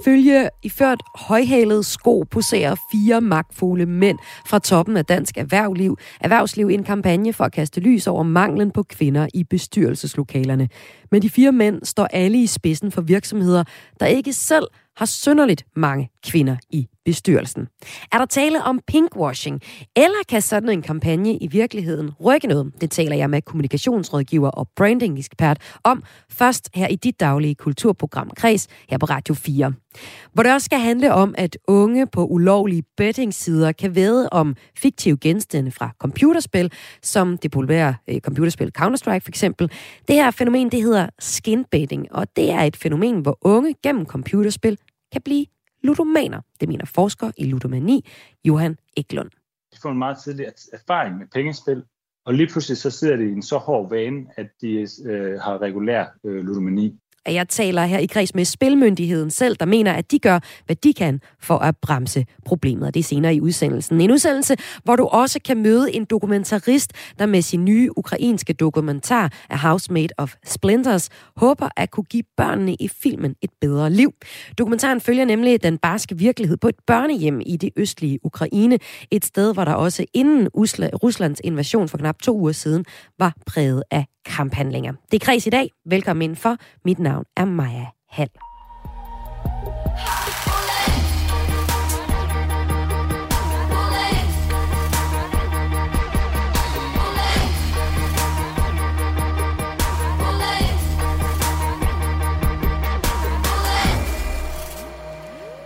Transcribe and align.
Ifølge 0.00 0.48
iført 0.62 1.02
højhalede 1.14 1.84
sko 1.84 2.24
poserer 2.30 2.74
fire 2.92 3.20
magtfulde 3.20 3.86
mænd 3.86 4.18
fra 4.46 4.58
toppen 4.58 4.96
af 4.96 5.04
dansk 5.04 5.38
erhvervsliv, 5.38 5.96
erhvervsliv 6.20 6.70
i 6.70 6.74
en 6.74 6.84
kampagne 6.84 7.32
for 7.32 7.44
at 7.44 7.52
kaste 7.52 7.80
lys 7.80 8.06
over 8.06 8.22
manglen 8.22 8.70
på 8.70 8.82
kvinder 8.82 9.26
i 9.34 9.44
bestyrelseslokalerne. 9.44 10.68
Men 11.10 11.22
de 11.22 11.30
fire 11.30 11.52
mænd 11.52 11.84
står 11.84 12.08
alle 12.12 12.42
i 12.42 12.46
spidsen 12.46 12.92
for 12.92 13.02
virksomheder, 13.02 13.64
der 14.00 14.06
ikke 14.06 14.32
selv 14.32 14.64
har 14.98 15.06
synderligt 15.06 15.64
mange 15.76 16.10
kvinder 16.24 16.56
i 16.70 16.88
bestyrelsen. 17.04 17.68
Er 18.12 18.18
der 18.18 18.26
tale 18.26 18.64
om 18.64 18.80
pinkwashing, 18.86 19.60
eller 19.96 20.18
kan 20.28 20.42
sådan 20.42 20.68
en 20.68 20.82
kampagne 20.82 21.36
i 21.36 21.46
virkeligheden 21.46 22.10
rykke 22.24 22.46
noget? 22.46 22.72
Det 22.80 22.90
taler 22.90 23.16
jeg 23.16 23.30
med 23.30 23.42
kommunikationsrådgiver 23.42 24.48
og 24.48 24.68
branding-ekspert 24.76 25.58
om 25.84 26.02
først 26.30 26.70
her 26.74 26.88
i 26.88 26.96
dit 26.96 27.20
daglige 27.20 27.54
kulturprogram 27.54 28.30
Kreds 28.36 28.68
her 28.90 28.98
på 28.98 29.06
Radio 29.06 29.34
4. 29.34 29.72
Hvor 30.32 30.42
det 30.42 30.52
også 30.52 30.64
skal 30.64 30.78
handle 30.78 31.14
om, 31.14 31.34
at 31.38 31.58
unge 31.68 32.06
på 32.06 32.26
ulovlige 32.26 32.82
bettingsider 32.96 33.72
kan 33.72 33.94
væde 33.94 34.28
om 34.32 34.56
fiktive 34.76 35.16
genstande 35.16 35.70
fra 35.70 35.90
computerspil, 35.98 36.72
som 37.02 37.38
det 37.38 37.50
populære 37.50 37.94
eh, 38.08 38.20
computerspil 38.20 38.72
Counter-Strike 38.78 39.18
for 39.18 39.28
eksempel. 39.28 39.70
Det 40.08 40.16
her 40.16 40.30
fænomen, 40.30 40.70
det 40.70 40.82
hedder 40.82 41.08
skinbetting, 41.18 42.06
og 42.10 42.26
det 42.36 42.50
er 42.50 42.60
et 42.60 42.76
fænomen, 42.76 43.20
hvor 43.20 43.38
unge 43.40 43.74
gennem 43.82 44.06
computerspil 44.06 44.78
kan 45.12 45.22
blive 45.22 45.46
ludomaner. 45.82 46.40
Det 46.60 46.68
mener 46.68 46.84
forsker 46.84 47.30
i 47.36 47.44
ludomani, 47.44 48.04
Johan 48.44 48.78
Eklund. 48.96 49.30
De 49.72 49.78
får 49.82 49.90
en 49.90 49.98
meget 49.98 50.18
tidlig 50.18 50.46
erfaring 50.72 51.18
med 51.18 51.26
pengespil, 51.26 51.84
og 52.24 52.34
lige 52.34 52.46
pludselig 52.46 52.76
så 52.76 52.90
sidder 52.90 53.16
de 53.16 53.24
i 53.24 53.32
en 53.32 53.42
så 53.42 53.58
hård 53.58 53.90
vane, 53.90 54.26
at 54.36 54.46
de 54.60 54.86
øh, 55.04 55.40
har 55.40 55.62
regulær 55.62 56.06
øh, 56.24 56.44
ludomani 56.44 56.98
at 57.28 57.34
jeg 57.34 57.48
taler 57.48 57.84
her 57.84 57.98
i 57.98 58.06
kreds 58.06 58.34
med 58.34 58.44
Spilmyndigheden 58.44 59.30
selv, 59.30 59.56
der 59.56 59.66
mener, 59.66 59.92
at 59.92 60.10
de 60.10 60.18
gør, 60.18 60.38
hvad 60.66 60.76
de 60.76 60.92
kan 60.92 61.20
for 61.40 61.58
at 61.58 61.76
bremse 61.82 62.24
problemet. 62.44 62.86
Og 62.86 62.94
det 62.94 63.00
er 63.00 63.04
senere 63.04 63.34
i 63.34 63.40
udsendelsen. 63.40 64.00
En 64.00 64.10
udsendelse, 64.10 64.56
hvor 64.84 64.96
du 64.96 65.04
også 65.06 65.40
kan 65.44 65.62
møde 65.62 65.94
en 65.94 66.04
dokumentarist, 66.04 66.92
der 67.18 67.26
med 67.26 67.42
sin 67.42 67.64
nye 67.64 67.90
ukrainske 67.96 68.52
dokumentar 68.52 69.32
af 69.50 69.58
Housemate 69.58 70.14
of 70.18 70.34
Splinters 70.44 71.08
håber 71.36 71.68
at 71.76 71.90
kunne 71.90 72.04
give 72.04 72.22
børnene 72.36 72.74
i 72.74 72.88
filmen 72.88 73.34
et 73.42 73.50
bedre 73.60 73.90
liv. 73.90 74.12
Dokumentaren 74.58 75.00
følger 75.00 75.24
nemlig 75.24 75.62
den 75.62 75.78
barske 75.78 76.18
virkelighed 76.18 76.56
på 76.56 76.68
et 76.68 76.76
børnehjem 76.86 77.40
i 77.46 77.56
det 77.56 77.70
østlige 77.76 78.18
Ukraine. 78.22 78.78
Et 79.10 79.24
sted, 79.24 79.54
hvor 79.54 79.64
der 79.64 79.74
også 79.74 80.04
inden 80.14 80.48
Ruslands 81.02 81.40
invasion 81.44 81.88
for 81.88 81.98
knap 81.98 82.18
to 82.22 82.38
uger 82.38 82.52
siden 82.52 82.84
var 83.18 83.34
præget 83.46 83.82
af 83.90 84.06
kamphandlinger. 84.28 84.92
Det 85.12 85.22
er 85.22 85.26
Kreds 85.26 85.46
i 85.46 85.50
dag. 85.50 85.70
Velkommen 85.86 86.22
ind 86.22 86.36
for. 86.36 86.56
Mit 86.84 86.98
navn 86.98 87.24
er 87.36 87.44
Maja 87.44 87.86
Hall. 88.10 88.28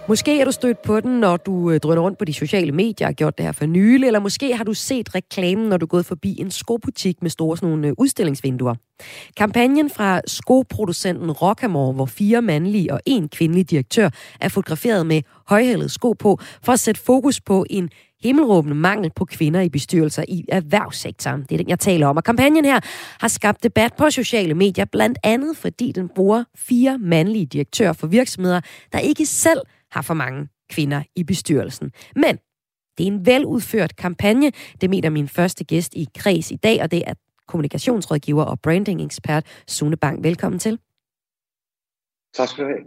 Måske 0.08 0.40
er 0.40 0.44
du 0.44 0.52
stødt 0.52 0.82
på 0.82 1.00
den, 1.00 1.20
når 1.20 1.36
du 1.36 1.70
øh, 1.70 1.80
drøner 1.80 2.02
rundt 2.02 2.18
på 2.18 2.24
de 2.24 2.32
sociale 2.32 2.72
medier 2.72 3.06
og 3.06 3.08
har 3.08 3.12
gjort 3.12 3.38
det 3.38 3.44
her 3.44 3.52
for 3.52 3.66
nylig, 3.66 4.06
eller 4.06 4.20
måske 4.20 4.56
har 4.56 4.64
du 4.64 4.74
set 4.74 5.14
reklamen, 5.14 5.68
når 5.68 5.76
du 5.76 5.86
er 5.86 5.88
gået 5.88 6.06
forbi 6.06 6.40
en 6.40 6.50
skobutik 6.50 7.22
med 7.22 7.30
store 7.30 7.56
sådan 7.56 7.68
nogle 7.68 7.88
øh, 7.88 7.94
udstillingsvinduer. 7.98 8.74
Kampagnen 9.36 9.90
fra 9.90 10.20
skoproducenten 10.26 11.30
Rockamore, 11.30 11.92
hvor 11.92 12.06
fire 12.06 12.42
mandlige 12.42 12.92
og 12.92 13.00
en 13.06 13.28
kvindelig 13.28 13.70
direktør 13.70 14.10
er 14.40 14.48
fotograferet 14.48 15.06
med 15.06 15.22
højhældet 15.48 15.90
sko 15.90 16.12
på, 16.12 16.38
for 16.62 16.72
at 16.72 16.80
sætte 16.80 17.00
fokus 17.00 17.40
på 17.40 17.64
en 17.70 17.90
himmelråbende 18.22 18.76
mangel 18.76 19.10
på 19.16 19.24
kvinder 19.24 19.60
i 19.60 19.69
bestyrelser 19.69 20.24
i 20.28 20.44
erhvervssektoren. 20.48 21.42
Det 21.42 21.52
er 21.52 21.56
den, 21.56 21.69
jeg 21.69 21.78
taler 21.78 22.06
om. 22.06 22.16
Og 22.16 22.24
kampagnen 22.24 22.64
her 22.64 22.80
har 23.20 23.28
skabt 23.28 23.62
debat 23.62 23.92
på 23.98 24.10
sociale 24.10 24.54
medier, 24.54 24.84
blandt 24.84 25.19
andet 25.22 25.56
fordi 25.56 25.92
den 25.92 26.08
bruger 26.08 26.44
fire 26.56 26.98
mandlige 26.98 27.46
direktører 27.46 27.92
for 27.92 28.06
virksomheder, 28.06 28.60
der 28.92 28.98
ikke 28.98 29.26
selv 29.26 29.60
har 29.92 30.03
for 30.03 30.14
mange 30.14 30.48
kvinder 30.70 31.03
i 31.16 31.25
bestyrelsen. 31.25 31.92
Men 32.16 32.38
det 32.98 33.06
er 33.06 33.12
en 33.12 33.26
veludført 33.26 33.97
kampagne. 33.97 34.53
Det 34.80 34.91
mener 34.91 35.10
min 35.10 35.28
første 35.28 35.64
gæst 35.64 35.94
i 35.94 36.06
Kreds 36.14 36.50
i 36.50 36.56
dag, 36.56 36.82
og 36.82 36.91
det 36.91 37.03
er 37.06 37.14
kommunikationsrådgiver 37.48 38.44
og 38.44 38.60
branding-ekspert 38.60 39.47
Sune 39.66 39.97
Bang. 39.97 40.25
Velkommen 40.25 40.58
til. 40.58 40.78
Tak 42.34 42.48
skal 42.48 42.64
du 42.64 42.69
have. 42.69 42.84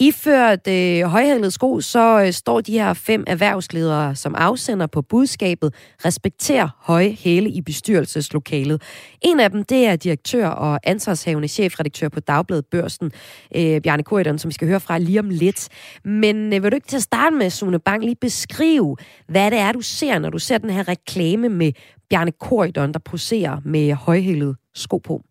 Iført 0.00 0.68
øh, 0.68 1.02
højhælede 1.02 1.50
sko, 1.50 1.80
så 1.80 2.22
øh, 2.26 2.32
står 2.32 2.60
de 2.60 2.72
her 2.72 2.94
fem 2.94 3.24
erhvervsledere 3.26 4.16
som 4.16 4.34
afsender 4.34 4.86
på 4.86 5.02
budskabet 5.02 5.74
Respekter 6.04 6.68
høje 6.78 7.16
hæle 7.20 7.50
i 7.50 7.60
bestyrelseslokalet. 7.60 8.82
En 9.22 9.40
af 9.40 9.50
dem, 9.50 9.64
det 9.64 9.86
er 9.86 9.96
direktør 9.96 10.48
og 10.48 10.80
ansvarshavende 10.84 11.48
chefredaktør 11.48 12.08
på 12.08 12.20
Dagbladet 12.20 12.66
Børsen, 12.66 13.12
øh, 13.56 13.80
Bjarne 13.80 14.02
Korydon, 14.02 14.38
som 14.38 14.48
vi 14.48 14.54
skal 14.54 14.68
høre 14.68 14.80
fra 14.80 14.98
lige 14.98 15.20
om 15.20 15.28
lidt. 15.30 15.68
Men 16.04 16.52
øh, 16.52 16.62
vil 16.62 16.70
du 16.70 16.74
ikke 16.74 16.88
til 16.88 16.96
at 16.96 17.02
starte 17.02 17.36
med, 17.36 17.50
Sune 17.50 17.78
Bang, 17.78 18.04
lige 18.04 18.16
beskrive, 18.20 18.96
hvad 19.28 19.50
det 19.50 19.58
er, 19.58 19.72
du 19.72 19.80
ser, 19.80 20.18
når 20.18 20.30
du 20.30 20.38
ser 20.38 20.58
den 20.58 20.70
her 20.70 20.88
reklame 20.88 21.48
med 21.48 21.72
Bjarne 22.10 22.32
Korydon, 22.32 22.92
der 22.92 22.98
poserer 22.98 23.58
med 23.64 23.92
højhælede 23.92 24.54
sko 24.74 24.98
på? 24.98 25.22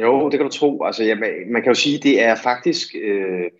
Jo, 0.00 0.28
det 0.28 0.38
kan 0.38 0.48
du 0.48 0.52
tro. 0.52 0.84
Altså, 0.84 1.04
ja, 1.04 1.14
man 1.50 1.62
kan 1.62 1.70
jo 1.70 1.74
sige, 1.74 1.96
at 1.96 2.02
det 2.02 2.22
er 2.22 2.34
faktisk 2.34 2.94
øh, 3.02 3.50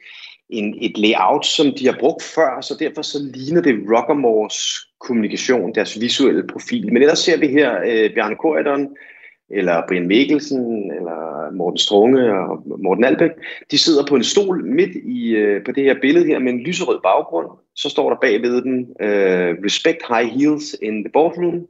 en, 0.49 0.79
et 0.81 0.99
layout, 0.99 1.47
som 1.47 1.67
de 1.79 1.87
har 1.87 1.97
brugt 2.01 2.23
før, 2.23 2.61
så 2.61 2.77
derfor 2.81 3.03
så 3.03 3.19
ligner 3.35 3.63
det 3.63 3.85
Rockamores 3.91 4.57
kommunikation, 5.01 5.75
deres 5.75 6.01
visuelle 6.01 6.47
profil. 6.47 6.93
Men 6.93 7.03
ellers 7.03 7.19
ser 7.19 7.39
vi 7.39 7.47
her 7.47 7.81
øh, 7.87 8.15
Bjarne 8.15 8.37
Korydon, 8.37 8.97
eller 9.51 9.83
Brian 9.89 10.07
Mikkelsen, 10.07 10.93
eller 10.93 11.51
Morten 11.53 11.79
Strunge 11.79 12.33
og 12.33 12.63
Morten 12.79 13.05
Albæk. 13.05 13.31
De 13.71 13.79
sidder 13.79 14.07
på 14.07 14.17
en 14.17 14.25
stol 14.25 14.65
midt 14.65 14.97
i, 14.97 15.31
øh, 15.31 15.65
på 15.65 15.73
det 15.73 15.85
her 15.85 15.95
billede 16.01 16.27
her 16.27 16.39
med 16.39 16.53
en 16.53 16.61
lyserød 16.61 17.01
baggrund. 17.03 17.47
Så 17.75 17.89
står 17.89 18.11
der 18.11 18.17
bagved 18.21 18.63
den, 18.63 18.79
øh, 19.01 19.57
Respect 19.65 19.99
high 20.09 20.29
heels 20.39 20.77
in 20.83 21.05
the 21.05 21.13
boardroom 21.13 21.67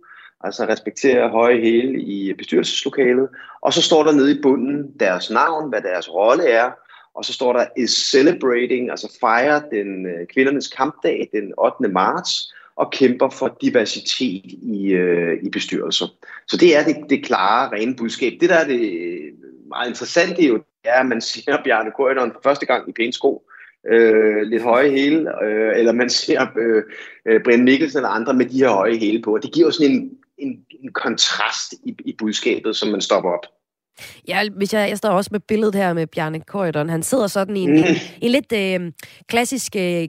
altså 0.46 0.64
respektere 0.64 1.28
høje 1.28 1.60
hæle 1.60 2.00
i 2.00 2.32
bestyrelseslokalet. 2.32 3.28
Og 3.60 3.72
så 3.72 3.82
står 3.82 4.04
der 4.04 4.12
nede 4.12 4.38
i 4.38 4.42
bunden 4.42 4.92
deres 5.00 5.30
navn, 5.30 5.68
hvad 5.68 5.80
deres 5.80 6.14
rolle 6.14 6.48
er, 6.48 6.70
og 7.14 7.24
så 7.24 7.32
står 7.32 7.52
der 7.52 7.66
is 7.76 7.90
celebrating, 7.90 8.90
altså 8.90 9.16
fejre 9.20 9.62
den 9.70 10.06
øh, 10.06 10.26
kvindernes 10.34 10.68
kampdag 10.68 11.28
den 11.32 11.52
8. 11.58 11.88
marts, 11.88 12.52
og 12.76 12.90
kæmper 12.90 13.28
for 13.28 13.56
diversitet 13.60 14.44
i, 14.62 14.92
øh, 14.92 15.38
i 15.42 15.50
bestyrelser. 15.50 16.06
Så 16.48 16.56
det 16.56 16.76
er 16.76 16.84
det, 16.84 16.96
det 17.10 17.24
klare, 17.24 17.72
rene 17.72 17.96
budskab. 17.96 18.32
Det, 18.40 18.48
der 18.48 18.54
er 18.54 18.66
det 18.66 18.80
øh, 18.80 19.32
meget 19.68 19.88
interessante, 19.88 20.42
jo, 20.42 20.62
er, 20.84 21.00
at 21.00 21.06
man 21.06 21.20
ser 21.30 21.62
Bjarne 21.64 21.90
Korydon 21.96 22.32
for 22.32 22.40
første 22.42 22.66
gang 22.66 22.88
i 22.88 22.92
pæne 22.92 23.12
sko, 23.12 23.42
øh, 23.90 24.42
lidt 24.42 24.62
høje 24.62 24.90
hæle, 24.90 25.44
øh, 25.44 25.78
eller 25.78 25.92
man 25.92 26.10
ser 26.10 26.46
øh, 26.58 26.82
øh, 27.26 27.42
Brian 27.42 27.64
Mikkelsen 27.64 27.98
eller 27.98 28.08
andre 28.08 28.34
med 28.34 28.46
de 28.46 28.58
her 28.58 28.70
høje 28.70 28.96
hæle 28.96 29.22
på. 29.22 29.38
Det 29.42 29.52
giver 29.52 29.66
jo 29.66 29.70
sådan 29.70 29.92
en 29.92 30.10
en, 30.38 30.50
en 30.82 30.92
kontrast 30.92 31.72
i, 31.84 31.94
i 32.04 32.14
budskabet, 32.18 32.76
som 32.76 32.88
man 32.88 33.00
stopper 33.00 33.30
op. 33.30 33.46
Ja, 34.28 34.48
hvis 34.56 34.74
jeg, 34.74 34.88
jeg 34.88 34.98
står 34.98 35.10
også 35.10 35.28
med 35.32 35.40
billedet 35.40 35.74
her 35.74 35.92
med 35.92 36.06
Bjarne 36.06 36.40
Korydon. 36.40 36.88
Han 36.88 37.02
sidder 37.02 37.26
sådan 37.26 37.56
i 37.56 37.60
en, 37.60 37.70
mm. 37.70 37.84
en, 38.22 38.30
lidt 38.30 38.52
øh, 38.52 38.92
klassisk 39.28 39.76
øh, 39.76 40.08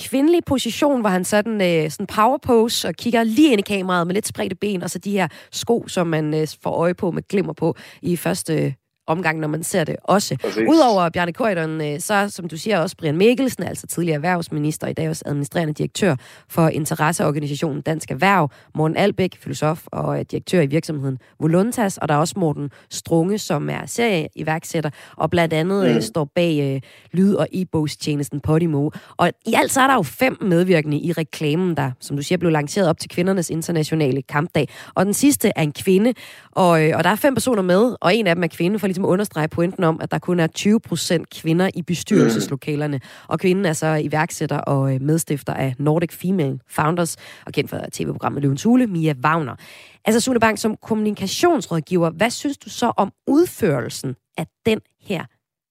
kvindelig 0.00 0.44
position, 0.44 1.00
hvor 1.00 1.10
han 1.10 1.24
sådan, 1.24 1.60
øh, 1.60 1.90
sådan 1.90 2.06
power 2.06 2.38
pose 2.38 2.88
og 2.88 2.94
kigger 2.94 3.22
lige 3.22 3.52
ind 3.52 3.58
i 3.58 3.62
kameraet 3.62 4.06
med 4.06 4.14
lidt 4.14 4.26
spredte 4.26 4.56
ben, 4.56 4.82
og 4.82 4.90
så 4.90 4.98
de 4.98 5.12
her 5.12 5.28
sko, 5.52 5.84
som 5.88 6.06
man 6.06 6.34
øh, 6.34 6.48
får 6.62 6.70
øje 6.70 6.94
på 6.94 7.10
med 7.10 7.22
glimmer 7.28 7.52
på 7.52 7.76
i 8.02 8.16
første 8.16 8.74
omgang, 9.08 9.38
når 9.38 9.48
man 9.48 9.62
ser 9.62 9.84
det 9.84 9.96
også. 10.04 10.36
Udover 10.68 11.08
Bjarne 11.08 11.32
Køjderen, 11.32 11.80
øh, 11.80 12.00
så 12.00 12.28
som 12.28 12.48
du 12.48 12.56
siger 12.56 12.78
også 12.78 12.96
Brian 12.96 13.16
Mikkelsen, 13.16 13.62
altså 13.62 13.86
tidligere 13.86 14.14
erhvervsminister, 14.14 14.86
i 14.86 14.92
dag 14.92 15.08
også 15.08 15.22
administrerende 15.26 15.74
direktør 15.74 16.16
for 16.48 16.68
interesseorganisationen 16.68 17.82
Dansk 17.82 18.10
Erhverv, 18.10 18.50
Morten 18.74 18.96
Albæk, 18.96 19.38
filosof 19.40 19.82
og 19.86 20.30
direktør 20.30 20.60
i 20.60 20.66
virksomheden 20.66 21.18
Voluntas, 21.40 21.98
og 21.98 22.08
der 22.08 22.14
er 22.14 22.18
også 22.18 22.34
Morten 22.36 22.70
Strunge, 22.90 23.38
som 23.38 23.70
er 23.70 23.86
serieiværksætter, 23.86 24.90
og 25.16 25.30
blandt 25.30 25.54
andet 25.54 25.94
mm. 25.94 26.00
står 26.00 26.24
bag 26.34 26.60
øh, 26.74 26.80
lyd- 27.12 27.34
og 27.34 27.48
e-bogstjenesten 27.52 28.40
Podimo. 28.40 28.90
Og 29.16 29.30
i 29.46 29.54
alt 29.54 29.72
så 29.72 29.80
er 29.80 29.86
der 29.86 29.94
jo 29.94 30.02
fem 30.02 30.36
medvirkende 30.40 30.98
i 30.98 31.12
reklamen, 31.12 31.76
der, 31.76 31.90
som 32.00 32.16
du 32.16 32.22
siger, 32.22 32.38
blev 32.38 32.50
lanceret 32.50 32.88
op 32.88 32.98
til 32.98 33.10
kvindernes 33.10 33.50
internationale 33.50 34.22
kampdag. 34.22 34.68
Og 34.94 35.06
den 35.06 35.14
sidste 35.14 35.52
er 35.56 35.62
en 35.62 35.72
kvinde, 35.72 36.14
og, 36.52 36.84
øh, 36.84 36.96
og 36.96 37.04
der 37.04 37.10
er 37.10 37.14
fem 37.14 37.34
personer 37.34 37.62
med, 37.62 37.96
og 38.00 38.14
en 38.14 38.26
af 38.26 38.34
dem 38.34 38.44
er 38.44 38.48
kvinde, 38.48 38.78
for 38.78 38.86
ligesom 38.98 39.12
understrege 39.12 39.48
pointen 39.48 39.84
om, 39.84 40.00
at 40.00 40.10
der 40.10 40.18
kun 40.18 40.40
er 40.40 40.46
20 40.46 40.80
procent 40.80 41.30
kvinder 41.30 41.70
i 41.74 41.82
bestyrelseslokalerne. 41.82 43.00
Og 43.28 43.38
kvinden 43.40 43.64
er 43.64 43.72
så 43.72 43.94
iværksætter 43.94 44.58
og 44.58 44.94
øh, 44.94 45.00
medstifter 45.00 45.54
af 45.54 45.74
Nordic 45.78 46.12
Female 46.12 46.58
Founders, 46.66 47.16
og 47.46 47.52
kendt 47.52 47.70
for 47.70 47.80
tv-programmet 47.92 48.42
Løvens 48.42 48.62
Hule, 48.62 48.86
Mia 48.86 49.14
Wagner. 49.24 49.56
Altså 50.04 50.20
Sune 50.20 50.40
Bang, 50.40 50.58
som 50.58 50.76
kommunikationsrådgiver, 50.76 52.10
hvad 52.10 52.30
synes 52.30 52.58
du 52.58 52.70
så 52.70 52.92
om 52.96 53.12
udførelsen 53.26 54.16
af 54.36 54.46
den 54.66 54.80
her 55.00 55.24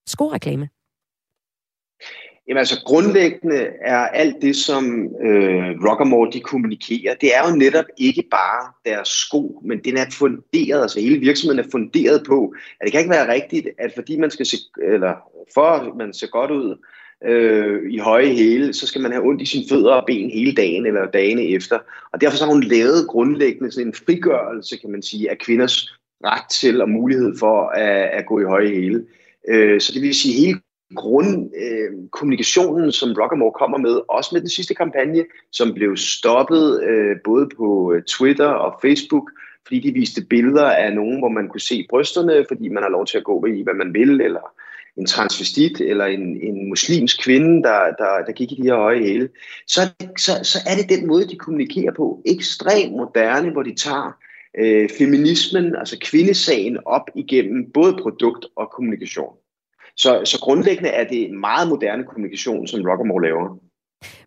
skoreklame? 0.06 0.68
Jamen 2.48 2.58
altså 2.58 2.82
grundlæggende 2.84 3.66
er 3.80 3.96
alt 3.96 4.42
det, 4.42 4.56
som 4.56 5.02
øh, 5.22 5.88
Rockamore 5.88 6.30
de 6.32 6.40
kommunikerer, 6.40 7.14
det 7.14 7.36
er 7.36 7.50
jo 7.50 7.56
netop 7.56 7.84
ikke 7.96 8.24
bare 8.30 8.72
deres 8.84 9.08
sko, 9.08 9.60
men 9.64 9.78
den 9.84 9.96
er 9.96 10.04
funderet, 10.12 10.82
altså 10.82 11.00
hele 11.00 11.18
virksomheden 11.18 11.64
er 11.64 11.70
funderet 11.70 12.22
på, 12.26 12.54
at 12.80 12.84
det 12.84 12.92
kan 12.92 13.00
ikke 13.00 13.10
være 13.10 13.32
rigtigt, 13.32 13.68
at 13.78 13.92
fordi 13.94 14.18
man 14.18 14.30
skal 14.30 14.46
se, 14.46 14.56
eller 14.82 15.14
for 15.54 15.94
man 15.98 16.12
ser 16.12 16.26
godt 16.26 16.50
ud 16.50 16.76
øh, 17.24 17.92
i 17.92 17.98
høje 17.98 18.28
hæle, 18.34 18.72
så 18.72 18.86
skal 18.86 19.00
man 19.00 19.12
have 19.12 19.24
ondt 19.24 19.42
i 19.42 19.46
sine 19.46 19.64
fødder 19.68 19.92
og 19.92 20.04
ben 20.06 20.30
hele 20.30 20.52
dagen 20.52 20.86
eller 20.86 21.10
dagene 21.10 21.42
efter. 21.42 21.78
Og 22.12 22.20
derfor 22.20 22.36
så 22.36 22.44
har 22.44 22.52
hun 22.52 22.62
lavet 22.62 23.08
grundlæggende 23.08 23.72
sådan 23.72 23.86
en 23.86 23.94
frigørelse, 23.94 24.76
kan 24.76 24.90
man 24.90 25.02
sige, 25.02 25.30
af 25.30 25.38
kvinders 25.38 25.98
ret 26.24 26.50
til 26.50 26.82
og 26.82 26.90
mulighed 26.90 27.38
for 27.38 27.68
at, 27.68 28.08
at 28.18 28.26
gå 28.26 28.40
i 28.40 28.44
høje 28.44 28.68
hæle. 28.68 29.04
Øh, 29.48 29.80
så 29.80 29.92
det 29.94 30.02
vil 30.02 30.14
sige, 30.14 30.46
hele 30.46 30.60
grundkommunikationen, 30.96 32.86
øh, 32.86 32.92
som 32.92 33.12
Rockamore 33.20 33.52
kommer 33.52 33.78
med, 33.78 34.00
også 34.08 34.30
med 34.32 34.40
den 34.40 34.48
sidste 34.48 34.74
kampagne, 34.74 35.24
som 35.52 35.74
blev 35.74 35.96
stoppet 35.96 36.82
øh, 36.82 37.16
både 37.24 37.48
på 37.56 37.92
øh, 37.92 38.02
Twitter 38.02 38.48
og 38.48 38.78
Facebook, 38.82 39.30
fordi 39.66 39.80
de 39.80 39.92
viste 39.92 40.22
billeder 40.30 40.70
af 40.70 40.94
nogen, 40.94 41.18
hvor 41.18 41.28
man 41.28 41.48
kunne 41.48 41.60
se 41.60 41.86
brysterne, 41.90 42.44
fordi 42.48 42.68
man 42.68 42.82
har 42.82 42.90
lov 42.90 43.06
til 43.06 43.18
at 43.18 43.24
gå 43.24 43.46
i, 43.46 43.62
hvad 43.62 43.74
man 43.74 43.94
vil, 43.94 44.20
eller 44.20 44.52
en 44.96 45.06
transvestit, 45.06 45.80
eller 45.80 46.04
en, 46.04 46.40
en 46.42 46.68
muslimsk 46.68 47.22
kvinde, 47.22 47.62
der, 47.62 47.80
der, 47.98 48.24
der 48.26 48.32
gik 48.32 48.52
i 48.52 48.54
de 48.54 48.62
her 48.62 48.74
høje 48.74 48.98
hæle, 48.98 49.28
så, 49.66 49.80
så, 50.18 50.32
så 50.42 50.58
er 50.66 50.74
det 50.76 50.98
den 50.98 51.06
måde, 51.06 51.28
de 51.28 51.36
kommunikerer 51.36 51.92
på. 51.92 52.22
Ekstremt 52.26 52.92
moderne, 52.92 53.50
hvor 53.50 53.62
de 53.62 53.74
tager 53.74 54.16
øh, 54.58 54.88
feminismen, 54.98 55.76
altså 55.76 55.98
kvindesagen, 56.00 56.78
op 56.86 57.10
igennem 57.14 57.70
både 57.70 57.96
produkt 58.02 58.46
og 58.56 58.70
kommunikation. 58.70 59.32
Så, 59.98 60.22
så 60.24 60.38
grundlæggende 60.40 60.90
er 60.90 61.04
det 61.04 61.30
meget 61.30 61.68
moderne 61.68 62.04
kommunikation, 62.04 62.66
som 62.66 62.80
Rockamore 62.80 63.22
laver. 63.22 63.58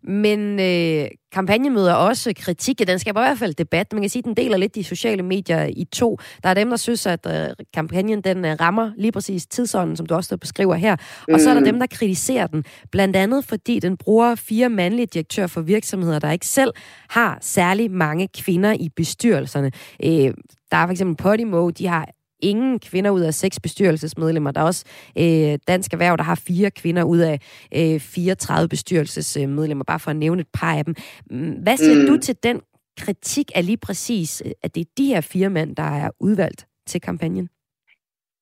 Men 0.04 0.60
øh, 0.60 1.08
kampagnen 1.32 1.74
møder 1.74 1.94
også 1.94 2.34
kritik. 2.38 2.88
Den 2.88 3.00
skaber 3.00 3.22
i 3.22 3.24
hvert 3.24 3.38
fald 3.38 3.54
debat. 3.54 3.94
Man 3.94 4.02
kan 4.02 4.10
sige, 4.10 4.20
at 4.20 4.26
den 4.26 4.34
deler 4.34 4.58
lidt 4.58 4.76
de 4.76 4.84
sociale 4.84 5.24
medier 5.24 5.64
i 5.64 5.84
to. 5.84 6.18
Der 6.44 6.50
er 6.50 6.54
dem, 6.54 6.70
der 6.70 6.78
synes, 6.78 7.06
at 7.06 7.28
øh, 7.28 7.66
kampagnen 7.74 8.22
den 8.22 8.46
øh, 8.46 8.56
rammer 8.60 8.92
lige 8.98 9.12
præcis 9.12 9.48
tidsånden, 9.48 9.96
som 9.96 10.06
du 10.06 10.16
også 10.16 10.38
beskriver 10.38 10.76
her. 10.76 10.96
Og 11.34 11.40
så 11.40 11.50
er 11.50 11.54
der 11.54 11.62
mm. 11.62 11.66
dem, 11.66 11.80
der 11.80 11.88
kritiserer 11.88 12.48
den. 12.48 12.64
Blandt 12.92 13.16
andet 13.16 13.46
fordi 13.46 13.80
den 13.80 13.98
bruger 13.98 14.36
fire 14.36 14.70
mandlige 14.70 15.06
direktører 15.06 15.48
for 15.48 15.62
virksomheder, 15.62 16.20
der 16.20 16.32
ikke 16.32 16.48
selv 16.48 16.74
har 17.10 17.38
særlig 17.42 17.92
mange 17.92 18.28
kvinder 18.28 18.74
i 18.74 18.90
bestyrelserne. 18.96 19.72
Øh, 20.04 20.34
der 20.72 20.78
er 20.78 20.86
for 20.86 20.92
eksempel 20.92 21.24
Podimo, 21.24 21.70
de 21.70 21.88
har 21.88 22.10
ingen 22.42 22.80
kvinder 22.80 23.12
ud 23.12 23.22
af 23.22 23.34
seks 23.34 23.60
bestyrelsesmedlemmer. 23.60 24.52
Der 24.52 24.62
er 24.62 24.66
også 24.66 24.86
øh, 25.18 25.60
Dansk 25.68 25.94
Erhverv, 25.94 26.18
der 26.18 26.24
har 26.24 26.36
fire 26.36 26.72
kvinder 26.72 27.04
ud 27.04 27.18
af 27.18 27.40
øh, 27.76 28.00
34 28.00 28.70
bestyrelsesmedlemmer, 28.70 29.84
bare 29.84 30.00
for 30.00 30.12
at 30.12 30.18
nævne 30.18 30.42
et 30.42 30.48
par 30.54 30.76
af 30.76 30.86
dem. 30.86 30.96
Mm, 31.32 31.52
hvad 31.52 31.78
siger 31.78 32.02
mm. 32.02 32.08
du 32.08 32.18
til 32.18 32.36
den 32.44 32.62
kritik 32.98 33.52
af 33.56 33.66
lige 33.66 33.78
præcis, 33.78 34.44
at 34.64 34.76
det 34.76 34.82
er 34.82 34.86
de 34.98 35.06
her 35.06 35.22
fire 35.22 35.50
mænd, 35.50 35.76
der 35.76 35.84
er 35.84 36.10
udvalgt 36.20 36.66
til 36.88 37.02
kampagnen? 37.02 37.50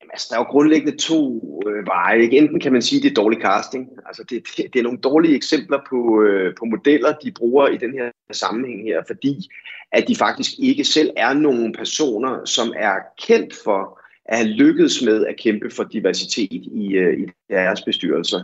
Jamen, 0.10 0.14
altså, 0.14 0.28
der 0.30 0.36
er 0.36 0.40
jo 0.40 0.52
grundlæggende 0.52 0.98
to 0.98 1.44
øh, 1.68 1.86
veje. 1.86 2.22
Ikke? 2.22 2.38
Enten 2.38 2.60
kan 2.60 2.74
man 2.74 2.82
sige, 2.82 3.00
at 3.00 3.04
det 3.04 3.10
er 3.10 3.22
dårlig 3.22 3.40
casting. 3.42 3.90
Altså, 4.06 4.24
det, 4.30 4.44
det, 4.58 4.74
det 4.74 4.80
er 4.80 4.84
nogle 4.84 5.00
dårlige 5.00 5.36
eksempler 5.36 5.80
på, 5.90 6.22
øh, 6.22 6.56
på 6.60 6.66
modeller, 6.66 7.14
de 7.24 7.32
bruger 7.32 7.68
i 7.68 7.78
den 7.78 7.94
her 7.94 8.12
sammenhæng 8.32 8.84
her, 8.84 9.04
fordi 9.08 9.50
at 9.92 10.08
de 10.08 10.16
faktisk 10.16 10.52
ikke 10.60 10.84
selv 10.84 11.10
er 11.18 11.34
nogle 11.34 11.74
personer, 11.74 12.46
som 12.46 12.74
er 12.78 12.96
kendt 13.28 13.54
for 13.64 14.00
at 14.26 14.38
have 14.38 14.50
lykkedes 14.50 15.02
med 15.02 15.26
at 15.26 15.38
kæmpe 15.38 15.70
for 15.70 15.84
diversitet 15.84 16.64
i, 16.72 16.94
øh, 16.94 17.20
i 17.20 17.26
deres 17.50 17.82
bestyrelser. 17.82 18.42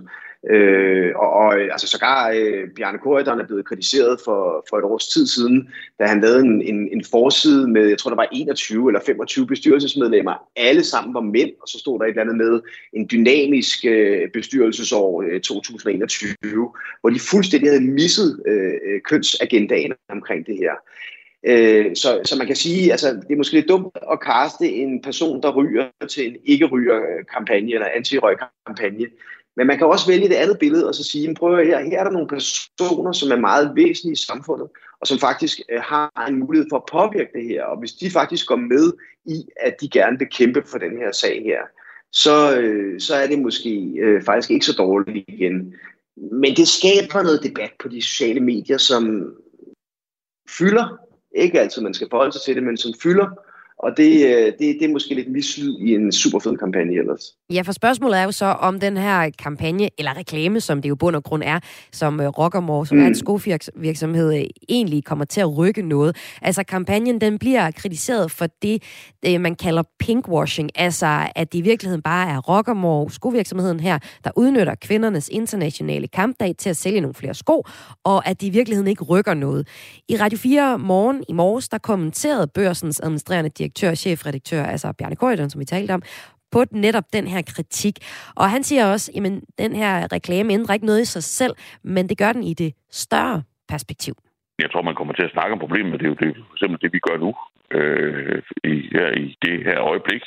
Øh, 0.50 1.12
og, 1.16 1.30
og 1.34 1.54
altså 1.54 1.88
sågar 1.88 2.32
øh, 2.36 2.70
Bjarne 2.76 2.98
Korydon 2.98 3.40
er 3.40 3.46
blevet 3.46 3.66
kritiseret 3.66 4.20
for, 4.26 4.66
for 4.70 4.78
et 4.78 4.84
års 4.84 5.08
tid 5.08 5.28
siden, 5.28 5.70
da 6.00 6.06
han 6.06 6.22
lavede 6.22 6.40
en, 6.40 6.62
en, 6.62 6.90
en 6.92 7.04
forside 7.12 7.68
med, 7.68 7.88
jeg 7.88 7.98
tror 7.98 8.10
der 8.10 8.16
var 8.16 8.28
21 8.32 8.90
eller 8.90 9.00
25 9.06 9.48
bestyrelsesmedlemmer, 9.48 10.34
alle 10.56 10.84
sammen 10.84 11.14
var 11.14 11.22
mænd, 11.22 11.52
og 11.62 11.68
så 11.68 11.80
stod 11.80 12.00
der 12.00 12.06
et 12.06 12.10
eller 12.10 12.22
andet 12.22 12.38
med 12.38 12.62
en 12.94 13.08
dynamisk 13.12 13.86
øh, 13.86 14.30
bestyrelsesår 14.34 15.22
øh, 15.22 15.42
2021, 15.42 16.36
hvor 17.02 17.10
de 17.10 17.20
fuldstændig 17.20 17.70
havde 17.70 17.84
misset 17.84 18.44
øh, 18.48 18.74
øh, 18.88 19.02
kønsagendaen 19.02 19.94
omkring 20.10 20.46
det 20.46 20.58
her. 20.58 20.74
Øh, 21.48 21.96
så, 21.96 22.22
så 22.26 22.36
man 22.38 22.48
kan 22.48 22.56
sige, 22.56 22.92
altså 22.92 23.08
det 23.08 23.32
er 23.32 23.38
måske 23.38 23.54
lidt 23.54 23.70
dumt 23.70 23.98
at 24.12 24.20
kaste 24.20 24.70
en 24.70 25.02
person, 25.02 25.42
der 25.42 25.52
ryger 25.52 25.86
til 26.10 26.28
en 26.28 26.36
ikke-ryger-kampagne 26.46 27.74
eller 27.74 27.88
anti-røg-kampagne. 27.96 29.06
Men 29.58 29.68
man 29.68 29.78
kan 29.78 29.88
også 29.88 30.08
vælge 30.08 30.30
det 30.30 30.36
andet 30.36 30.60
billede 30.60 30.88
og 30.88 30.96
så 30.96 31.04
sige, 31.04 31.36
prøv 31.36 31.60
at 31.60 31.68
her, 31.68 31.80
her 31.80 32.00
er 32.00 32.04
der 32.04 32.12
nogle 32.12 32.28
personer, 32.28 33.12
som 33.12 33.32
er 33.32 33.36
meget 33.36 33.72
væsentlige 33.76 34.14
i 34.14 34.26
samfundet, 34.26 34.68
og 35.02 35.08
som 35.08 35.20
faktisk 35.20 35.62
øh, 35.70 35.80
har 35.82 36.26
en 36.28 36.40
mulighed 36.40 36.68
for 36.72 36.78
at 36.78 36.90
påvirke 36.92 37.32
det 37.34 37.48
her. 37.48 37.64
Og 37.64 37.80
hvis 37.80 37.94
de 37.94 38.12
faktisk 38.12 38.48
går 38.48 38.56
med 38.56 38.94
i, 39.26 39.46
at 39.62 39.82
de 39.82 39.90
gerne 39.90 40.20
vil 40.20 40.28
kæmpe 40.32 40.64
for 40.66 40.78
den 40.78 40.98
her 40.98 41.12
sag 41.12 41.44
her, 41.44 41.62
så, 42.12 42.60
øh, 42.60 43.00
så 43.00 43.16
er 43.16 43.28
det 43.28 43.40
måske 43.40 43.94
øh, 43.98 44.24
faktisk 44.24 44.52
ikke 44.52 44.66
så 44.66 44.74
dårligt 44.74 45.26
igen. 45.30 45.74
Men 46.32 46.56
det 46.56 46.68
skaber 46.68 47.24
noget 47.24 47.44
debat 47.44 47.72
på 47.80 47.88
de 47.88 48.02
sociale 48.02 48.40
medier, 48.40 48.78
som 48.78 49.34
fylder 50.50 51.06
ikke 51.36 51.60
altid, 51.60 51.82
man 51.82 51.94
skal 51.94 52.08
forholde 52.10 52.32
sig 52.32 52.42
til 52.42 52.56
det, 52.56 52.64
men 52.64 52.78
som 52.78 52.94
fylder. 53.04 53.28
Og 53.80 53.98
det, 53.98 54.26
øh, 54.26 54.46
det, 54.46 54.60
det 54.60 54.84
er 54.84 54.94
måske 54.94 55.16
lidt 55.16 55.32
mislyd 55.32 55.78
i 55.80 55.96
en 55.96 56.12
super 56.12 56.40
fed 56.40 56.58
kampagne 56.58 57.00
ellers. 57.00 57.22
Ja, 57.54 57.62
for 57.62 57.72
spørgsmålet 57.72 58.20
er 58.20 58.24
jo 58.24 58.32
så, 58.32 58.46
om 58.46 58.80
den 58.80 58.98
her 58.98 59.30
kampagne, 59.40 59.90
eller 59.98 60.18
reklame, 60.18 60.60
som 60.60 60.82
det 60.82 60.90
jo 60.90 60.96
bund 60.96 61.16
og 61.16 61.24
grund 61.24 61.44
er, 61.46 61.60
som 61.92 62.20
uh, 62.20 62.26
Rockamore, 62.26 62.88
som 62.88 62.98
mm. 62.98 63.04
er 63.04 63.08
en 63.08 63.16
skovirksomhed, 63.16 64.34
uh, 64.34 64.46
egentlig 64.70 65.04
kommer 65.04 65.26
til 65.26 65.42
at 65.42 65.58
rykke 65.58 65.82
noget. 65.82 66.18
Altså, 66.42 66.64
kampagnen, 66.64 67.22
den 67.22 67.40
bliver 67.40 67.72
kritiseret 67.72 68.32
for 68.32 68.48
det, 68.62 68.84
man 69.40 69.56
kalder 69.56 69.84
pinkwashing, 70.00 70.70
altså 70.76 71.28
at 71.36 71.54
det 71.54 71.60
i 71.60 71.62
virkeligheden 71.62 72.02
bare 72.02 72.30
er 72.30 72.38
Rockamore, 72.40 73.12
skovirksomheden 73.12 73.80
her, 73.80 74.00
der 74.24 74.32
udnytter 74.36 74.76
kvindernes 74.76 75.30
internationale 75.32 76.08
kampdag 76.08 76.56
til 76.58 76.70
at 76.70 76.78
sælge 76.78 77.02
nogle 77.02 77.14
flere 77.14 77.34
sko, 77.34 77.64
og 78.04 78.28
at 78.28 78.42
de 78.42 78.48
i 78.48 78.50
virkeligheden 78.50 78.88
ikke 78.88 79.04
rykker 79.04 79.34
noget. 79.34 79.68
I 80.10 80.18
Radio 80.18 80.38
4 80.38 80.80
morgen 80.80 81.24
i 81.30 81.34
morges, 81.34 81.70
der 81.70 81.78
kommenterede 81.78 82.48
børsens 82.48 83.00
administrerende 83.00 83.50
direktør 83.66 83.90
og 83.90 83.98
chefredaktør, 83.98 84.64
altså 84.64 84.94
Bjarne 84.98 85.16
Køjderen, 85.16 85.50
som 85.50 85.60
vi 85.60 85.66
talte 85.66 85.92
om, 85.92 86.02
på 86.52 86.64
netop 86.72 87.04
den 87.14 87.28
her 87.28 87.42
kritik. 87.42 87.96
Og 88.36 88.50
han 88.50 88.64
siger 88.64 88.86
også, 88.94 89.12
at 89.16 89.24
den 89.64 89.76
her 89.76 89.94
reklame 90.12 90.54
ændrer 90.54 90.74
ikke 90.74 90.86
noget 90.86 91.02
i 91.02 91.06
sig 91.16 91.24
selv, 91.24 91.54
men 91.84 92.10
det 92.10 92.18
gør 92.18 92.32
den 92.34 92.44
i 92.44 92.54
det 92.54 92.74
større 92.92 93.44
perspektiv. 93.74 94.16
Jeg 94.60 94.72
tror, 94.72 94.82
man 94.82 94.96
kommer 94.96 95.14
til 95.14 95.28
at 95.28 95.36
snakke 95.36 95.54
om 95.54 95.60
problemet. 95.60 96.00
Det 96.00 96.06
er 96.06 96.14
jo 96.14 96.24
det, 96.24 96.36
for 96.48 96.56
eksempel 96.56 96.82
det, 96.82 96.94
vi 96.94 97.00
gør 97.08 97.18
nu 97.26 97.32
øh, 97.78 98.42
i, 98.64 98.76
her, 98.96 99.10
i 99.24 99.28
det 99.46 99.56
her 99.68 99.80
øjeblik. 99.92 100.24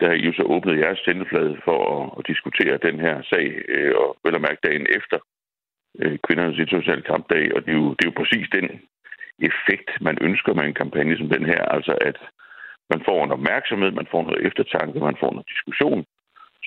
Der 0.00 0.06
har 0.08 0.14
I 0.14 0.26
jo 0.28 0.32
så 0.32 0.42
åbnet 0.54 0.80
jeres 0.82 1.00
sendeflade 1.04 1.56
for 1.64 1.78
at, 1.94 2.04
at 2.18 2.26
diskutere 2.32 2.84
den 2.88 3.00
her 3.00 3.16
sag, 3.30 3.46
øh, 3.74 3.92
og 4.02 4.08
vel 4.24 4.34
at 4.34 4.46
mærke 4.48 4.62
dagen 4.68 4.86
efter 4.98 5.18
øh, 6.00 6.18
kvindernes 6.26 6.58
internationale 6.58 7.08
kampdag. 7.12 7.44
Og 7.54 7.60
det 7.64 7.70
er, 7.72 7.78
jo, 7.82 7.88
det 7.96 8.02
er 8.04 8.10
jo 8.10 8.20
præcis 8.20 8.46
den 8.58 8.66
effekt, 9.50 9.88
man 10.00 10.18
ønsker 10.20 10.52
med 10.54 10.64
en 10.64 10.80
kampagne 10.82 11.16
som 11.18 11.28
den 11.28 11.44
her. 11.52 11.62
Altså 11.76 11.94
at 12.08 12.18
man 12.92 13.00
får 13.08 13.18
en 13.24 13.36
opmærksomhed, 13.36 13.90
man 13.90 14.08
får 14.12 14.22
noget 14.22 14.46
eftertanke, 14.48 15.06
man 15.10 15.20
får 15.22 15.30
noget 15.32 15.52
diskussion. 15.54 16.00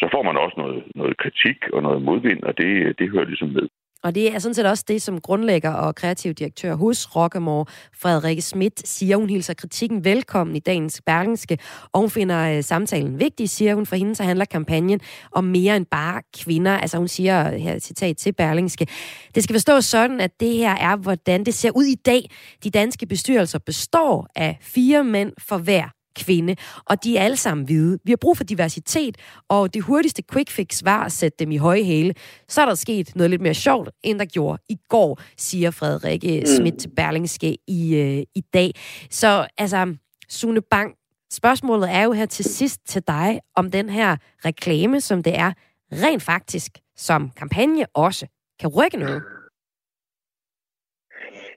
Så 0.02 0.06
får 0.14 0.24
man 0.30 0.38
også 0.44 0.56
noget, 0.64 0.84
noget 0.96 1.16
kritik 1.24 1.60
og 1.74 1.80
noget 1.88 2.02
modvind, 2.02 2.42
og 2.44 2.54
det, 2.58 3.00
det 3.00 3.12
hører 3.14 3.30
ligesom 3.32 3.50
med. 3.58 3.68
Og 4.04 4.16
det 4.16 4.36
er 4.36 4.40
sådan 4.40 4.54
set 4.54 4.66
også 4.66 4.86
det, 4.88 5.02
som 5.02 5.22
grundlægger 5.22 5.74
og 5.74 5.96
kreativ 5.96 6.34
direktør 6.34 6.76
hos 6.76 7.16
Rockamore, 7.16 7.66
Frederikke 8.02 8.42
Schmidt, 8.42 8.88
siger. 8.88 9.18
Hun 9.18 9.30
hilser 9.30 9.54
kritikken 9.54 10.06
velkommen 10.06 10.56
i 10.56 10.60
dagens 10.60 11.02
Bergenske, 11.06 11.58
og 11.94 12.00
hun 12.00 12.10
finder 12.10 12.58
øh, 12.58 12.64
samtalen 12.64 13.20
vigtig, 13.20 13.50
siger 13.50 13.76
hun. 13.76 13.86
For 13.86 13.96
hende 13.96 14.16
så 14.16 14.24
handler 14.24 14.46
kampagnen 14.46 15.00
om 15.32 15.44
mere 15.44 15.78
end 15.78 15.86
bare 15.86 16.22
kvinder. 16.44 16.72
Altså 16.72 16.98
hun 16.98 17.08
siger, 17.08 17.58
her 17.58 17.80
citat 17.80 18.18
til 18.18 18.34
Berlingske, 18.34 18.88
det 19.36 19.44
skal 19.44 19.54
forstås 19.54 19.86
sådan, 19.86 20.22
at 20.22 20.40
det 20.40 20.54
her 20.54 20.76
er, 20.76 20.96
hvordan 20.96 21.44
det 21.44 21.54
ser 21.54 21.72
ud 21.76 21.84
i 21.84 21.96
dag. 21.96 22.22
De 22.64 22.70
danske 22.70 23.06
bestyrelser 23.06 23.60
består 23.60 24.28
af 24.36 24.58
fire 24.62 25.04
mænd 25.04 25.34
for 25.50 25.58
hver 25.58 26.01
kvinde, 26.16 26.56
og 26.86 27.04
de 27.04 27.18
er 27.18 27.24
alle 27.24 27.38
sammen 27.38 27.66
hvide. 27.66 28.00
Vi 28.06 28.12
har 28.12 28.18
brug 28.18 28.38
for 28.38 28.44
diversitet, 28.44 29.18
og 29.50 29.74
det 29.74 29.84
hurtigste 29.84 30.24
quick 30.32 30.50
fix 30.50 30.82
var 30.84 31.04
at 31.04 31.12
sætte 31.12 31.36
dem 31.40 31.52
i 31.52 31.58
høje 31.58 31.84
hæle. 31.84 32.14
Så 32.48 32.62
er 32.62 32.66
der 32.66 32.76
sket 32.76 33.16
noget 33.16 33.30
lidt 33.30 33.42
mere 33.42 33.54
sjovt, 33.54 33.90
end 34.04 34.20
der 34.20 34.26
gjorde 34.26 34.64
i 34.70 34.78
går, 34.90 35.20
siger 35.38 35.72
Frederikke 35.72 36.40
mm. 36.40 36.46
Schmidt 36.46 36.80
til 36.80 36.90
Berlingske 36.96 37.58
i, 37.68 37.96
øh, 37.96 38.24
i 38.36 38.42
dag. 38.54 38.72
Så 39.10 39.48
altså, 39.58 39.96
Sune 40.30 40.62
Bang, 40.62 40.94
spørgsmålet 41.34 41.92
er 41.92 42.04
jo 42.04 42.12
her 42.12 42.26
til 42.26 42.46
sidst 42.46 42.80
til 42.88 43.04
dig, 43.08 43.40
om 43.56 43.72
den 43.72 43.90
her 43.90 44.18
reklame, 44.46 45.02
som 45.02 45.24
det 45.24 45.40
er, 45.40 45.52
rent 45.92 46.24
faktisk 46.24 46.72
som 46.98 47.30
kampagne 47.38 47.86
også 47.94 48.28
kan 48.60 48.70
rykke 48.70 48.98
noget. 48.98 49.24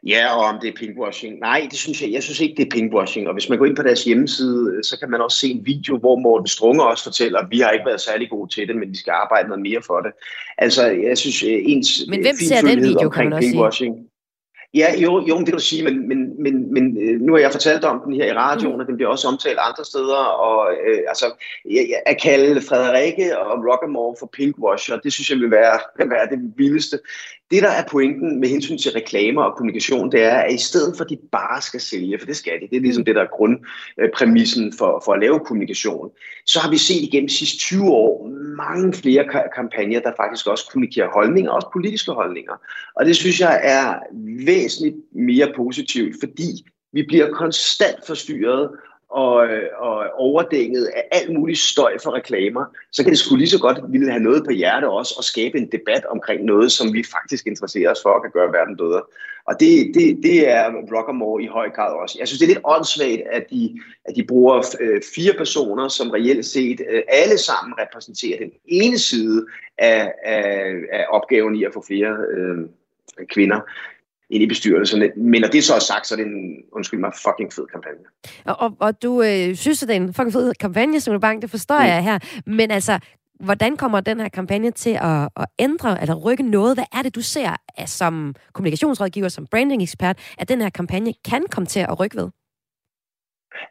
Ja, 0.07 0.37
og 0.37 0.45
om 0.45 0.59
det 0.61 0.69
er 0.69 0.73
pinkwashing. 0.73 1.39
Nej, 1.39 1.67
det 1.71 1.79
synes 1.79 2.03
jeg, 2.03 2.13
jeg 2.13 2.23
synes 2.23 2.41
ikke, 2.41 2.55
det 2.55 2.67
er 2.67 2.71
pinkwashing. 2.71 3.29
Og 3.29 3.33
hvis 3.33 3.49
man 3.49 3.59
går 3.59 3.67
ind 3.67 3.77
på 3.77 3.83
deres 3.83 4.05
hjemmeside, 4.05 4.81
så 4.83 4.99
kan 4.99 5.11
man 5.11 5.21
også 5.21 5.39
se 5.39 5.49
en 5.49 5.67
video, 5.67 5.99
hvor 5.99 6.17
Morten 6.17 6.47
Strunge 6.47 6.85
også 6.85 7.05
fortæller, 7.05 7.39
at 7.39 7.47
vi 7.51 7.61
har 7.61 7.71
ikke 7.71 7.87
været 7.87 8.01
særlig 8.01 8.31
gode 8.31 8.55
til 8.55 8.69
det, 8.69 8.77
men 8.77 8.91
vi 8.91 8.97
skal 8.97 9.11
arbejde 9.11 9.49
noget 9.49 9.63
mere 9.63 9.83
for 9.87 10.01
det. 10.01 10.13
Altså, 10.59 10.87
jeg 10.87 11.19
synes, 11.19 11.43
øh, 11.43 11.59
ens 11.65 11.89
Men 12.09 12.23
hvem 12.23 12.37
ser 12.37 12.61
den 12.61 12.83
video, 12.83 13.09
kan 13.09 13.25
man 13.25 13.33
også 13.33 13.49
pinkwashing, 13.49 13.97
sige? 13.97 14.09
Ja, 14.75 15.01
jo, 15.01 15.27
jo 15.29 15.39
det 15.39 15.47
kan 15.47 15.55
du 15.55 15.61
sige, 15.61 15.85
men, 15.85 16.09
men, 16.09 16.43
men, 16.43 16.73
men 16.73 16.99
øh, 17.03 17.21
nu 17.21 17.33
har 17.33 17.41
jeg 17.41 17.53
fortalt 17.53 17.85
om 17.85 18.01
den 18.05 18.15
her 18.15 18.25
i 18.25 18.33
radioen, 18.33 18.75
mm. 18.75 18.81
og 18.81 18.87
den 18.87 18.97
bliver 18.97 19.11
også 19.11 19.29
omtalt 19.29 19.59
andre 19.59 19.85
steder, 19.85 20.25
og 20.47 20.73
øh, 20.87 20.99
altså, 21.09 21.27
jeg, 21.71 22.03
at 22.07 22.21
kalde 22.23 22.61
Frederikke 22.61 23.39
og 23.39 23.65
Rockamore 23.69 24.17
for 24.19 24.31
pinkwasher, 24.33 24.97
det 24.99 25.13
synes 25.13 25.31
jeg 25.31 25.39
vil 25.39 25.51
være, 25.51 25.79
vil 25.99 26.11
være 26.17 26.29
det 26.31 26.53
vildeste. 26.57 26.99
Det, 27.55 27.63
der 27.63 27.71
er 27.71 27.85
pointen 27.91 28.41
med 28.41 28.49
hensyn 28.49 28.79
til 28.79 28.93
reklamer 28.93 29.43
og 29.43 29.57
kommunikation, 29.57 30.13
det 30.13 30.23
er, 30.23 30.37
at 30.37 30.55
i 30.55 30.59
stedet 30.59 30.97
for, 30.97 31.05
at 31.05 31.11
de 31.11 31.19
bare 31.33 31.63
skal 31.63 31.81
sælge, 31.81 32.19
for 32.19 32.27
det 32.27 32.37
skal 32.37 32.61
de, 32.61 32.69
det 32.71 32.77
er 32.77 32.81
ligesom 32.81 33.01
mm. 33.01 33.05
det, 33.05 33.15
der 33.15 33.23
er 33.23 33.37
grundpræmissen 33.37 34.73
for, 34.79 35.03
for 35.05 35.13
at 35.13 35.21
lave 35.21 35.41
kommunikation, 35.41 36.11
så 36.47 36.59
har 36.61 36.71
vi 36.71 36.79
set 36.79 37.03
igennem 37.03 37.29
de 37.29 37.35
sidste 37.35 37.59
20 37.59 37.91
år 37.91 38.31
mange 38.57 38.93
flere 38.93 39.25
kampagner, 39.55 40.01
der 40.01 40.13
faktisk 40.17 40.47
også 40.47 40.71
kommunikerer 40.73 41.09
holdninger, 41.15 41.51
også 41.51 41.69
politiske 41.73 42.13
holdninger. 42.13 42.53
Og 42.97 43.05
det 43.05 43.17
synes 43.17 43.41
jeg 43.41 43.61
er 43.63 43.99
væsentligt 44.47 44.97
mere 45.13 45.53
positivt, 45.57 46.17
fordi 46.21 46.51
vi 46.93 47.03
bliver 47.03 47.31
konstant 47.31 48.07
forstyrret 48.07 48.71
og, 49.11 49.47
øh, 49.47 49.69
og 49.79 50.07
overdænget 50.15 50.85
af 50.87 51.05
alt 51.13 51.33
muligt 51.33 51.59
støj 51.59 51.99
for 52.03 52.11
reklamer, 52.15 52.65
så 52.93 53.03
kan 53.03 53.11
det 53.11 53.19
sgu 53.19 53.37
lige 53.37 53.49
så 53.49 53.59
godt 53.59 53.79
ville 53.89 54.11
have 54.11 54.23
noget 54.23 54.45
på 54.45 54.51
hjerte 54.51 54.89
også 54.89 55.15
og 55.19 55.25
skabe 55.25 55.59
en 55.59 55.73
debat 55.73 56.05
omkring 56.05 56.45
noget, 56.45 56.73
som 56.73 56.93
vi 56.93 57.05
faktisk 57.11 57.47
interesserer 57.47 57.91
os 57.91 58.03
for 58.03 58.11
og 58.11 58.23
kan 58.23 58.31
gøre 58.31 58.53
verden 58.53 58.77
bedre. 58.77 59.03
Og 59.47 59.55
det, 59.61 59.95
det, 59.95 60.19
det 60.23 60.49
er 60.51 60.73
Rockamore 60.93 61.43
i 61.43 61.47
høj 61.47 61.71
grad 61.71 61.93
også. 62.03 62.17
Jeg 62.19 62.29
synes, 62.29 62.39
det 62.39 62.47
er 62.47 62.55
lidt 62.55 62.65
åndssvagt, 62.65 63.21
at 63.33 63.51
de, 63.51 63.81
at 64.05 64.17
de 64.17 64.25
bruger 64.25 64.77
øh, 64.81 65.01
fire 65.15 65.33
personer, 65.39 65.89
som 65.89 66.11
reelt 66.11 66.47
set 66.47 66.81
øh, 66.91 67.03
alle 67.09 67.39
sammen 67.39 67.75
repræsenterer 67.79 68.39
den 68.39 68.51
ene 68.65 68.99
side 68.99 69.47
af, 69.79 70.13
af, 70.25 70.73
af 70.93 71.05
opgaven 71.11 71.55
i 71.57 71.65
at 71.65 71.73
få 71.75 71.85
flere 71.87 72.17
øh, 72.37 72.59
kvinder 73.31 73.61
ind 74.31 74.43
i 74.43 74.47
bestyrelserne. 74.47 75.11
Men 75.17 75.41
når 75.41 75.49
det 75.49 75.65
så 75.65 75.75
er 75.75 75.79
sagt, 75.79 76.07
så 76.07 76.15
er 76.15 76.17
det 76.17 76.27
en, 76.27 76.57
undskyld 76.73 77.01
mig, 77.01 77.13
fucking 77.27 77.53
fed 77.53 77.67
kampagne. 77.67 78.05
Og, 78.45 78.57
og, 78.61 78.77
og 78.81 79.03
du 79.03 79.23
øh, 79.23 79.57
synes, 79.57 79.83
at 79.83 79.89
det 79.89 79.97
er 79.97 80.01
en 80.01 80.15
fucking 80.15 80.33
fed 80.33 80.53
kampagne, 80.61 81.01
som 81.01 81.21
Bank, 81.21 81.43
det 81.43 81.51
forstår 81.51 81.79
mm. 81.79 81.87
jeg 81.87 82.03
her. 82.03 82.19
Men 82.47 82.71
altså, 82.71 82.99
hvordan 83.41 83.77
kommer 83.77 84.01
den 84.01 84.21
her 84.21 84.29
kampagne 84.29 84.71
til 84.71 84.99
at, 85.03 85.29
at 85.37 85.47
ændre 85.59 86.03
eller 86.03 86.15
rykke 86.15 86.43
noget? 86.43 86.77
Hvad 86.77 86.85
er 86.93 87.03
det, 87.03 87.15
du 87.15 87.23
ser 87.23 87.57
som 87.87 88.35
kommunikationsrådgiver, 88.53 89.29
som 89.29 89.47
branding-ekspert, 89.51 90.19
at 90.39 90.49
den 90.49 90.61
her 90.61 90.71
kampagne 90.71 91.15
kan 91.25 91.45
komme 91.51 91.67
til 91.67 91.81
at 91.81 92.01
rykke 92.01 92.17
ved? 92.17 92.29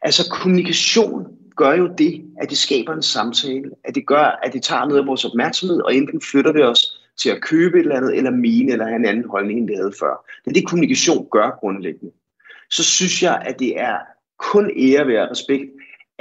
Altså, 0.02 0.30
kommunikation 0.32 1.28
gør 1.56 1.74
jo 1.74 1.94
det, 1.98 2.22
at 2.42 2.50
det 2.50 2.58
skaber 2.58 2.94
en 2.94 3.02
samtale, 3.02 3.72
at 3.84 3.96
det 3.96 4.08
gør, 4.08 4.40
at 4.44 4.54
det 4.54 4.64
tager 4.64 4.86
noget 4.86 5.02
af 5.02 5.08
vores 5.08 5.26
opmærksomhed, 5.26 5.82
og 5.82 5.96
enten 5.96 6.22
flytter 6.22 6.52
det 6.52 6.66
os 6.66 7.03
til 7.22 7.30
at 7.30 7.42
købe 7.42 7.78
et 7.78 7.82
eller 7.82 7.96
andet, 7.96 8.18
eller 8.18 8.32
mene, 8.32 8.72
eller 8.72 8.86
have 8.86 8.96
en 8.96 9.06
anden 9.06 9.30
holdning, 9.30 9.60
end 9.60 9.68
det 9.68 9.78
havde 9.78 9.94
før. 10.00 10.26
Det 10.46 10.52
er 10.52 10.54
det, 10.54 10.68
kommunikation 10.68 11.28
gør 11.32 11.50
grundlæggende. 11.60 12.14
Så 12.70 12.84
synes 12.84 13.24
jeg, 13.24 13.42
at 13.46 13.60
det 13.60 13.80
er 13.80 13.98
kun 14.40 14.72
ære 14.78 15.08
ved 15.08 15.18
respekt, 15.32 15.72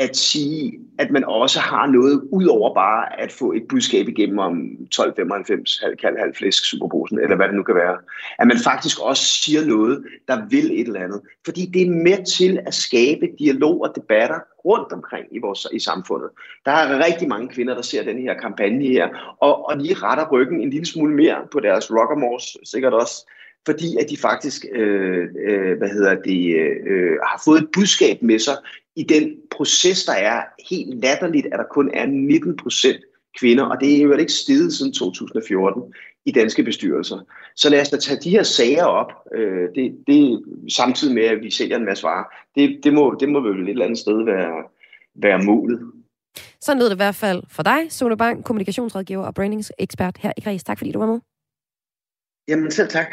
at 0.02 0.16
sige, 0.16 0.78
at 0.98 1.10
man 1.10 1.24
også 1.24 1.60
har 1.60 1.86
noget 1.86 2.22
ud 2.30 2.46
over 2.46 2.74
bare 2.74 3.20
at 3.20 3.32
få 3.32 3.52
et 3.52 3.62
budskab 3.68 4.08
igennem 4.08 4.38
om 4.38 4.52
1295, 4.56 5.78
halv 5.78 5.96
kald, 5.96 6.18
halv 6.18 6.34
flæsk, 6.34 6.64
superbrusen, 6.64 7.18
eller 7.18 7.36
hvad 7.36 7.46
det 7.48 7.54
nu 7.54 7.62
kan 7.62 7.74
være. 7.74 7.98
At 8.38 8.46
man 8.46 8.58
faktisk 8.64 9.00
også 9.00 9.24
siger 9.24 9.66
noget, 9.66 10.04
der 10.28 10.46
vil 10.48 10.80
et 10.80 10.86
eller 10.86 11.00
andet. 11.00 11.20
Fordi 11.44 11.66
det 11.66 11.82
er 11.82 11.90
med 11.90 12.24
til 12.24 12.60
at 12.66 12.74
skabe 12.74 13.26
dialog 13.38 13.82
og 13.82 13.92
debatter 13.96 14.40
rundt 14.64 14.92
omkring 14.92 15.26
i, 15.30 15.38
vores, 15.38 15.66
i 15.72 15.78
samfundet. 15.78 16.30
Der 16.64 16.72
er 16.72 17.04
rigtig 17.04 17.28
mange 17.28 17.48
kvinder, 17.48 17.74
der 17.74 17.82
ser 17.82 18.02
den 18.04 18.18
her 18.18 18.34
kampagne 18.34 18.84
her, 18.84 19.36
og, 19.40 19.68
og 19.68 19.80
de 19.80 19.94
retter 19.94 20.30
ryggen 20.32 20.60
en 20.60 20.70
lille 20.70 20.86
smule 20.86 21.14
mere 21.14 21.36
på 21.52 21.60
deres 21.60 21.90
rockermors, 21.90 22.56
sikkert 22.64 22.92
også, 22.92 23.26
fordi 23.66 23.96
at 24.00 24.10
de 24.10 24.16
faktisk 24.16 24.64
øh, 24.72 25.28
øh, 25.48 25.78
hvad 25.78 25.88
hedder 25.88 26.14
det, 26.14 26.56
øh, 26.86 27.16
har 27.22 27.42
fået 27.44 27.62
et 27.62 27.68
budskab 27.72 28.22
med 28.22 28.38
sig 28.38 28.56
i 28.96 29.02
den 29.02 29.36
proces, 29.50 30.04
der 30.04 30.12
er 30.12 30.42
helt 30.70 31.02
latterligt, 31.02 31.46
at 31.46 31.58
der 31.58 31.64
kun 31.70 31.90
er 31.94 32.06
19 32.06 32.56
procent 32.56 33.00
kvinder, 33.38 33.64
og 33.64 33.80
det 33.80 33.96
er 33.96 34.02
jo 34.02 34.16
ikke 34.16 34.32
steget 34.32 34.72
siden 34.72 34.92
2014 34.92 35.82
i 36.24 36.32
danske 36.32 36.62
bestyrelser. 36.62 37.18
Så 37.56 37.70
lad 37.70 37.80
os 37.80 37.88
da 37.88 37.96
tage 37.96 38.20
de 38.20 38.30
her 38.30 38.42
sager 38.42 38.84
op, 38.84 39.12
øh, 39.34 39.68
det, 39.74 39.96
det, 40.06 40.44
samtidig 40.76 41.14
med, 41.14 41.22
at 41.22 41.40
vi 41.42 41.50
sælger 41.50 41.76
en 41.76 41.84
masse 41.84 42.04
varer. 42.04 42.24
Det, 42.54 42.80
det, 42.84 42.94
må, 42.94 43.16
det 43.20 43.28
må 43.28 43.40
vel 43.40 43.62
et 43.62 43.68
eller 43.68 43.84
andet 43.84 43.98
sted 43.98 44.24
være, 44.24 44.62
være 45.14 45.44
målet. 45.44 45.80
Sådan 46.60 46.78
lød 46.78 46.86
det 46.86 46.94
i 46.94 47.04
hvert 47.04 47.14
fald 47.14 47.42
for 47.48 47.62
dig, 47.62 47.92
Sune 47.92 48.16
Bang, 48.16 48.44
kommunikationsrådgiver 48.44 49.24
og 49.24 49.34
brandingsekspert 49.34 50.18
her 50.18 50.32
i 50.36 50.40
Græs. 50.40 50.64
Tak 50.64 50.78
fordi 50.78 50.92
du 50.92 50.98
var 50.98 51.06
med. 51.06 51.20
Jamen 52.48 52.70
selv 52.70 52.88
tak. 52.88 53.06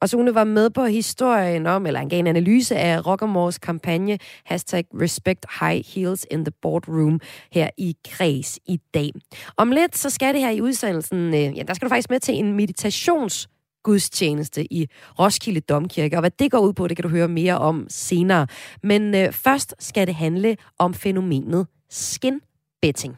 Og 0.00 0.08
Sune 0.08 0.34
var 0.34 0.44
med 0.44 0.70
på 0.70 0.84
historien 0.84 1.66
om, 1.66 1.86
eller 1.86 2.00
han 2.00 2.08
gav 2.08 2.18
en 2.18 2.26
analyse 2.26 2.76
af 2.76 3.06
Rockermores 3.06 3.58
kampagne, 3.58 4.18
hashtag 4.44 4.84
Respect 5.00 5.46
High 5.60 5.84
Heels 5.94 6.26
in 6.30 6.44
the 6.44 6.52
Boardroom, 6.62 7.20
her 7.52 7.70
i 7.78 7.96
Kreds 8.08 8.58
i 8.66 8.80
dag. 8.94 9.10
Om 9.56 9.70
lidt, 9.70 9.96
så 9.96 10.10
skal 10.10 10.34
det 10.34 10.40
her 10.40 10.50
i 10.50 10.60
udsendelsen, 10.60 11.34
øh, 11.34 11.58
ja, 11.58 11.62
der 11.68 11.74
skal 11.74 11.86
du 11.86 11.90
faktisk 11.90 12.10
med 12.10 12.20
til 12.20 12.34
en 12.34 12.52
meditations 12.52 13.48
gudstjeneste 13.84 14.72
i 14.72 14.86
Roskilde 15.18 15.60
Domkirke. 15.60 16.16
Og 16.16 16.20
hvad 16.20 16.30
det 16.30 16.50
går 16.50 16.58
ud 16.58 16.72
på, 16.72 16.88
det 16.88 16.96
kan 16.96 17.02
du 17.02 17.08
høre 17.08 17.28
mere 17.28 17.58
om 17.58 17.86
senere. 17.88 18.46
Men 18.82 19.14
øh, 19.14 19.32
først 19.32 19.74
skal 19.78 20.06
det 20.06 20.14
handle 20.14 20.56
om 20.78 20.94
fænomenet 20.94 21.66
skin 21.90 22.40
betting. 22.82 23.16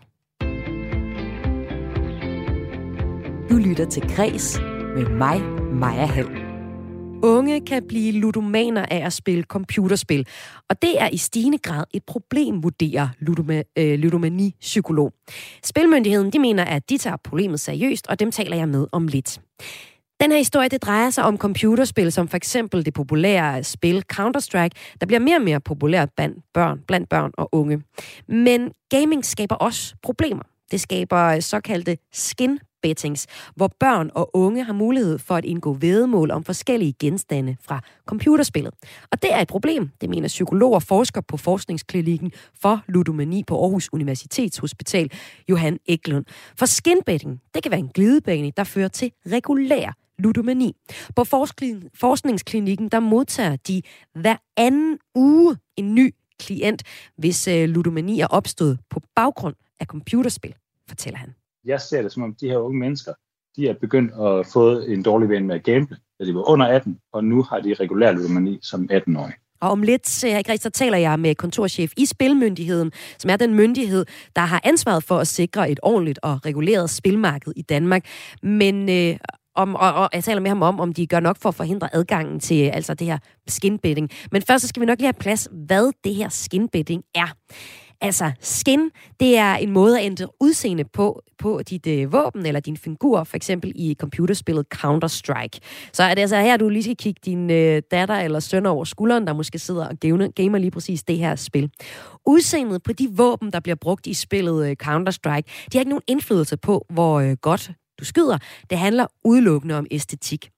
Du 3.50 3.56
lytter 3.56 3.86
til 3.90 4.02
Græs 4.16 4.58
med 4.96 5.08
mig, 5.08 5.40
Maja 5.72 6.06
Hall. 6.06 6.45
Unge 7.22 7.60
kan 7.60 7.86
blive 7.88 8.12
ludomaner 8.12 8.86
af 8.90 9.06
at 9.06 9.12
spille 9.12 9.42
computerspil, 9.42 10.26
og 10.70 10.82
det 10.82 11.00
er 11.02 11.08
i 11.08 11.16
stigende 11.16 11.58
grad 11.58 11.84
et 11.94 12.04
problem, 12.04 12.62
vurderer 12.62 13.08
ludoma, 13.18 13.62
øh, 13.78 13.98
ludomani-psykolog. 13.98 15.12
Spilmyndigheden 15.64 16.32
de 16.32 16.38
mener, 16.38 16.64
at 16.64 16.90
de 16.90 16.98
tager 16.98 17.16
problemet 17.24 17.60
seriøst, 17.60 18.06
og 18.06 18.20
dem 18.20 18.30
taler 18.30 18.56
jeg 18.56 18.68
med 18.68 18.86
om 18.92 19.08
lidt. 19.08 19.40
Den 20.20 20.30
her 20.30 20.38
historie, 20.38 20.68
det 20.68 20.82
drejer 20.82 21.10
sig 21.10 21.24
om 21.24 21.38
computerspil, 21.38 22.12
som 22.12 22.28
for 22.28 22.36
eksempel 22.36 22.84
det 22.84 22.94
populære 22.94 23.64
spil 23.64 24.02
Counter-Strike, 24.12 24.96
der 25.00 25.06
bliver 25.06 25.20
mere 25.20 25.36
og 25.36 25.42
mere 25.42 25.60
populært 25.60 26.08
blandt 26.16 26.38
børn, 26.54 26.80
blandt 26.88 27.08
børn 27.08 27.30
og 27.38 27.48
unge. 27.52 27.82
Men 28.28 28.72
gaming 28.90 29.24
skaber 29.24 29.54
også 29.54 29.94
problemer. 30.02 30.42
Det 30.70 30.80
skaber 30.80 31.40
såkaldte 31.40 31.96
skin 32.12 32.58
bettings, 32.82 33.26
hvor 33.54 33.70
børn 33.80 34.10
og 34.14 34.36
unge 34.36 34.64
har 34.64 34.72
mulighed 34.72 35.18
for 35.18 35.34
at 35.34 35.44
indgå 35.44 35.72
vedemål 35.72 36.30
om 36.30 36.44
forskellige 36.44 36.92
genstande 36.92 37.56
fra 37.60 37.80
computerspillet. 38.06 38.74
Og 39.12 39.22
det 39.22 39.32
er 39.32 39.40
et 39.40 39.48
problem, 39.48 39.90
det 40.00 40.10
mener 40.10 40.28
psykolog 40.28 40.72
og 40.72 40.82
forsker 40.82 41.20
på 41.20 41.36
forskningsklinikken 41.36 42.32
for 42.62 42.82
ludomani 42.88 43.44
på 43.46 43.62
Aarhus 43.62 43.88
Universitetshospital, 43.92 45.10
Johan 45.48 45.78
Eklund. 45.86 46.24
For 46.56 46.66
skinbetting, 46.66 47.40
det 47.54 47.62
kan 47.62 47.72
være 47.72 47.80
en 47.80 47.90
glidebane, 47.94 48.52
der 48.56 48.64
fører 48.64 48.88
til 48.88 49.12
regulær 49.26 49.96
ludomani. 50.18 50.76
På 51.16 51.24
forskningsklinikken, 51.94 52.88
der 52.88 53.00
modtager 53.00 53.56
de 53.56 53.82
hver 54.14 54.36
anden 54.56 54.98
uge 55.14 55.56
en 55.76 55.94
ny 55.94 56.14
klient, 56.38 56.82
hvis 57.18 57.48
øh, 57.48 57.68
ludomani 57.68 58.20
er 58.20 58.26
opstået 58.26 58.78
på 58.90 59.00
baggrund 59.14 59.54
af 59.80 59.86
computerspil, 59.86 60.54
fortæller 60.88 61.18
han 61.18 61.34
jeg 61.66 61.80
ser 61.80 62.02
det 62.02 62.12
som 62.12 62.22
om, 62.22 62.34
de 62.40 62.48
her 62.48 62.58
unge 62.58 62.78
mennesker, 62.78 63.12
de 63.56 63.68
er 63.68 63.74
begyndt 63.80 64.12
at 64.12 64.46
få 64.52 64.80
en 64.80 65.02
dårlig 65.02 65.28
ven 65.28 65.46
med 65.46 65.54
at 65.54 65.64
gamble, 65.64 65.96
da 66.20 66.24
de 66.24 66.34
var 66.34 66.50
under 66.50 66.66
18, 66.66 66.98
og 67.12 67.24
nu 67.24 67.42
har 67.42 67.60
de 67.60 67.74
regulær 67.74 68.12
ludomani 68.12 68.58
som 68.62 68.88
18-årige. 68.92 69.34
Og 69.60 69.70
om 69.70 69.82
lidt, 69.82 70.08
så 70.08 70.70
taler 70.74 70.98
jeg 70.98 71.20
med 71.20 71.34
kontorchef 71.34 71.92
i 71.96 72.06
Spilmyndigheden, 72.06 72.92
som 73.18 73.30
er 73.30 73.36
den 73.36 73.54
myndighed, 73.54 74.06
der 74.36 74.42
har 74.42 74.60
ansvaret 74.64 75.04
for 75.04 75.18
at 75.18 75.26
sikre 75.26 75.70
et 75.70 75.80
ordentligt 75.82 76.18
og 76.22 76.46
reguleret 76.46 76.90
spilmarked 76.90 77.52
i 77.56 77.62
Danmark. 77.62 78.04
Men 78.42 78.88
øh, 78.88 79.16
om, 79.54 79.74
og, 79.74 79.94
og 79.94 80.08
jeg 80.12 80.24
taler 80.24 80.40
med 80.40 80.50
ham 80.50 80.62
om, 80.62 80.80
om 80.80 80.92
de 80.92 81.06
gør 81.06 81.20
nok 81.20 81.36
for 81.40 81.48
at 81.48 81.54
forhindre 81.54 81.94
adgangen 81.94 82.40
til 82.40 82.68
altså 82.68 82.94
det 82.94 83.06
her 83.06 83.18
skinbetting. 83.46 84.10
Men 84.32 84.42
først 84.42 84.62
så 84.62 84.68
skal 84.68 84.80
vi 84.80 84.86
nok 84.86 84.98
lige 84.98 85.06
have 85.06 85.12
plads, 85.20 85.48
hvad 85.52 85.92
det 86.04 86.14
her 86.14 86.28
skinbetting 86.28 87.02
er. 87.14 87.36
Altså, 88.00 88.32
skin, 88.40 88.90
det 89.20 89.36
er 89.36 89.54
en 89.54 89.70
måde 89.70 89.98
at 89.98 90.06
ændre 90.06 90.28
udseende 90.40 90.84
på, 90.84 91.22
på 91.38 91.62
dit 91.62 91.86
øh, 91.86 92.12
våben 92.12 92.46
eller 92.46 92.60
din 92.60 92.76
figur, 92.76 93.24
for 93.24 93.36
eksempel 93.36 93.72
i 93.74 93.96
computerspillet 93.98 94.66
Counter-Strike. 94.74 95.58
Så 95.92 96.02
er 96.02 96.14
det 96.14 96.20
altså 96.20 96.40
her, 96.40 96.56
du 96.56 96.68
lige 96.68 96.82
skal 96.82 96.96
kigge 96.96 97.20
din 97.24 97.50
øh, 97.50 97.82
datter 97.90 98.14
eller 98.14 98.40
søn 98.40 98.66
over 98.66 98.84
skulderen, 98.84 99.26
der 99.26 99.32
måske 99.32 99.58
sidder 99.58 99.88
og 99.88 99.96
gamer, 100.34 100.58
lige 100.58 100.70
præcis 100.70 101.02
det 101.02 101.18
her 101.18 101.36
spil. 101.36 101.70
Udseendet 102.26 102.82
på 102.82 102.92
de 102.92 103.08
våben, 103.12 103.52
der 103.52 103.60
bliver 103.60 103.76
brugt 103.76 104.06
i 104.06 104.14
spillet 104.14 104.68
øh, 104.70 104.76
Counter-Strike, 104.82 105.68
de 105.72 105.78
har 105.78 105.80
ikke 105.80 105.90
nogen 105.90 106.02
indflydelse 106.06 106.56
på, 106.56 106.86
hvor 106.90 107.20
øh, 107.20 107.36
godt 107.42 107.70
du 107.98 108.04
skyder. 108.04 108.38
Det 108.70 108.78
handler 108.78 109.06
udelukkende 109.24 109.78
om 109.78 109.86
æstetik. 109.90 110.50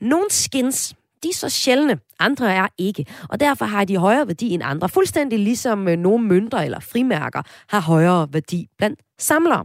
Nogle 0.00 0.26
skins, 0.30 0.94
de 1.24 1.28
er 1.28 1.34
så 1.34 1.48
sjældne, 1.48 1.98
andre 2.18 2.54
er 2.54 2.66
ikke, 2.78 3.06
og 3.28 3.40
derfor 3.40 3.64
har 3.64 3.84
de 3.84 3.96
højere 3.96 4.26
værdi 4.26 4.50
end 4.50 4.62
andre, 4.64 4.88
fuldstændig 4.88 5.38
ligesom 5.38 5.88
øh, 5.88 5.98
nogle 5.98 6.26
mønter 6.26 6.58
eller 6.58 6.80
frimærker 6.80 7.42
har 7.68 7.80
højere 7.80 8.28
værdi 8.32 8.68
blandt 8.78 9.00
samlere. 9.18 9.64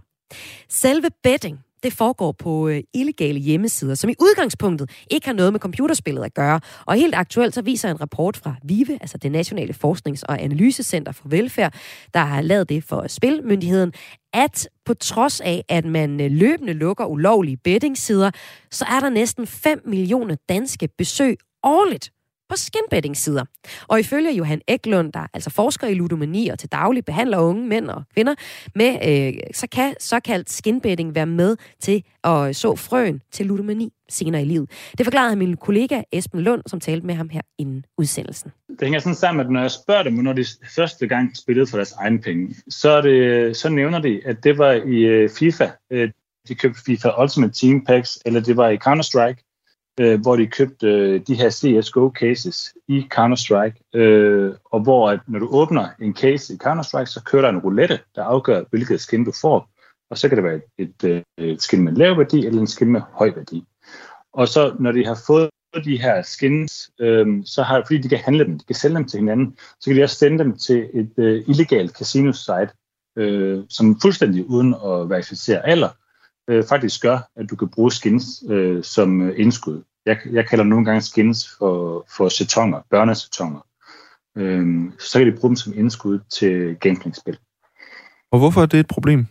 Selve 0.70 1.10
betting, 1.24 1.60
det 1.84 1.94
foregår 1.94 2.32
på 2.32 2.68
øh, 2.68 2.84
illegale 2.94 3.39
hjemmesider, 3.39 3.96
som 3.96 4.10
i 4.10 4.16
udgangspunktet 4.20 4.89
ikke 5.12 5.28
har 5.28 5.34
noget 5.34 5.54
med 5.54 5.60
computerspillet 5.60 6.24
at 6.24 6.34
gøre. 6.34 6.60
Og 6.86 6.96
helt 6.96 7.16
aktuelt 7.16 7.54
så 7.54 7.62
viser 7.62 7.92
en 7.92 8.01
rapport 8.01 8.38
fra 8.38 8.56
VIVE, 8.63 8.98
altså 9.01 9.18
det 9.18 9.32
Nationale 9.32 9.74
Forsknings- 9.74 10.24
og 10.24 10.42
Analysecenter 10.42 11.12
for 11.12 11.30
Velfærd, 11.30 11.74
der 12.13 12.20
har 12.20 12.42
lavet 12.42 12.70
det 12.70 12.84
for 12.84 13.08
Spilmyndigheden, 13.08 13.94
at 14.34 14.70
på 14.86 14.94
trods 14.94 15.42
af, 15.42 15.63
at 15.70 15.86
man 15.86 16.22
øh, 16.22 16.32
løbende 16.32 16.74
lukker 16.74 17.06
ulovlige 17.06 17.58
bettingsider, 17.58 18.32
så 18.72 18.86
er 18.86 19.00
der 19.00 19.10
næsten 19.10 19.48
5 19.48 19.82
millioner 19.86 20.36
danske 20.50 20.89
besøg 20.98 21.38
årligt 21.63 22.12
på 22.50 22.56
skinbetting-sider. 22.56 23.46
Og 23.88 24.00
ifølge 24.00 24.32
Johan 24.32 24.62
Eklund, 24.68 25.13
der 25.13 25.28
altså 25.34 25.50
forsker 25.50 25.88
i 25.88 25.94
ludomani 25.94 26.50
og 26.50 26.60
til 26.60 26.70
daglig 26.72 27.06
behandler 27.06 27.38
unge 27.38 27.68
mænd 27.68 27.89
og 27.89 28.04
kvinder 28.13 28.36
med, 28.75 28.98
øh, 29.08 29.34
så 29.54 29.68
kan 29.72 29.96
såkaldt 30.00 30.50
skinbetting 30.50 31.16
være 31.16 31.25
med 31.25 31.58
til 31.80 32.04
at 32.24 32.56
så 32.56 32.75
frøen 32.75 33.22
til 33.32 33.46
ludomani 33.46 33.94
senere 34.10 34.42
i 34.42 34.46
livet. 34.46 34.72
Det 34.98 35.06
forklarede 35.06 35.36
min 35.36 35.58
kollega 35.58 36.01
Esben 36.12 36.42
Lund, 36.42 36.62
som 36.68 36.80
talte 36.80 37.08
med 37.08 37.16
ham 37.16 37.30
her 37.30 37.42
inden 37.58 37.86
udsendelsen. 37.98 38.51
Det 38.70 38.82
hænger 38.82 39.00
sådan 39.00 39.16
sammen, 39.16 39.46
at 39.46 39.51
når 39.51 39.62
jeg 39.62 39.72
spørger 39.72 40.04
dem, 40.04 40.13
når 40.13 40.34
de 40.34 40.46
første 40.75 41.08
gang 41.08 41.38
spillede 41.38 41.68
for 41.68 41.78
deres 41.78 41.92
egen 41.92 42.22
penge, 42.22 42.56
så, 42.70 42.89
er 42.89 43.01
det, 43.01 43.58
så 43.58 43.70
nævner 43.70 44.00
de, 44.00 44.22
at 44.25 44.44
det 44.44 44.58
var 44.58 44.72
i 44.72 44.98
øh, 44.98 45.30
FIFA. 45.30 45.70
Øh, 45.92 46.12
de 46.48 46.56
købte 46.56 46.82
FIFA 46.86 47.22
Ultimate 47.22 47.54
Team 47.54 47.86
Packs, 47.86 48.20
eller 48.25 48.39
det 48.39 48.58
var 48.58 48.70
i 48.70 48.78
Counter-Strike, 48.88 49.49
øh, 50.00 50.22
hvor 50.22 50.36
de 50.36 50.48
købte 50.48 50.88
øh, 50.88 51.22
de 51.27 51.36
her 51.36 51.50
CSGO 51.50 52.12
cases 52.20 52.74
i 52.88 53.08
Counter-Strike, 53.13 54.00
øh, 54.00 54.53
og 54.65 54.79
hvor 54.79 55.10
at 55.10 55.20
når 55.27 55.39
du 55.39 55.48
åbner 55.51 55.88
en 56.01 56.15
case 56.15 56.53
i 56.53 56.58
Counter-Strike, 56.63 57.06
så 57.06 57.22
kører 57.25 57.41
der 57.41 57.50
en 57.50 57.60
roulette, 57.60 58.00
der 58.15 58.24
afgør, 58.24 58.63
hvilket 58.70 59.01
skin 59.01 59.25
du 59.25 59.32
får. 59.41 59.70
Og 60.10 60.18
så 60.18 60.29
kan 60.29 60.38
det 60.38 60.44
være 60.44 60.56
et, 60.56 60.63
et, 61.03 61.24
øh, 61.39 61.48
et 61.48 61.62
skin 61.62 61.84
med 61.84 61.94
lav 61.94 62.18
værdi, 62.18 62.46
eller 62.46 62.62
en 62.62 62.68
skin 62.68 62.91
med 62.91 63.01
høj 63.13 63.32
værdi. 63.36 63.63
Og 64.34 64.48
så 64.48 64.75
når 64.79 64.91
de 64.91 65.06
har 65.06 65.20
fået 65.27 65.50
de 65.86 66.01
her 66.01 66.22
skins, 66.22 66.91
øh, 67.00 67.27
så 67.46 67.63
har, 67.63 67.84
fordi 67.86 67.98
de 67.98 68.10
kan 68.10 68.18
handle 68.18 68.46
dem, 68.46 68.60
de 68.60 68.65
kan 68.65 68.75
sælge 68.75 68.96
dem 68.96 69.06
til 69.06 69.20
hinanden, 69.20 69.58
så 69.79 69.89
kan 69.89 69.98
de 69.98 70.03
også 70.03 70.15
sende 70.15 70.39
dem 70.44 70.58
til 70.58 70.89
et 70.94 71.12
øh, 71.18 71.44
illegalt 71.48 71.98
casino-site, 71.98 72.74
øh, 73.15 73.63
som 73.70 74.00
fuldstændig 74.01 74.50
uden 74.50 74.74
at 74.74 75.10
verificere 75.10 75.68
alder, 75.68 75.89
øh, 76.50 76.63
faktisk 76.63 77.01
gør, 77.01 77.20
at 77.36 77.50
du 77.50 77.56
kan 77.56 77.70
bruge 77.70 77.91
skins 77.91 78.44
øh, 78.50 78.84
som 78.84 79.22
øh, 79.22 79.39
indskud. 79.39 79.84
Jeg, 80.06 80.18
jeg 80.32 80.48
kalder 80.48 80.63
nogle 80.63 80.86
gange 80.86 81.01
skins 81.01 81.50
for, 81.58 82.06
for 82.18 82.29
setonger, 82.29 82.82
børnesetonger. 82.89 83.60
Øhm, 84.38 84.94
så 85.00 85.20
kan 85.20 85.27
de 85.27 85.38
bruge 85.39 85.50
dem 85.50 85.56
som 85.56 85.74
indskud 85.75 86.20
til 86.29 86.75
gamblingspil. 86.75 87.38
Og 88.32 88.39
hvorfor 88.39 88.62
er 88.62 88.65
det 88.65 88.79
et 88.79 88.88
problem? 88.88 89.25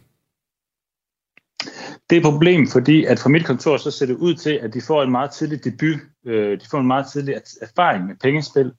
Det 2.11 2.17
er 2.17 2.21
et 2.21 2.23
problem, 2.23 2.67
fordi 2.67 3.05
at 3.05 3.19
fra 3.19 3.29
mit 3.29 3.47
kontor 3.47 3.77
så 3.77 3.91
ser 3.91 4.07
det 4.07 4.17
ud 4.17 4.35
til, 4.35 4.51
at 4.51 4.75
de 4.75 4.81
får 4.87 5.03
en 5.03 5.11
meget 5.11 5.31
tidlig 5.31 5.65
debut, 5.65 6.01
øh, 6.27 6.61
de 6.61 6.67
får 6.71 6.79
en 6.79 6.87
meget 6.87 7.07
tidlig 7.13 7.35
erfaring 7.63 8.07
med 8.07 8.17
pengespil, 8.17 8.73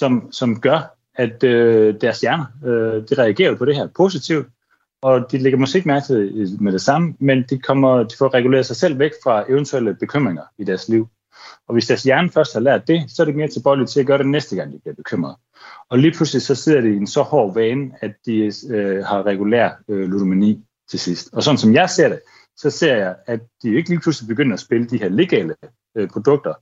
som, 0.00 0.32
som 0.32 0.60
gør, 0.60 0.98
at 1.14 1.44
øh, 1.44 1.94
deres 2.00 2.20
hjerner 2.20 2.46
øh, 2.64 3.08
de 3.08 3.22
reagerer 3.22 3.56
på 3.56 3.64
det 3.64 3.76
her 3.76 3.88
positivt, 3.96 4.46
og 5.02 5.32
de 5.32 5.38
lægger 5.38 5.58
måske 5.58 5.76
ikke 5.76 5.88
mærke 5.88 6.06
til 6.06 6.56
med 6.60 6.72
det 6.72 6.80
samme, 6.80 7.14
men 7.20 7.44
de, 7.50 7.58
kommer, 7.58 8.02
de 8.02 8.16
får 8.18 8.34
reguleret 8.34 8.66
sig 8.66 8.76
selv 8.76 8.98
væk 8.98 9.12
fra 9.24 9.44
eventuelle 9.48 9.94
bekymringer 9.94 10.42
i 10.58 10.64
deres 10.64 10.88
liv. 10.88 11.08
Og 11.68 11.72
hvis 11.72 11.86
deres 11.86 12.02
hjerne 12.02 12.30
først 12.30 12.52
har 12.52 12.60
lært 12.60 12.88
det, 12.88 13.04
så 13.08 13.22
er 13.22 13.24
det 13.24 13.36
mere 13.36 13.48
tilbøjelige 13.48 13.86
til 13.86 14.00
at 14.00 14.06
gøre 14.06 14.18
det 14.18 14.26
næste 14.26 14.56
gang, 14.56 14.72
de 14.72 14.78
bliver 14.78 14.94
bekymret. 14.94 15.36
Og 15.90 15.98
lige 15.98 16.12
pludselig 16.16 16.42
så 16.42 16.54
sidder 16.54 16.80
de 16.80 16.88
i 16.88 16.96
en 16.96 17.06
så 17.06 17.22
hård 17.22 17.54
vane, 17.54 17.90
at 18.00 18.14
de 18.26 18.52
øh, 18.70 19.04
har 19.04 19.26
regulær 19.26 19.70
øh, 19.88 20.08
ludomani 20.08 20.64
til 20.90 21.00
sidst. 21.00 21.28
Og 21.32 21.42
sådan 21.42 21.58
som 21.58 21.74
jeg 21.74 21.90
ser 21.90 22.08
det, 22.08 22.20
så 22.56 22.70
ser 22.70 22.96
jeg, 22.96 23.16
at 23.26 23.40
de 23.62 23.76
ikke 23.76 23.88
lige 23.88 24.00
pludselig 24.00 24.28
begynder 24.28 24.54
at 24.54 24.60
spille 24.60 24.86
de 24.86 24.98
her 24.98 25.08
legale 25.08 25.54
øh, 25.96 26.08
produkter, 26.08 26.54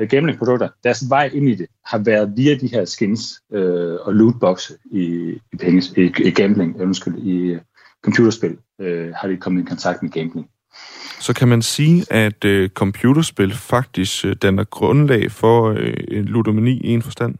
øh, 0.00 0.08
gamblingprodukter. 0.08 0.68
Deres 0.84 1.04
vej 1.08 1.30
ind 1.34 1.48
i 1.48 1.54
det 1.54 1.66
har 1.84 1.98
været 1.98 2.32
via 2.36 2.54
de 2.54 2.66
her 2.66 2.84
skins 2.84 3.40
øh, 3.52 3.98
og 4.00 4.14
lootbox 4.14 4.70
i, 4.84 5.04
i, 5.52 5.56
penge, 5.60 5.82
i, 5.96 6.12
i 6.24 6.30
gambling, 6.30 6.80
undskyld, 6.80 7.18
i 7.18 7.58
computerspil, 8.02 8.58
øh, 8.80 9.14
har 9.14 9.28
de 9.28 9.36
kommet 9.36 9.62
i 9.62 9.64
kontakt 9.64 10.02
med 10.02 10.10
gambling. 10.10 10.50
Så 11.20 11.34
kan 11.34 11.48
man 11.48 11.62
sige, 11.62 12.12
at 12.12 12.44
øh, 12.44 12.68
computerspil 12.68 13.54
faktisk 13.54 14.24
øh, 14.24 14.36
danner 14.42 14.64
grundlag 14.64 15.30
for 15.32 15.68
øh, 15.78 16.24
ludomani 16.24 16.80
i 16.80 16.88
en 16.88 17.02
forstand? 17.02 17.34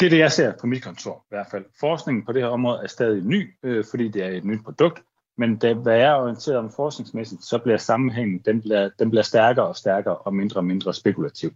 Det 0.00 0.06
er 0.06 0.10
det, 0.10 0.18
jeg 0.18 0.32
ser 0.32 0.52
på 0.60 0.66
mit 0.66 0.82
kontor 0.82 1.24
i 1.24 1.28
hvert 1.28 1.46
fald. 1.50 1.64
Forskningen 1.80 2.24
på 2.24 2.32
det 2.32 2.42
her 2.42 2.48
område 2.48 2.80
er 2.82 2.86
stadig 2.86 3.24
ny, 3.24 3.54
øh, 3.62 3.84
fordi 3.90 4.08
det 4.08 4.24
er 4.24 4.28
et 4.28 4.44
nyt 4.44 4.64
produkt. 4.64 5.02
Men 5.38 5.56
da, 5.56 5.74
hvad 5.74 5.96
jeg 5.96 6.10
er 6.10 6.14
orienteret 6.14 6.58
om 6.58 6.70
forskningsmæssigt, 6.76 7.44
så 7.44 7.58
bliver 7.58 7.76
sammenhængen 7.76 8.38
den 8.38 8.60
bliver, 8.60 8.90
den 8.98 9.10
bliver 9.10 9.22
stærkere 9.22 9.66
og 9.66 9.76
stærkere 9.76 10.16
og 10.16 10.34
mindre 10.34 10.60
og 10.60 10.64
mindre 10.64 10.94
spekulativ. 10.94 11.50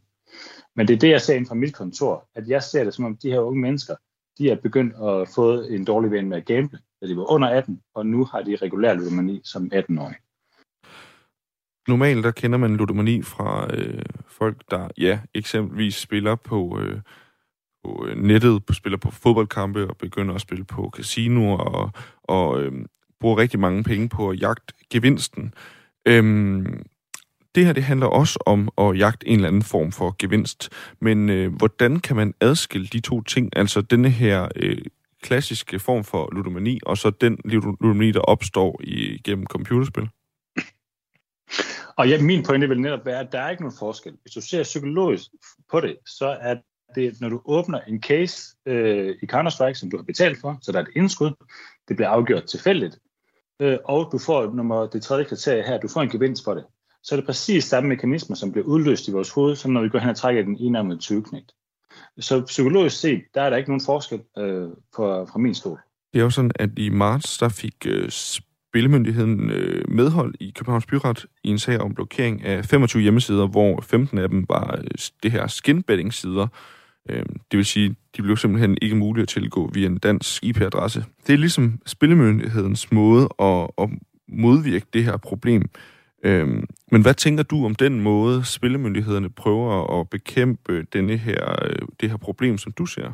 Men 0.77 0.89
det 0.89 0.95
er 0.95 0.99
det, 0.99 1.11
jeg 1.11 1.21
ser 1.21 1.35
inden 1.35 1.49
fra 1.49 1.55
mit 1.55 1.75
kontor, 1.75 2.29
at 2.35 2.49
jeg 2.49 2.63
ser 2.63 2.85
det 2.85 2.95
som 2.95 3.05
om 3.05 3.17
de 3.17 3.31
her 3.31 3.41
unge 3.41 3.61
mennesker, 3.61 3.95
de 4.39 4.51
er 4.51 4.57
begyndt 4.57 4.95
at 4.95 5.29
få 5.35 5.63
en 5.63 5.85
dårlig 5.85 6.11
ven 6.11 6.29
med 6.29 6.37
at 6.37 6.47
gamble, 6.47 6.79
da 7.01 7.07
de 7.07 7.17
var 7.17 7.33
under 7.33 7.49
18, 7.49 7.81
og 7.95 8.07
nu 8.07 8.25
har 8.25 8.43
de 8.43 8.57
regulær 8.57 8.95
ludomani 8.95 9.41
som 9.45 9.71
18-årige. 9.75 10.19
Normalt 11.89 12.25
der 12.25 12.31
kender 12.31 12.59
man 12.59 12.77
ludomani 12.77 13.23
fra 13.23 13.75
øh, 13.75 14.03
folk, 14.27 14.63
der 14.71 14.89
ja, 14.99 15.21
eksempelvis 15.35 15.95
spiller 15.95 16.35
på, 16.35 16.79
øh, 16.81 17.01
på 17.85 18.07
øh, 18.07 18.17
nettet, 18.17 18.63
spiller 18.73 18.99
på 18.99 19.11
fodboldkampe 19.11 19.89
og 19.89 19.97
begynder 19.97 20.35
at 20.35 20.41
spille 20.41 20.65
på 20.65 20.91
casinoer 20.97 21.59
og, 21.59 21.91
og 22.23 22.63
øh, 22.63 22.73
bruger 23.21 23.39
rigtig 23.39 23.61
mange 23.61 23.85
penge 23.85 24.09
på 24.09 24.31
at 24.31 24.41
jagte 24.41 24.75
gevinsten. 24.91 25.55
Øhm, 26.07 26.83
det 27.55 27.67
her 27.67 27.73
det 27.73 27.83
handler 27.83 28.07
også 28.07 28.39
om 28.47 28.69
at 28.79 28.99
jagte 28.99 29.29
en 29.29 29.35
eller 29.35 29.49
anden 29.49 29.63
form 29.63 29.93
for 29.93 30.17
gevinst. 30.19 30.69
Men 31.01 31.29
øh, 31.29 31.57
hvordan 31.57 32.01
kan 32.01 32.17
man 32.17 32.35
adskille 32.41 32.87
de 32.87 33.01
to 33.01 33.23
ting? 33.23 33.57
Altså 33.57 33.81
denne 33.81 34.11
her 34.11 34.49
øh, 34.57 34.79
klassiske 35.23 35.79
form 35.79 36.05
for 36.05 36.29
ludomani, 36.35 36.81
og 36.87 36.99
så 36.99 37.11
den 37.11 37.39
ludomani, 37.45 38.13
der 38.13 38.21
opstår 38.21 38.81
i, 38.85 39.19
gennem 39.25 39.47
computerspil? 39.47 40.09
Og 41.97 42.09
ja, 42.09 42.23
min 42.23 42.43
pointe 42.43 42.69
vil 42.69 42.81
netop 42.81 43.07
være, 43.07 43.21
at 43.21 43.33
der 43.33 43.41
er 43.41 43.51
ikke 43.51 43.63
nogen 43.63 43.79
forskel. 43.79 44.17
Hvis 44.23 44.33
du 44.33 44.41
ser 44.41 44.63
psykologisk 44.63 45.27
på 45.71 45.81
det, 45.81 45.97
så 46.07 46.27
er 46.41 46.57
det, 46.95 47.21
når 47.21 47.29
du 47.29 47.43
åbner 47.45 47.81
en 47.81 48.03
case 48.03 48.57
øh, 48.67 49.17
i 49.23 49.27
Counter-Strike, 49.33 49.75
som 49.75 49.91
du 49.91 49.97
har 49.97 50.05
betalt 50.05 50.41
for, 50.41 50.59
så 50.63 50.73
der 50.73 50.79
er 50.79 50.83
et 50.83 50.97
indskud, 50.97 51.31
det 51.89 51.97
bliver 51.97 52.09
afgjort 52.09 52.45
tilfældigt, 52.45 52.99
øh, 53.61 53.79
og 53.85 54.09
du 54.13 54.19
får 54.19 54.53
nummer, 54.55 54.87
det 54.87 55.03
tredje 55.03 55.25
kriterie 55.25 55.63
her, 55.63 55.79
du 55.79 55.89
får 55.89 56.03
en 56.03 56.11
gevinst 56.11 56.45
for 56.45 56.55
det, 56.55 56.65
så 57.03 57.15
er 57.15 57.17
det 57.17 57.27
præcis 57.27 57.65
samme 57.65 57.89
mekanismer, 57.89 58.37
som 58.37 58.53
bliver 58.53 58.67
udløst 58.67 59.09
i 59.09 59.13
vores 59.13 59.31
hoved, 59.31 59.57
som 59.57 59.71
når 59.71 59.83
vi 59.83 59.89
går 59.89 59.99
hen 59.99 60.09
og 60.09 60.17
trækker 60.17 60.43
den 60.43 60.57
enarmede 60.61 60.95
med 60.95 60.99
20 60.99 61.23
knægt. 61.23 61.53
Så 62.19 62.45
psykologisk 62.47 63.01
set, 63.01 63.23
der 63.35 63.43
er 63.43 63.51
der 63.51 63.57
ikke 63.57 63.71
nogen 63.71 63.85
forskel 63.87 64.21
øh, 64.39 64.69
fra, 64.97 65.25
fra 65.25 65.39
min 65.39 65.55
stol. 65.55 65.79
Det 66.13 66.19
er 66.19 66.23
jo 66.23 66.31
sådan, 66.31 66.51
at 66.55 66.71
i 66.77 66.89
marts, 66.89 67.39
der 67.39 67.49
fik 67.49 67.75
øh, 67.87 68.11
Spillemyndigheden 68.11 69.51
øh, 69.51 69.85
medhold 69.89 70.35
i 70.41 70.53
Københavns 70.57 70.87
Byret 70.87 71.27
i 71.45 71.49
en 71.49 71.59
sag 71.59 71.81
om 71.81 71.95
blokering 71.95 72.45
af 72.45 72.65
25 72.65 73.03
hjemmesider, 73.03 73.47
hvor 73.47 73.81
15 73.81 74.19
af 74.19 74.29
dem 74.29 74.47
var 74.49 74.79
øh, 74.79 74.91
det 75.23 75.33
her 75.33 75.47
skinbetting-sider. 75.47 76.47
Øh, 77.09 77.25
det 77.51 77.57
vil 77.57 77.65
sige, 77.65 77.97
de 78.17 78.23
blev 78.23 78.37
simpelthen 78.37 78.79
ikke 78.83 78.97
mulige 78.97 79.23
at 79.23 79.29
tilgå 79.29 79.71
via 79.75 79.87
en 79.87 79.99
dansk 79.99 80.45
IP-adresse. 80.45 81.05
Det 81.27 81.33
er 81.33 81.39
ligesom 81.39 81.81
Spillemyndighedens 81.87 82.93
måde 82.93 83.29
at, 83.39 83.71
at 83.79 83.89
modvirke 84.29 84.87
det 84.93 85.05
her 85.05 85.17
problem. 85.17 85.71
Øhm, 86.23 86.67
men 86.93 87.03
hvad 87.03 87.15
tænker 87.15 87.43
du 87.43 87.65
om 87.65 87.75
den 87.75 88.01
måde, 88.01 88.45
spillemyndighederne 88.45 89.31
prøver 89.31 90.01
at 90.01 90.11
bekæmpe 90.11 90.83
denne 90.83 91.17
her, 91.17 91.65
øh, 91.65 91.89
det 92.01 92.11
her 92.11 92.17
problem, 92.17 92.59
som 92.59 92.73
du 92.73 92.87
ser? 92.87 93.13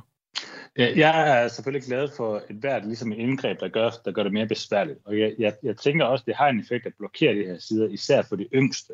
Ja, 0.78 0.92
jeg 0.96 1.42
er 1.44 1.48
selvfølgelig 1.48 1.86
glad 1.86 2.08
for 2.16 2.42
et 2.50 2.56
hvert 2.56 2.86
ligesom 2.86 3.12
et 3.12 3.18
indgreb, 3.18 3.60
der 3.60 3.68
gør, 3.68 3.90
der 4.04 4.12
gør 4.12 4.22
det 4.22 4.32
mere 4.32 4.46
besværligt. 4.46 4.98
Og 5.04 5.18
jeg, 5.18 5.34
jeg, 5.38 5.54
jeg 5.62 5.76
tænker 5.76 6.04
også, 6.04 6.24
det 6.26 6.36
har 6.36 6.48
en 6.48 6.60
effekt 6.60 6.86
at 6.86 6.92
blokere 6.98 7.34
de 7.34 7.44
her 7.44 7.58
sider, 7.58 7.88
især 7.88 8.22
for 8.22 8.36
de 8.36 8.48
yngste 8.54 8.92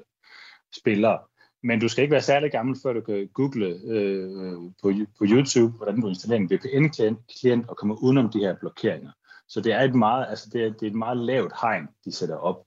spillere. 0.76 1.18
Men 1.62 1.80
du 1.80 1.88
skal 1.88 2.02
ikke 2.02 2.12
være 2.12 2.22
særlig 2.22 2.50
gammel, 2.50 2.76
før 2.82 2.92
du 2.92 3.00
kan 3.00 3.28
google 3.34 3.66
øh, 3.66 4.56
på, 4.82 4.92
på 5.18 5.24
YouTube, 5.24 5.76
hvordan 5.76 6.00
du 6.00 6.08
installerer 6.08 6.40
en 6.40 6.50
VPN-klient 6.50 7.68
og 7.68 7.76
kommer 7.76 7.94
udenom 7.94 8.30
de 8.30 8.38
her 8.38 8.56
blokeringer. 8.60 9.10
Så 9.48 9.60
det 9.60 9.72
er 9.72 9.80
et 9.80 9.94
meget, 9.94 10.26
altså 10.28 10.50
det 10.52 10.64
er, 10.64 10.72
det 10.72 10.82
er 10.82 10.90
et 10.90 10.94
meget 10.94 11.16
lavt 11.16 11.52
hegn, 11.62 11.88
de 12.04 12.12
sætter 12.12 12.36
op 12.36 12.64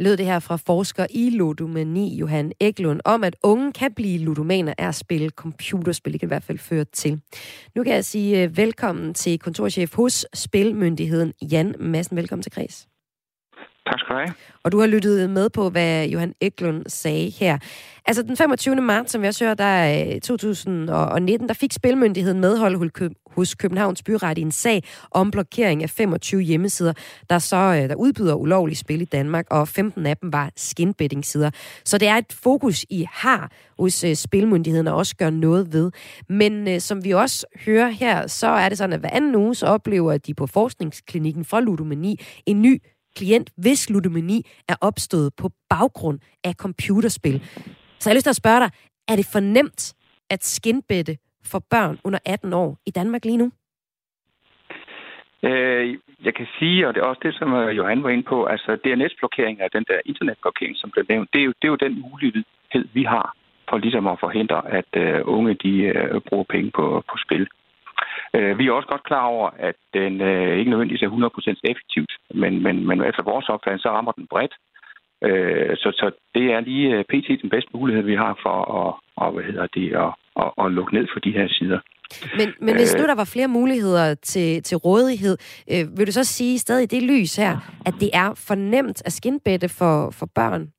lød 0.00 0.16
det 0.16 0.26
her 0.26 0.38
fra 0.38 0.56
forsker 0.56 1.06
i 1.10 1.30
ludomani, 1.30 2.16
Johan 2.16 2.52
Eklund, 2.60 3.00
om 3.04 3.24
at 3.24 3.36
unge 3.42 3.72
kan 3.72 3.92
blive 3.94 4.18
ludomaner 4.18 4.74
af 4.78 4.88
at 4.88 4.94
spille 4.94 5.30
computerspil. 5.30 6.12
Det 6.12 6.20
kan 6.20 6.26
i 6.26 6.34
hvert 6.34 6.42
fald 6.42 6.58
føre 6.58 6.84
til. 6.84 7.20
Nu 7.74 7.82
kan 7.82 7.94
jeg 7.94 8.04
sige 8.04 8.42
øh, 8.42 8.56
velkommen 8.56 9.14
til 9.14 9.38
kontorchef 9.38 9.94
hos 9.94 10.26
Spilmyndigheden, 10.34 11.32
Jan 11.42 11.74
Madsen. 11.80 12.16
Velkommen 12.16 12.42
til 12.42 12.52
Kreds. 12.52 12.89
Tak 13.90 13.98
skal 13.98 14.14
du 14.14 14.20
have. 14.20 14.34
Og 14.64 14.72
du 14.72 14.80
har 14.80 14.86
lyttet 14.86 15.30
med 15.30 15.50
på, 15.50 15.70
hvad 15.70 16.06
Johan 16.06 16.34
Eklund 16.40 16.82
sagde 16.86 17.30
her. 17.30 17.58
Altså 18.06 18.22
den 18.22 18.36
25. 18.36 18.76
marts, 18.76 19.12
som 19.12 19.22
vi 19.22 19.26
også 19.26 19.44
hører, 19.44 19.54
der 19.54 20.14
øh, 20.14 20.20
2019, 20.20 21.48
der 21.48 21.54
fik 21.54 21.72
Spilmyndigheden 21.72 22.40
medhold 22.40 23.10
hos 23.36 23.54
Københavns 23.54 24.02
Byret 24.02 24.38
i 24.38 24.40
en 24.40 24.52
sag 24.52 24.82
om 25.10 25.30
blokering 25.30 25.82
af 25.82 25.90
25 25.90 26.40
hjemmesider, 26.40 26.92
der 27.30 27.38
så 27.38 27.56
øh, 27.56 27.88
der 27.88 27.94
udbyder 27.94 28.34
ulovlige 28.34 28.76
spil 28.76 29.00
i 29.00 29.04
Danmark, 29.04 29.46
og 29.50 29.68
15 29.68 30.06
af 30.06 30.16
dem 30.16 30.32
var 30.32 30.50
skinbetting-sider. 30.56 31.50
Så 31.84 31.98
det 31.98 32.08
er 32.08 32.16
et 32.16 32.32
fokus, 32.42 32.84
I 32.90 33.06
har 33.12 33.50
hos 33.78 34.04
øh, 34.04 34.14
Spilmyndigheden 34.14 34.86
og 34.86 34.96
også 34.96 35.16
gør 35.16 35.30
noget 35.30 35.72
ved. 35.72 35.90
Men 36.28 36.80
som 36.80 37.04
vi 37.04 37.10
også 37.10 37.46
hører 37.66 37.88
her, 37.88 38.26
så 38.26 38.46
er 38.46 38.68
det 38.68 38.78
sådan, 38.78 38.92
at 38.92 39.00
hver 39.00 39.10
anden 39.12 39.36
uge 39.36 39.54
så 39.54 39.66
oplever 39.66 40.18
de 40.18 40.34
på 40.34 40.46
forskningsklinikken 40.46 41.44
for 41.44 41.60
ludomani 41.60 42.20
en 42.46 42.62
ny 42.62 42.82
klient, 43.20 43.48
hvis 43.64 43.90
ludomani 43.90 44.38
er 44.68 44.76
opstået 44.80 45.30
på 45.40 45.46
baggrund 45.68 46.18
af 46.44 46.54
computerspil. 46.64 47.36
Så 47.98 48.04
jeg 48.04 48.12
har 48.12 48.16
lyst 48.18 48.26
til 48.28 48.36
at 48.36 48.42
spørge 48.44 48.60
dig, 48.64 48.70
er 49.08 49.16
det 49.16 49.26
for 49.32 49.40
nemt 49.40 49.82
at 50.30 50.44
skinbætte 50.44 51.14
for 51.50 51.60
børn 51.70 51.98
under 52.04 52.18
18 52.26 52.52
år 52.52 52.70
i 52.86 52.90
Danmark 52.90 53.24
lige 53.24 53.42
nu? 53.42 53.48
Øh, 55.42 55.98
jeg 56.26 56.34
kan 56.34 56.46
sige, 56.58 56.88
og 56.88 56.94
det 56.94 57.00
er 57.00 57.04
også 57.04 57.22
det, 57.26 57.34
som 57.34 57.52
øh, 57.52 57.76
Johan 57.76 58.02
var 58.02 58.10
inde 58.10 58.26
på, 58.32 58.44
altså 58.44 58.70
DNS-blokering 58.84 59.60
af 59.60 59.70
den 59.70 59.84
der 59.90 59.98
internetblokering, 60.04 60.76
som 60.76 60.90
blev 60.90 61.04
nævnt, 61.08 61.28
det 61.32 61.40
er 61.40 61.44
jo, 61.44 61.52
det 61.58 61.66
er 61.68 61.74
jo 61.74 61.84
den 61.86 61.94
mulighed, 62.00 62.44
vi 62.92 63.02
har 63.02 63.36
for 63.68 63.78
ligesom 63.78 64.06
at 64.06 64.20
forhindre, 64.20 64.60
at 64.78 64.90
øh, 65.02 65.20
unge 65.24 65.54
de 65.54 65.74
øh, 65.82 66.20
bruger 66.28 66.44
penge 66.54 66.70
på, 66.70 67.04
på 67.10 67.16
spil. 67.24 67.48
Uh, 68.36 68.58
vi 68.58 68.66
er 68.66 68.72
også 68.72 68.88
godt 68.88 69.04
klar 69.10 69.24
over, 69.24 69.50
at 69.58 69.78
den 69.94 70.20
uh, 70.20 70.52
ikke 70.58 70.70
nødvendigvis 70.70 71.02
er 71.02 71.54
100% 71.56 71.70
effektivt, 71.70 72.12
men, 72.34 72.62
men, 72.62 72.86
men 72.86 73.04
efter 73.10 73.22
vores 73.22 73.48
opfattelse, 73.48 73.82
så 73.82 73.90
rammer 73.90 74.12
den 74.12 74.26
bredt. 74.32 74.54
Uh, 75.26 75.72
så, 75.82 75.88
så 76.00 76.10
det 76.34 76.44
er 76.54 76.60
lige 76.60 77.04
pt. 77.12 77.42
den 77.42 77.50
bedste 77.50 77.70
mulighed, 77.74 78.02
vi 78.02 78.14
har 78.14 78.38
for 78.42 78.56
at, 78.80 78.94
og, 79.16 79.32
hvad 79.32 79.44
hedder 79.44 79.66
det, 79.66 79.88
at, 80.04 80.12
at, 80.42 80.50
at 80.64 80.72
lukke 80.72 80.94
ned 80.94 81.06
for 81.12 81.20
de 81.20 81.32
her 81.32 81.48
sider. 81.48 81.80
Men, 82.38 82.48
men 82.60 82.74
hvis 82.74 82.94
nu 82.98 83.02
der 83.02 83.14
var 83.14 83.30
flere 83.32 83.48
muligheder 83.48 84.14
til, 84.14 84.62
til 84.62 84.76
rådighed, 84.76 85.36
øh, 85.72 85.98
vil 85.98 86.06
du 86.06 86.12
så 86.12 86.24
sige 86.24 86.58
stadig 86.58 86.82
i 86.82 86.86
det 86.86 87.02
lys 87.02 87.36
her, 87.36 87.56
at 87.86 87.94
det 88.00 88.10
er 88.14 88.42
for 88.48 88.54
nemt 88.54 89.02
at 89.06 89.12
skinbette 89.12 89.68
for, 89.68 90.10
for 90.18 90.26
børn 90.34 90.72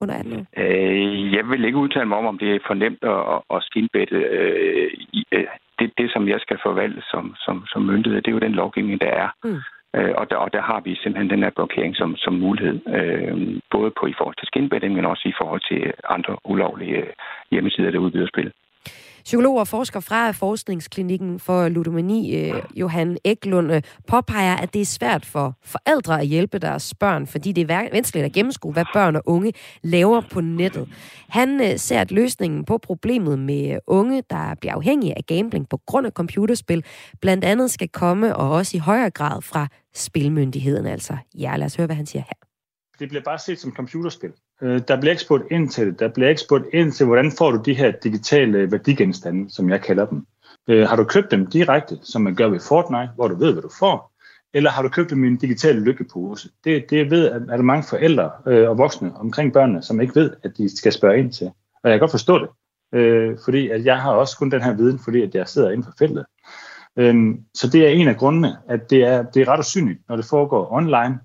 under 0.00 0.14
18 0.14 0.32
år? 0.32 0.46
Øh, 0.56 1.34
jeg 1.34 1.44
vil 1.48 1.64
ikke 1.64 1.78
udtale 1.78 2.08
mig 2.08 2.18
om, 2.18 2.26
om 2.26 2.38
det 2.38 2.54
er 2.54 2.58
for 2.66 2.74
nemt 2.74 3.04
at, 3.04 3.56
at 3.56 3.62
skinbette. 3.62 4.16
Øh, 4.16 4.90
øh, 5.32 5.44
det, 5.78 5.92
det, 5.98 6.08
som 6.12 6.28
jeg 6.28 6.40
skal 6.40 6.58
forvalte 6.62 7.02
som, 7.10 7.34
som, 7.44 7.66
som 7.66 7.82
myndighed, 7.82 8.22
det 8.22 8.28
er 8.28 8.38
jo 8.38 8.46
den 8.46 8.60
lovgivning, 8.62 9.00
der 9.00 9.10
er. 9.22 9.28
Mm. 9.44 9.60
Øh, 9.96 10.14
og, 10.20 10.30
der, 10.30 10.36
og 10.36 10.52
der 10.52 10.62
har 10.62 10.80
vi 10.80 10.94
simpelthen 10.94 11.30
den 11.30 11.42
her 11.42 11.50
blokering 11.50 11.96
som, 11.96 12.16
som 12.16 12.32
mulighed, 12.34 12.80
øh, 12.98 13.60
både 13.70 13.90
på 14.00 14.06
i 14.06 14.14
forhold 14.18 14.36
til 14.38 14.46
skinbetting, 14.46 14.94
men 14.94 15.04
også 15.04 15.28
i 15.28 15.38
forhold 15.40 15.62
til 15.70 15.92
andre 16.08 16.36
ulovlige 16.44 17.04
hjemmesider, 17.50 17.90
der 17.90 17.98
udbyder 17.98 18.26
spil. 18.26 18.52
Psykolog 19.26 19.58
og 19.58 19.68
forsker 19.68 20.00
fra 20.00 20.30
Forskningsklinikken 20.30 21.40
for 21.40 21.68
Ludomani, 21.68 22.36
øh, 22.36 22.62
Johan 22.74 23.18
Eklund, 23.24 23.72
øh, 23.72 23.82
påpeger, 24.06 24.56
at 24.56 24.74
det 24.74 24.80
er 24.80 24.84
svært 24.84 25.26
for 25.26 25.58
forældre 25.64 26.20
at 26.20 26.26
hjælpe 26.26 26.58
deres 26.58 26.94
børn, 26.94 27.26
fordi 27.26 27.52
det 27.52 27.70
er 27.70 27.88
vanskeligt 27.92 28.26
at 28.26 28.32
gennemskue, 28.32 28.72
hvad 28.72 28.84
børn 28.92 29.16
og 29.16 29.22
unge 29.26 29.52
laver 29.82 30.22
på 30.32 30.40
nettet. 30.40 30.88
Han 31.28 31.60
øh, 31.60 31.78
ser, 31.78 32.00
at 32.00 32.10
løsningen 32.10 32.64
på 32.64 32.78
problemet 32.78 33.38
med 33.38 33.70
øh, 33.70 33.78
unge, 33.86 34.22
der 34.30 34.54
bliver 34.60 34.74
afhængige 34.74 35.16
af 35.16 35.24
gambling 35.26 35.68
på 35.68 35.80
grund 35.86 36.06
af 36.06 36.12
computerspil, 36.12 36.84
blandt 37.20 37.44
andet 37.44 37.70
skal 37.70 37.88
komme, 37.88 38.36
og 38.36 38.50
også 38.50 38.76
i 38.76 38.80
højere 38.80 39.10
grad 39.10 39.42
fra 39.42 39.68
spilmyndigheden. 39.94 40.86
Altså, 40.86 41.16
ja, 41.38 41.56
lad 41.56 41.66
os 41.66 41.76
høre, 41.76 41.86
hvad 41.86 41.96
han 41.96 42.06
siger 42.06 42.22
her. 42.22 42.46
Det 42.98 43.08
bliver 43.08 43.22
bare 43.22 43.38
set 43.38 43.58
som 43.58 43.72
computerspil. 43.72 44.32
Øh, 44.62 44.80
der 44.88 45.00
bliver 45.00 45.10
ikke 45.10 45.22
spurgt 45.22 45.44
ind 45.50 45.68
til 45.68 45.86
det. 45.86 46.00
Der 46.00 46.08
bliver 46.08 46.28
ikke 46.28 46.40
spurgt 46.40 46.64
ind 46.72 46.92
til, 46.92 47.06
hvordan 47.06 47.32
får 47.38 47.50
du 47.50 47.62
de 47.64 47.74
her 47.74 47.90
digitale 47.90 48.72
værdigenstande, 48.72 49.50
som 49.50 49.70
jeg 49.70 49.82
kalder 49.82 50.06
dem. 50.06 50.26
Øh, 50.68 50.88
har 50.88 50.96
du 50.96 51.04
købt 51.04 51.30
dem 51.30 51.46
direkte, 51.46 51.98
som 52.02 52.22
man 52.22 52.34
gør 52.34 52.48
ved 52.48 52.60
Fortnite, 52.60 53.10
hvor 53.14 53.28
du 53.28 53.34
ved, 53.34 53.52
hvad 53.52 53.62
du 53.62 53.70
får? 53.78 54.12
Eller 54.54 54.70
har 54.70 54.82
du 54.82 54.88
købt 54.88 55.10
dem 55.10 55.24
i 55.24 55.26
en 55.26 55.36
digital 55.36 55.74
lykkepose? 55.74 56.48
Det, 56.64 56.90
det 56.90 57.10
ved, 57.10 57.28
at 57.28 57.42
er 57.48 57.62
mange 57.62 57.84
forældre 57.90 58.30
øh, 58.46 58.68
og 58.70 58.78
voksne 58.78 59.16
omkring 59.16 59.52
børnene, 59.52 59.82
som 59.82 60.00
ikke 60.00 60.14
ved, 60.14 60.30
at 60.42 60.56
de 60.56 60.76
skal 60.76 60.92
spørge 60.92 61.18
ind 61.18 61.32
til. 61.32 61.46
Og 61.82 61.90
jeg 61.90 61.92
kan 61.92 62.00
godt 62.00 62.10
forstå 62.10 62.38
det, 62.38 62.48
øh, 62.98 63.38
fordi 63.44 63.68
at 63.68 63.84
jeg 63.84 64.00
har 64.00 64.12
også 64.12 64.38
kun 64.38 64.50
den 64.50 64.62
her 64.62 64.72
viden, 64.72 64.98
fordi 64.98 65.22
at 65.22 65.34
jeg 65.34 65.48
sidder 65.48 65.70
inden 65.70 65.84
for 65.84 65.92
feltet. 65.98 66.24
Øh, 66.96 67.34
så 67.54 67.68
det 67.70 67.86
er 67.86 67.88
en 67.88 68.08
af 68.08 68.16
grundene, 68.16 68.56
at 68.68 68.90
det 68.90 69.04
er, 69.04 69.22
det 69.22 69.42
er 69.42 69.48
ret 69.48 69.60
usynligt, 69.60 69.98
når 70.08 70.16
det 70.16 70.24
foregår 70.24 70.72
online, 70.72 71.18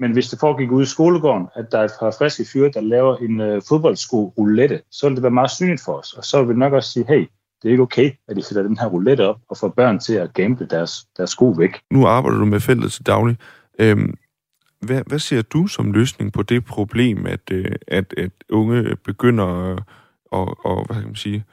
men 0.00 0.12
hvis 0.12 0.28
det 0.28 0.40
foregik 0.40 0.70
ude 0.70 0.82
i 0.82 0.86
skolegården, 0.86 1.46
at 1.54 1.72
der 1.72 1.78
er 1.78 1.84
et 1.84 1.90
par 2.00 2.14
friske 2.18 2.44
fyre, 2.52 2.70
der 2.74 2.80
laver 2.80 3.16
en 3.16 3.40
øh, 3.40 3.62
fodboldsko 3.68 4.34
roulette, 4.38 4.82
så 4.90 5.06
ville 5.06 5.16
det 5.16 5.22
være 5.22 5.30
meget 5.30 5.50
synligt 5.50 5.82
for 5.84 5.92
os. 5.92 6.12
Og 6.12 6.24
så 6.24 6.38
ville 6.38 6.54
vi 6.54 6.58
nok 6.58 6.72
også 6.72 6.92
sige, 6.92 7.06
hey, 7.08 7.26
det 7.62 7.68
er 7.68 7.70
ikke 7.70 7.82
okay, 7.82 8.12
at 8.28 8.36
de 8.36 8.42
sætter 8.42 8.62
den 8.62 8.78
her 8.78 8.86
roulette 8.86 9.28
op 9.28 9.40
og 9.48 9.56
får 9.56 9.68
børn 9.68 9.98
til 9.98 10.14
at 10.14 10.34
gamble 10.34 10.66
deres, 10.66 11.06
deres 11.16 11.30
sko 11.30 11.48
væk. 11.48 11.80
Nu 11.90 12.06
arbejder 12.06 12.38
du 12.38 12.44
med 12.44 12.60
feltet 12.60 12.92
til 12.92 13.06
daglig. 13.06 13.36
Øhm, 13.78 14.14
hvad, 14.80 15.02
hvad 15.06 15.18
ser 15.18 15.42
du 15.42 15.66
som 15.66 15.92
løsning 15.92 16.32
på 16.32 16.42
det 16.42 16.64
problem, 16.64 17.26
at, 17.26 17.50
øh, 17.52 17.72
at, 17.88 18.14
at 18.16 18.30
unge 18.50 18.96
begynder 18.96 19.44
at, 19.44 19.82
og, 20.24 20.66
og, 20.66 20.86
hvad 20.86 20.96
kan 20.96 21.06
man 21.06 21.14
sige, 21.14 21.44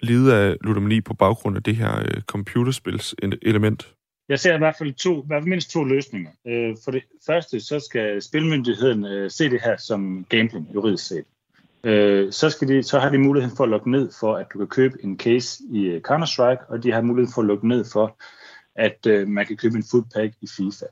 lide 0.00 0.34
af 0.36 0.56
ludomani 0.60 1.00
på 1.00 1.14
baggrund 1.14 1.56
af 1.56 1.62
det 1.62 1.76
her 1.76 1.98
øh, 1.98 2.22
computerspils 2.22 3.14
element? 3.42 3.94
Jeg 4.28 4.40
ser 4.40 4.54
i 4.54 4.58
hvert 4.58 4.76
fald 4.78 4.94
to, 4.94 5.22
i 5.22 5.26
hvert 5.26 5.42
fald 5.42 5.48
mindst 5.48 5.70
to 5.70 5.84
løsninger. 5.84 6.30
Øh, 6.46 6.76
for 6.84 6.90
det 6.90 7.02
første, 7.26 7.60
så 7.60 7.80
skal 7.80 8.22
spilmyndigheden 8.22 9.04
øh, 9.04 9.30
se 9.30 9.50
det 9.50 9.60
her 9.64 9.76
som 9.76 10.26
gambling, 10.28 10.68
juridisk 10.74 11.06
set. 11.06 11.24
Øh, 11.84 12.32
så, 12.32 12.50
skal 12.50 12.68
de, 12.68 12.82
så 12.82 12.98
har 12.98 13.10
de 13.10 13.18
mulighed 13.18 13.56
for 13.56 13.64
at 13.64 13.70
lukke 13.70 13.90
ned 13.90 14.10
for, 14.20 14.36
at 14.36 14.46
du 14.52 14.58
kan 14.58 14.66
købe 14.66 15.04
en 15.04 15.18
case 15.18 15.62
i 15.70 15.80
øh, 15.80 16.00
Counter-Strike, 16.08 16.64
og 16.68 16.82
de 16.82 16.92
har 16.92 17.00
mulighed 17.00 17.32
for 17.34 17.42
at 17.42 17.46
lukke 17.46 17.68
ned 17.68 17.84
for, 17.92 18.16
at 18.74 19.06
øh, 19.06 19.28
man 19.28 19.46
kan 19.46 19.56
købe 19.56 19.76
en 19.76 19.84
foodpack 19.90 20.34
i 20.40 20.46
FIFA. 20.56 20.86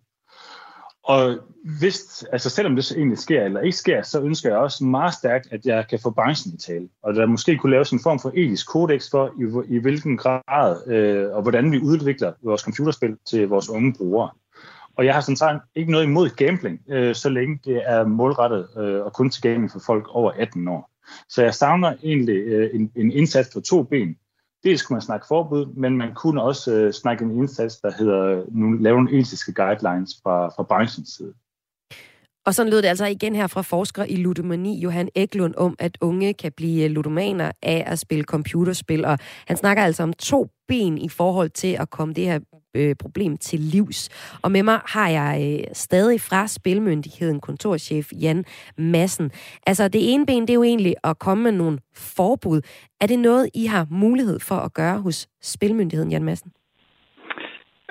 Og 1.07 1.39
hvis, 1.79 2.25
altså 2.33 2.51
selvom 2.51 2.77
det 2.77 2.93
egentlig 2.93 3.19
sker 3.19 3.43
eller 3.43 3.61
ikke 3.61 3.77
sker, 3.77 4.03
så 4.03 4.21
ønsker 4.21 4.49
jeg 4.49 4.59
også 4.59 4.85
meget 4.85 5.15
stærkt, 5.15 5.49
at 5.51 5.67
jeg 5.67 5.89
kan 5.91 5.99
få 6.03 6.11
branchen 6.11 6.55
i 6.55 6.59
tale. 6.59 6.89
Og 7.03 7.15
der 7.15 7.27
måske 7.27 7.57
kunne 7.57 7.73
laves 7.73 7.91
en 7.91 8.01
form 8.03 8.21
for 8.21 8.33
etisk 8.35 8.69
kodex 8.69 9.11
for, 9.11 9.33
i, 9.41 9.75
i 9.77 9.79
hvilken 9.79 10.17
grad 10.17 10.87
øh, 10.87 11.31
og 11.37 11.43
hvordan 11.43 11.73
vi 11.73 11.79
udvikler 11.79 12.33
vores 12.43 12.61
computerspil 12.61 13.17
til 13.31 13.49
vores 13.49 13.69
unge 13.69 13.95
brugere. 13.99 14.31
Og 14.97 15.05
jeg 15.05 15.15
har 15.15 15.21
sådan 15.21 15.37
sagt 15.37 15.65
ikke 15.75 15.93
noget 15.93 16.05
imod 16.05 16.31
gambling, 16.31 16.81
øh, 16.89 17.15
så 17.15 17.29
længe 17.29 17.61
det 17.65 17.83
er 17.85 18.05
målrettet 18.05 18.69
øh, 18.79 19.05
og 19.05 19.13
kun 19.13 19.31
tilgængeligt 19.31 19.73
for 19.73 19.81
folk 19.87 20.07
over 20.09 20.31
18 20.31 20.69
år. 20.69 20.91
Så 21.29 21.43
jeg 21.43 21.55
savner 21.55 21.95
egentlig 22.03 22.37
øh, 22.37 22.71
en, 22.75 22.93
en 22.97 23.13
indsats 23.13 23.55
på 23.55 23.61
to 23.61 23.83
ben. 23.83 24.17
Dels 24.67 24.83
kunne 24.83 24.95
man 24.95 25.03
snakke 25.03 25.27
forbud, 25.27 25.67
men 25.67 25.97
man 25.97 26.15
kunne 26.15 26.43
også 26.43 26.73
øh, 26.75 26.93
snakke 26.93 27.25
en 27.25 27.31
indsats, 27.31 27.77
der 27.77 27.91
hedder 27.99 28.21
øh, 28.23 28.55
nu 28.57 28.73
lave 28.73 28.97
nogle 28.97 29.19
etiske 29.19 29.53
guidelines 29.53 30.11
fra, 30.23 30.49
fra 30.49 30.63
branchens 30.63 31.09
side. 31.09 31.35
Og 32.47 32.55
sådan 32.55 32.71
lød 32.71 32.83
det 32.83 32.89
altså 32.89 33.07
igen 33.07 33.35
her 33.35 33.47
fra 33.47 33.63
forsker 33.63 34.05
i 34.05 34.17
ludomani, 34.17 34.81
Johan 34.81 35.09
Eklund, 35.15 35.55
om, 35.57 35.77
at 35.79 35.99
unge 36.01 36.35
kan 36.35 36.53
blive 36.53 36.85
øh, 36.85 36.91
ludomaner 36.91 37.53
af 37.63 37.85
at 37.87 37.99
spille 37.99 38.25
computerspil. 38.25 39.05
Og 39.05 39.19
han 39.47 39.57
snakker 39.57 39.83
altså 39.85 40.03
om 40.03 40.13
to 40.13 40.49
ben 40.69 40.99
i 40.99 41.09
forhold 41.09 41.51
til 41.51 41.77
at 41.81 41.91
komme 41.91 42.15
det 42.15 42.25
her 42.25 42.41
øh, 42.77 42.95
problem 43.03 43.37
til 43.37 43.61
livs. 43.61 44.01
Og 44.43 44.53
med 44.53 44.63
mig 44.63 44.81
har 44.95 45.09
jeg 45.09 45.35
øh, 45.47 45.65
stadig 45.73 46.21
fra 46.21 46.47
Spilmyndigheden 46.47 47.41
kontorchef 47.41 48.07
Jan 48.23 48.45
Massen. 48.79 49.31
Altså 49.67 49.89
det 49.89 50.13
ene 50.13 50.27
ben, 50.27 50.43
det 50.43 50.51
er 50.51 50.55
jo 50.55 50.63
egentlig 50.63 50.95
at 51.05 51.19
komme 51.19 51.43
med 51.45 51.53
nogle 51.53 51.79
forbud. 52.17 52.61
Er 53.01 53.07
det 53.07 53.19
noget, 53.19 53.51
I 53.55 53.67
har 53.67 53.87
mulighed 53.91 54.39
for 54.41 54.55
at 54.55 54.75
gøre 54.75 54.99
hos 55.01 55.29
Spilmyndigheden, 55.43 56.13
Jan 56.13 56.25
Massen? 56.25 56.53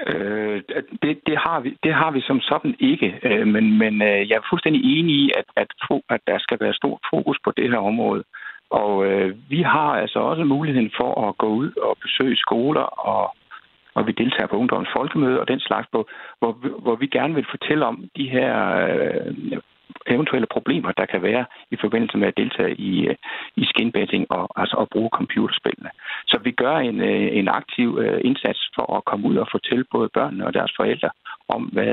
Øh, 0.07 0.63
det, 1.01 1.19
det, 1.27 1.37
har 1.37 1.59
vi, 1.59 1.77
det 1.83 1.93
har 1.93 2.11
vi 2.11 2.21
som 2.21 2.39
sådan 2.41 2.75
ikke, 2.79 3.19
øh, 3.23 3.47
men, 3.47 3.77
men 3.77 4.01
øh, 4.01 4.29
jeg 4.29 4.35
er 4.37 4.49
fuldstændig 4.49 4.99
enig 4.99 5.15
i, 5.15 5.31
at, 5.37 5.45
at, 5.55 5.67
at 6.09 6.21
der 6.27 6.37
skal 6.39 6.57
være 6.59 6.73
stor 6.73 6.99
fokus 7.09 7.37
på 7.43 7.51
det 7.57 7.69
her 7.69 7.77
område. 7.77 8.23
Og 8.69 9.05
øh, 9.05 9.35
vi 9.49 9.61
har 9.61 9.91
altså 10.03 10.19
også 10.19 10.43
muligheden 10.43 10.91
for 10.99 11.27
at 11.27 11.37
gå 11.37 11.47
ud 11.47 11.71
og 11.81 11.97
besøge 12.01 12.37
skoler, 12.37 12.81
og, 12.81 13.35
og 13.95 14.07
vi 14.07 14.11
deltager 14.11 14.47
på 14.47 14.57
Ungdommens 14.57 14.95
Folkemøde 14.97 15.39
og 15.39 15.47
den 15.47 15.59
slags, 15.59 15.87
hvor, 15.91 16.09
hvor, 16.39 16.51
hvor 16.83 16.95
vi 16.95 17.07
gerne 17.07 17.33
vil 17.35 17.45
fortælle 17.49 17.85
om 17.85 18.09
de 18.17 18.29
her 18.29 18.51
øh, 18.85 19.59
eventuelle 20.07 20.47
problemer, 20.47 20.91
der 20.91 21.05
kan 21.05 21.21
være 21.21 21.45
i 21.71 21.77
forbindelse 21.81 22.17
med 22.17 22.27
at 22.27 22.37
deltage 22.37 22.75
i, 22.75 23.07
øh, 23.07 23.15
i 23.55 23.65
skinbetting 23.65 24.31
og 24.31 24.49
altså 24.55 24.75
at 24.77 24.89
bruge 24.89 25.09
computerspillene. 25.13 25.89
Så 26.27 26.39
vi 26.43 26.51
gør 26.51 26.75
en, 26.77 27.01
øh, 27.01 27.37
en 27.39 27.47
aktiv 27.47 27.99
øh, 28.01 28.21
indsats 28.23 28.61
for 28.75 28.97
at 28.97 29.05
komme 29.05 29.27
ud 29.29 29.37
og 29.37 29.47
fortælle 29.51 29.85
både 29.91 30.09
børnene 30.09 30.47
og 30.47 30.53
deres 30.53 30.73
forældre 30.77 31.09
om, 31.47 31.63
hvad, 31.63 31.87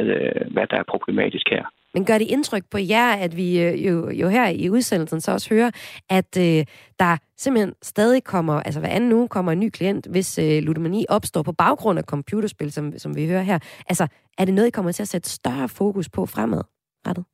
hvad 0.53 0.67
der 0.67 0.77
er 0.77 0.83
problematisk 0.89 1.47
her. 1.51 1.65
Men 1.95 2.05
gør 2.05 2.19
det 2.19 2.31
indtryk 2.31 2.63
på 2.71 2.79
jer, 2.79 3.13
at 3.25 3.37
vi 3.37 3.49
jo, 3.89 4.11
jo 4.11 4.29
her 4.29 4.49
i 4.49 4.71
udsendelsen 4.71 5.21
så 5.21 5.33
også 5.33 5.55
hører, 5.55 5.71
at 6.11 6.37
øh, 6.39 6.65
der 6.99 7.17
simpelthen 7.37 7.75
stadig 7.83 8.25
kommer, 8.25 8.55
altså 8.55 8.81
hver 8.81 8.89
anden 8.89 9.13
uge 9.13 9.29
kommer 9.29 9.53
en 9.53 9.61
ny 9.61 9.71
klient, 9.71 10.07
hvis 10.11 10.39
øh, 10.39 10.63
ludomani 10.63 11.05
opstår 11.09 11.43
på 11.43 11.53
baggrund 11.53 11.99
af 11.99 12.05
computerspil, 12.05 12.73
som, 12.73 12.93
som 12.99 13.17
vi 13.17 13.27
hører 13.27 13.43
her. 13.43 13.59
Altså, 13.89 14.07
er 14.39 14.45
det 14.45 14.55
noget, 14.55 14.69
I 14.69 14.71
kommer 14.71 14.93
til 14.93 15.03
at 15.03 15.09
sætte 15.09 15.31
større 15.31 15.69
fokus 15.69 16.09
på 16.09 16.27
fremadrettet? 16.27 17.25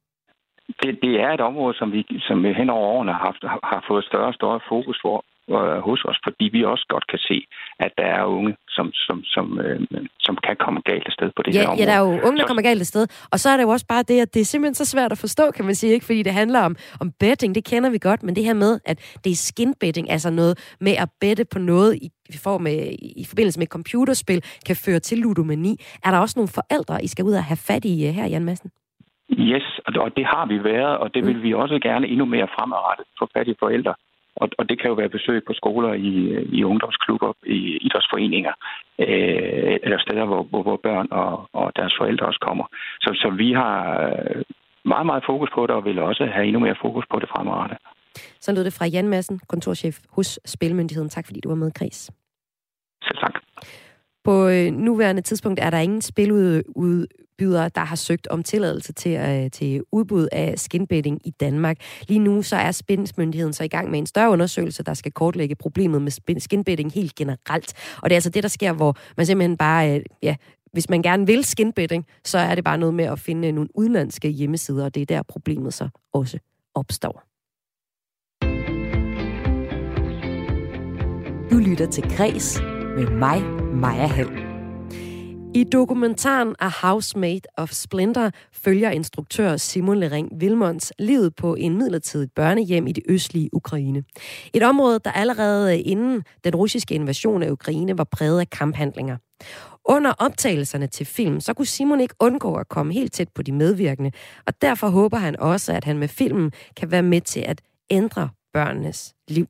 det, 0.82 0.98
det 1.02 1.20
er 1.20 1.30
et 1.30 1.40
område, 1.40 1.74
som 1.78 1.92
vi 1.92 2.06
som 2.20 2.42
vi 2.42 2.52
hen 2.52 2.70
over 2.70 2.86
årene 2.86 3.12
har, 3.12 3.24
haft, 3.28 3.44
har 3.72 3.84
fået 3.88 4.04
større 4.04 4.26
og 4.26 4.34
større 4.34 4.60
fokus 4.68 4.98
for 5.02 5.24
øh, 5.56 5.78
hos 5.88 6.00
os, 6.10 6.18
fordi 6.26 6.44
vi 6.52 6.64
også 6.64 6.86
godt 6.88 7.06
kan 7.12 7.18
se, 7.18 7.46
at 7.78 7.92
der 7.98 8.08
er 8.18 8.24
unge, 8.24 8.56
som, 8.68 8.86
som, 8.92 9.24
som, 9.24 9.60
øh, 9.60 9.80
som 10.18 10.38
kan 10.46 10.56
komme 10.56 10.80
galt 10.80 11.06
af 11.06 11.12
sted 11.12 11.30
på 11.36 11.42
det 11.42 11.54
ja, 11.54 11.60
her 11.60 11.68
område. 11.68 11.82
Ja, 11.82 11.86
der 11.90 11.96
er 11.98 12.04
jo 12.06 12.12
unge, 12.26 12.38
der 12.38 12.46
kommer 12.46 12.62
galt 12.62 12.80
af 12.80 12.86
sted. 12.86 13.06
Og 13.32 13.38
så 13.40 13.48
er 13.50 13.56
det 13.56 13.64
jo 13.64 13.68
også 13.68 13.86
bare 13.86 14.02
det, 14.02 14.20
at 14.20 14.34
det 14.34 14.40
er 14.40 14.44
simpelthen 14.44 14.74
så 14.74 14.84
svært 14.84 15.12
at 15.12 15.18
forstå, 15.18 15.50
kan 15.56 15.64
man 15.64 15.74
sige, 15.74 15.92
ikke? 15.92 16.06
fordi 16.06 16.22
det 16.22 16.32
handler 16.32 16.60
om, 16.60 16.76
om 17.00 17.12
betting, 17.20 17.54
det 17.54 17.64
kender 17.64 17.90
vi 17.90 17.98
godt, 17.98 18.22
men 18.22 18.36
det 18.36 18.44
her 18.44 18.54
med, 18.54 18.80
at 18.84 19.18
det 19.24 19.30
er 19.30 19.40
skinbetting, 19.50 20.10
altså 20.10 20.30
noget 20.30 20.76
med 20.80 20.92
at 20.92 21.08
bette 21.20 21.44
på 21.52 21.58
noget 21.58 21.94
i 22.02 22.38
form 22.42 22.66
af, 22.66 22.96
i 23.22 23.24
forbindelse 23.28 23.58
med 23.58 23.66
computerspil, 23.66 24.40
kan 24.66 24.76
føre 24.76 25.00
til 25.00 25.18
ludomani. 25.18 25.76
Er 26.04 26.10
der 26.10 26.18
også 26.18 26.38
nogle 26.38 26.48
forældre, 26.58 27.04
I 27.04 27.06
skal 27.06 27.24
ud 27.24 27.32
og 27.32 27.44
have 27.44 27.62
fat 27.68 27.84
i 27.84 28.06
øh, 28.06 28.14
her, 28.14 28.26
Jan 28.26 28.44
Madsen? 28.44 28.70
Yes, 29.30 29.80
og 29.86 30.16
det 30.16 30.26
har 30.26 30.46
vi 30.46 30.64
været, 30.64 30.98
og 30.98 31.14
det 31.14 31.26
vil 31.26 31.36
mm. 31.36 31.42
vi 31.42 31.54
også 31.54 31.78
gerne 31.82 32.06
endnu 32.06 32.24
mere 32.24 32.48
fremadrettet 32.54 33.06
for 33.18 33.30
fattige 33.34 33.56
forældre. 33.58 33.94
Og, 34.42 34.48
og 34.58 34.68
det 34.68 34.76
kan 34.80 34.88
jo 34.90 34.94
være 34.94 35.16
besøg 35.16 35.38
på 35.46 35.52
skoler, 35.60 35.92
i, 35.92 36.12
i 36.58 36.64
ungdomsklubber, 36.64 37.32
i 37.46 37.58
idrætsforeninger, 37.86 38.54
øh, 38.98 39.76
eller 39.84 39.98
steder, 39.98 40.24
hvor, 40.30 40.42
hvor, 40.50 40.62
hvor 40.62 40.80
børn 40.88 41.08
og, 41.10 41.48
og 41.52 41.66
deres 41.76 41.94
forældre 41.98 42.26
også 42.26 42.40
kommer. 42.48 42.66
Så, 43.04 43.10
så 43.22 43.28
vi 43.42 43.52
har 43.52 43.74
meget, 44.84 45.06
meget 45.06 45.24
fokus 45.26 45.50
på 45.54 45.66
det, 45.66 45.74
og 45.74 45.84
vil 45.84 45.98
også 45.98 46.24
have 46.34 46.46
endnu 46.46 46.60
mere 46.60 46.76
fokus 46.82 47.04
på 47.12 47.18
det 47.18 47.28
fremadrettet. 47.28 47.78
Så 48.40 48.52
lød 48.52 48.64
det 48.64 48.72
fra 48.78 48.86
Jan 48.86 49.08
Madsen, 49.08 49.40
kontorchef 49.48 49.96
hos 50.16 50.40
Spilmyndigheden. 50.44 51.08
Tak 51.08 51.26
fordi 51.26 51.40
du 51.40 51.48
var 51.48 51.56
med, 51.56 51.70
Chris. 51.78 52.10
Selv 53.02 53.18
tak. 53.18 53.34
På 54.24 54.48
øh, 54.48 54.72
nuværende 54.72 55.22
tidspunkt 55.22 55.60
er 55.60 55.70
der 55.70 55.78
ingen 55.78 56.02
spiludbydere, 57.38 57.70
der 57.74 57.80
har 57.80 57.96
søgt 57.96 58.26
om 58.26 58.42
tilladelse 58.42 58.92
til, 58.92 59.12
øh, 59.12 59.50
til 59.50 59.82
udbud 59.92 60.28
af 60.32 60.58
skinbedding 60.58 61.26
i 61.26 61.30
Danmark. 61.30 61.76
Lige 62.08 62.18
nu 62.18 62.42
så 62.42 62.56
er 62.56 62.72
Spindsmyndigheden 62.72 63.52
så 63.52 63.64
i 63.64 63.68
gang 63.68 63.90
med 63.90 63.98
en 63.98 64.06
større 64.06 64.30
undersøgelse, 64.30 64.82
der 64.82 64.94
skal 64.94 65.12
kortlægge 65.12 65.54
problemet 65.54 66.02
med 66.02 66.40
skinbedding 66.40 66.92
helt 66.92 67.14
generelt. 67.14 67.72
Og 68.02 68.10
det 68.10 68.14
er 68.14 68.16
altså 68.16 68.30
det, 68.30 68.42
der 68.42 68.48
sker, 68.48 68.72
hvor 68.72 68.96
man 69.16 69.26
simpelthen 69.26 69.56
bare, 69.56 69.94
øh, 69.94 70.04
ja, 70.22 70.36
hvis 70.72 70.88
man 70.88 71.02
gerne 71.02 71.26
vil 71.26 71.44
skinbedding, 71.44 72.06
så 72.24 72.38
er 72.38 72.54
det 72.54 72.64
bare 72.64 72.78
noget 72.78 72.94
med 72.94 73.04
at 73.04 73.18
finde 73.18 73.52
nogle 73.52 73.70
udenlandske 73.74 74.28
hjemmesider, 74.28 74.84
og 74.84 74.94
det 74.94 75.00
er 75.00 75.06
der 75.06 75.22
problemet 75.22 75.74
så 75.74 75.88
også 76.12 76.38
opstår. 76.74 77.22
Du 81.50 81.58
lytter 81.58 81.86
til 81.90 82.16
Græs 82.16 82.60
med 82.96 83.10
mig, 83.10 83.42
Maja 83.74 84.06
Hall. 84.06 84.47
I 85.54 85.64
dokumentaren 85.64 86.54
A 86.58 86.68
Housemate 86.68 87.48
of 87.56 87.70
Splinter 87.70 88.30
følger 88.52 88.90
instruktør 88.90 89.56
Simon 89.56 90.00
Lering 90.00 90.28
Vilmons 90.40 90.92
livet 90.98 91.34
på 91.34 91.54
en 91.54 91.78
midlertidig 91.78 92.28
børnehjem 92.36 92.86
i 92.86 92.92
det 92.92 93.04
østlige 93.08 93.54
Ukraine. 93.54 94.04
Et 94.54 94.62
område, 94.62 95.00
der 95.04 95.10
allerede 95.12 95.80
inden 95.80 96.22
den 96.44 96.54
russiske 96.54 96.94
invasion 96.94 97.42
af 97.42 97.50
Ukraine 97.50 97.98
var 97.98 98.04
præget 98.04 98.40
af 98.40 98.50
kamphandlinger. 98.50 99.16
Under 99.84 100.12
optagelserne 100.18 100.86
til 100.86 101.06
film, 101.06 101.40
så 101.40 101.54
kunne 101.54 101.66
Simon 101.66 102.00
ikke 102.00 102.14
undgå 102.20 102.54
at 102.54 102.68
komme 102.68 102.92
helt 102.92 103.12
tæt 103.12 103.28
på 103.34 103.42
de 103.42 103.52
medvirkende, 103.52 104.10
og 104.46 104.62
derfor 104.62 104.88
håber 104.88 105.16
han 105.16 105.40
også, 105.40 105.72
at 105.72 105.84
han 105.84 105.98
med 105.98 106.08
filmen 106.08 106.52
kan 106.76 106.90
være 106.90 107.02
med 107.02 107.20
til 107.20 107.40
at 107.40 107.62
ændre 107.90 108.28
børnenes 108.52 109.14
liv. 109.28 109.46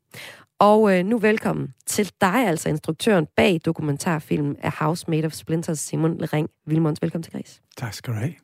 Og 0.61 0.99
øh, 0.99 1.05
nu 1.05 1.19
velkommen 1.19 1.75
til 1.87 2.13
dig, 2.21 2.49
altså 2.49 2.69
instruktøren 2.69 3.27
bag 3.37 3.61
dokumentarfilmen 3.65 4.57
A 4.63 4.71
House 4.79 5.11
Made 5.11 5.27
of 5.27 5.33
Splinters, 5.33 5.79
Simon 5.79 6.19
Lering 6.19 6.49
Vilmons. 6.67 7.03
Velkommen 7.03 7.23
til 7.23 7.33
Græs. 7.33 7.61
Tak 7.77 7.95
skal 7.95 8.15
du 8.15 8.19
have. 8.19 8.35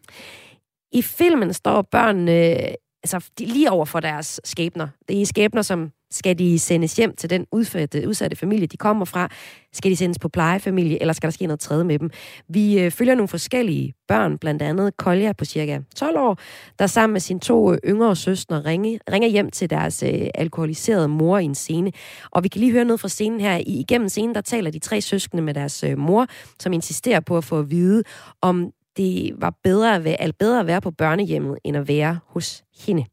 I 0.93 1.03
filmen 1.03 1.53
står 1.53 1.83
børnene 1.83 2.67
altså, 3.05 3.31
de, 3.39 3.45
lige 3.45 3.71
over 3.71 3.85
for 3.85 4.01
deres 4.01 4.41
skæbner. 4.45 4.89
Det 5.09 5.23
er 5.23 5.27
skæbner, 5.27 5.63
som 5.63 5.91
skal 6.11 6.39
de 6.39 6.59
sendes 6.59 6.97
hjem 6.97 7.17
til 7.17 7.31
den 7.31 7.47
udsatte, 7.53 8.09
udsatte 8.09 8.37
familie, 8.37 8.67
de 8.67 8.77
kommer 8.77 9.05
fra? 9.05 9.29
Skal 9.73 9.91
de 9.91 9.97
sendes 9.97 10.19
på 10.19 10.29
plejefamilie, 10.29 11.01
eller 11.01 11.15
skal 11.15 11.27
der 11.27 11.33
ske 11.33 11.47
noget 11.47 11.61
tredje 11.61 11.85
med 11.85 11.99
dem? 11.99 12.11
Vi 12.49 12.81
øh, 12.81 12.91
følger 12.91 13.15
nogle 13.15 13.29
forskellige 13.29 13.95
børn, 14.09 14.39
blandt 14.39 14.63
andet 14.63 14.97
Kolja 14.97 15.33
på 15.33 15.45
cirka 15.45 15.79
12 15.97 16.19
år, 16.19 16.39
der 16.79 16.87
sammen 16.87 17.13
med 17.13 17.21
sine 17.21 17.41
to 17.41 17.73
øh, 17.73 17.79
yngre 17.85 18.17
søstre 18.17 18.65
ringe, 18.65 19.01
ringer 19.13 19.29
hjem 19.29 19.51
til 19.51 19.71
deres 19.71 20.03
øh, 20.03 20.27
alkoholiserede 20.35 21.09
mor 21.09 21.39
i 21.39 21.45
en 21.45 21.55
scene. 21.55 21.93
Og 22.31 22.45
vi 22.45 22.49
kan 22.49 22.61
lige 22.61 22.73
høre 22.73 22.85
noget 22.85 23.01
fra 23.01 23.09
scenen 23.09 23.41
her. 23.41 23.57
I, 23.57 23.63
igennem 23.63 24.09
scenen, 24.09 24.35
der 24.35 24.41
taler 24.41 24.71
de 24.71 24.79
tre 24.79 25.01
søskende 25.01 25.43
med 25.43 25.55
deres 25.55 25.85
øh, 25.85 25.99
mor, 25.99 26.27
som 26.61 26.73
insisterer 26.73 27.21
på 27.21 27.37
at 27.37 27.45
få 27.45 27.59
at 27.59 27.71
vide, 27.71 28.03
om 28.43 28.73
det 28.98 29.34
var 29.38 29.54
bedre 29.64 29.96
at 29.96 30.04
være, 30.04 30.34
bedre 30.40 30.60
at 30.60 30.68
være 30.68 30.82
på 30.82 30.92
børnehjemmet, 30.92 31.58
end 31.64 31.78
at 31.78 31.88
være 31.88 32.20
hos 32.28 32.64
hende. 32.86 33.06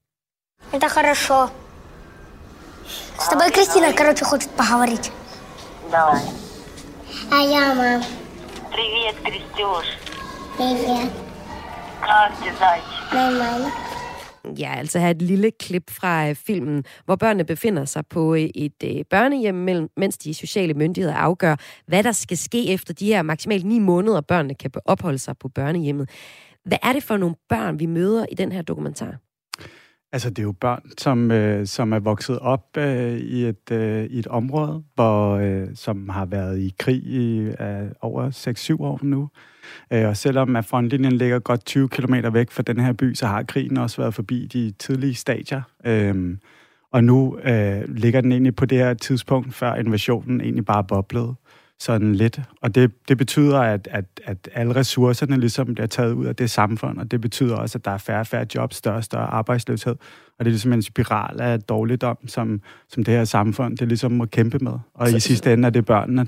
Это 0.72 0.88
хорошо. 0.88 1.50
С 3.18 3.28
тобой 3.28 3.50
Кристина, 3.50 3.92
короче, 3.92 4.24
хочет 4.24 4.50
поговорить. 4.50 5.12
Давай. 5.90 6.22
А 7.30 7.36
я, 7.36 7.74
мам. 7.74 8.02
Привет, 8.72 9.16
Крестюш. 9.24 9.86
Привет. 10.56 11.12
Как 12.00 12.32
ты, 12.38 12.52
зайчик? 12.58 13.12
Нормально. 13.12 13.70
Ja, 14.59 14.75
altså 14.77 14.99
her 14.99 15.09
et 15.09 15.21
lille 15.21 15.51
klip 15.51 15.89
fra 15.89 16.29
øh, 16.29 16.35
filmen, 16.35 16.83
hvor 17.05 17.15
børnene 17.15 17.43
befinder 17.43 17.85
sig 17.85 18.03
på 18.09 18.35
øh, 18.35 18.41
et 18.55 18.83
øh, 18.83 19.05
børnehjem, 19.09 19.89
mens 19.97 20.17
de 20.17 20.33
sociale 20.33 20.73
myndigheder 20.73 21.15
afgør, 21.15 21.55
hvad 21.87 22.03
der 22.03 22.11
skal 22.11 22.37
ske 22.37 22.67
efter 22.67 22.93
de 22.93 23.05
her 23.05 23.21
maksimalt 23.21 23.65
ni 23.65 23.79
måneder, 23.79 24.21
børnene 24.21 24.55
kan 24.55 24.71
opholde 24.85 25.19
sig 25.19 25.37
på 25.37 25.49
børnehjemmet. 25.49 26.09
Hvad 26.65 26.77
er 26.83 26.93
det 26.93 27.03
for 27.03 27.17
nogle 27.17 27.35
børn, 27.49 27.79
vi 27.79 27.85
møder 27.85 28.25
i 28.31 28.35
den 28.35 28.51
her 28.51 28.61
dokumentar? 28.61 29.30
Altså, 30.13 30.29
det 30.29 30.39
er 30.39 30.43
jo 30.43 30.51
børn, 30.51 30.81
som, 30.97 31.31
øh, 31.31 31.67
som 31.67 31.93
er 31.93 31.99
vokset 31.99 32.39
op 32.39 32.77
øh, 32.77 33.17
i, 33.17 33.45
et, 33.45 33.71
øh, 33.71 34.05
i 34.05 34.19
et 34.19 34.27
område, 34.27 34.83
hvor, 34.95 35.35
øh, 35.35 35.67
som 35.75 36.09
har 36.09 36.25
været 36.25 36.59
i 36.59 36.73
krig 36.79 37.03
i 37.03 37.39
øh, 37.39 37.91
over 38.01 38.29
6-7 38.79 38.83
år 38.83 38.99
nu. 39.03 39.29
Øh, 39.93 40.07
og 40.07 40.17
selvom 40.17 40.55
at 40.55 40.65
frontlinjen 40.65 41.13
ligger 41.13 41.39
godt 41.39 41.65
20 41.65 41.89
km 41.89 42.13
væk 42.33 42.51
fra 42.51 42.63
den 42.63 42.79
her 42.79 42.93
by, 42.93 43.13
så 43.13 43.27
har 43.27 43.43
krigen 43.43 43.77
også 43.77 44.01
været 44.01 44.13
forbi 44.13 44.45
de 44.45 44.71
tidlige 44.79 45.15
stadier. 45.15 45.61
Øh, 45.85 46.37
og 46.91 47.03
nu 47.03 47.37
øh, 47.43 47.81
ligger 47.87 48.21
den 48.21 48.31
egentlig 48.31 48.55
på 48.55 48.65
det 48.65 48.77
her 48.77 48.93
tidspunkt, 48.93 49.53
før 49.53 49.75
invasionen 49.75 50.41
egentlig 50.41 50.65
bare 50.65 50.83
boblede 50.83 51.35
sådan 51.81 52.15
lidt. 52.15 52.39
Og 52.61 52.75
det, 52.75 52.91
det 53.07 53.17
betyder, 53.17 53.59
at, 53.59 53.87
at, 53.91 54.05
at 54.23 54.49
alle 54.53 54.75
ressourcerne 54.75 55.37
ligesom 55.37 55.73
bliver 55.73 55.87
taget 55.87 56.13
ud 56.13 56.25
af 56.25 56.35
det 56.35 56.49
samfund, 56.49 56.97
og 56.97 57.11
det 57.11 57.21
betyder 57.21 57.55
også, 57.55 57.77
at 57.77 57.85
der 57.85 57.91
er 57.91 57.97
færre 57.97 58.19
og 58.19 58.27
færre 58.27 58.45
jobs, 58.55 58.75
større 58.75 58.95
og 58.95 59.03
større 59.03 59.25
arbejdsløshed. 59.27 59.95
Og 60.39 60.45
det 60.45 60.45
er 60.45 60.51
ligesom 60.51 60.73
en 60.73 60.81
spiral 60.81 61.41
af 61.41 61.61
dårligdom, 61.61 62.17
som, 62.27 62.61
som 62.89 63.03
det 63.03 63.13
her 63.13 63.23
samfund 63.23 63.77
det 63.77 63.87
ligesom 63.87 64.11
må 64.11 64.25
kæmpe 64.25 64.59
med. 64.59 64.73
Og 64.93 65.07
så, 65.07 65.15
i 65.15 65.19
sidste 65.19 65.53
ende 65.53 65.65
er 65.65 65.69
det 65.69 65.85
børnene, 65.85 66.25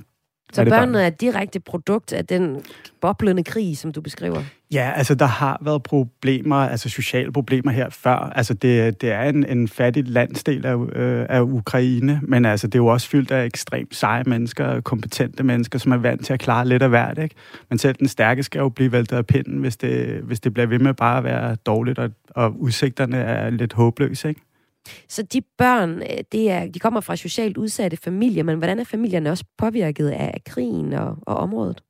så 0.53 0.61
er 0.61 0.65
børnene 0.65 1.01
er 1.01 1.07
et 1.07 1.21
direkte 1.21 1.59
produkt 1.59 2.13
af 2.13 2.25
den 2.25 2.61
boblende 3.01 3.43
krig, 3.43 3.77
som 3.77 3.91
du 3.91 4.01
beskriver? 4.01 4.43
Ja, 4.73 4.91
altså 4.95 5.15
der 5.15 5.25
har 5.25 5.57
været 5.61 5.83
problemer, 5.83 6.55
altså 6.55 6.89
sociale 6.89 7.31
problemer 7.31 7.71
her 7.71 7.89
før. 7.89 8.15
Altså 8.15 8.53
det, 8.53 9.01
det 9.01 9.11
er 9.11 9.21
en, 9.23 9.45
en 9.45 9.67
fattig 9.67 10.07
landsdel 10.07 10.65
af, 10.65 10.75
øh, 10.95 11.25
af 11.29 11.41
Ukraine, 11.41 12.19
men 12.23 12.45
altså 12.45 12.67
det 12.67 12.75
er 12.75 12.79
jo 12.79 12.87
også 12.87 13.09
fyldt 13.09 13.31
af 13.31 13.45
ekstremt 13.45 13.95
seje 13.95 14.23
mennesker, 14.23 14.81
kompetente 14.81 15.43
mennesker, 15.43 15.79
som 15.79 15.91
er 15.91 15.97
vant 15.97 16.25
til 16.25 16.33
at 16.33 16.39
klare 16.39 16.67
lidt 16.67 16.83
af 16.83 16.89
hvert, 16.89 17.17
ikke? 17.17 17.35
Men 17.69 17.79
selv 17.79 17.95
den 17.99 18.07
stærke 18.07 18.43
skal 18.43 18.59
jo 18.59 18.69
blive 18.69 18.91
væltet 18.91 19.17
af 19.17 19.25
pinden, 19.25 19.57
hvis 19.57 19.77
det, 19.77 20.21
hvis 20.23 20.39
det 20.39 20.53
bliver 20.53 20.67
ved 20.67 20.79
med 20.79 20.93
bare 20.93 21.17
at 21.17 21.23
være 21.23 21.55
dårligt, 21.55 21.99
og, 21.99 22.09
og 22.29 22.61
udsigterne 22.61 23.17
er 23.17 23.49
lidt 23.49 23.73
håbløse, 23.73 24.29
ikke? 24.29 24.41
Så 25.09 25.23
de 25.23 25.41
børn, 25.57 25.89
øh, 25.89 26.23
det 26.31 26.51
er, 26.51 26.67
de 26.67 26.79
kommer 26.79 27.01
fra 27.01 27.15
socialt 27.15 27.57
udsatte 27.57 27.97
familier, 27.97 28.43
men 28.43 28.57
hvordan 28.57 28.79
er 28.79 28.83
familierne 28.83 29.29
også 29.29 29.45
påvirket 29.57 30.09
af 30.09 30.41
krigen 30.45 30.93
og, 30.93 31.17
og 31.21 31.37
området? 31.37 31.83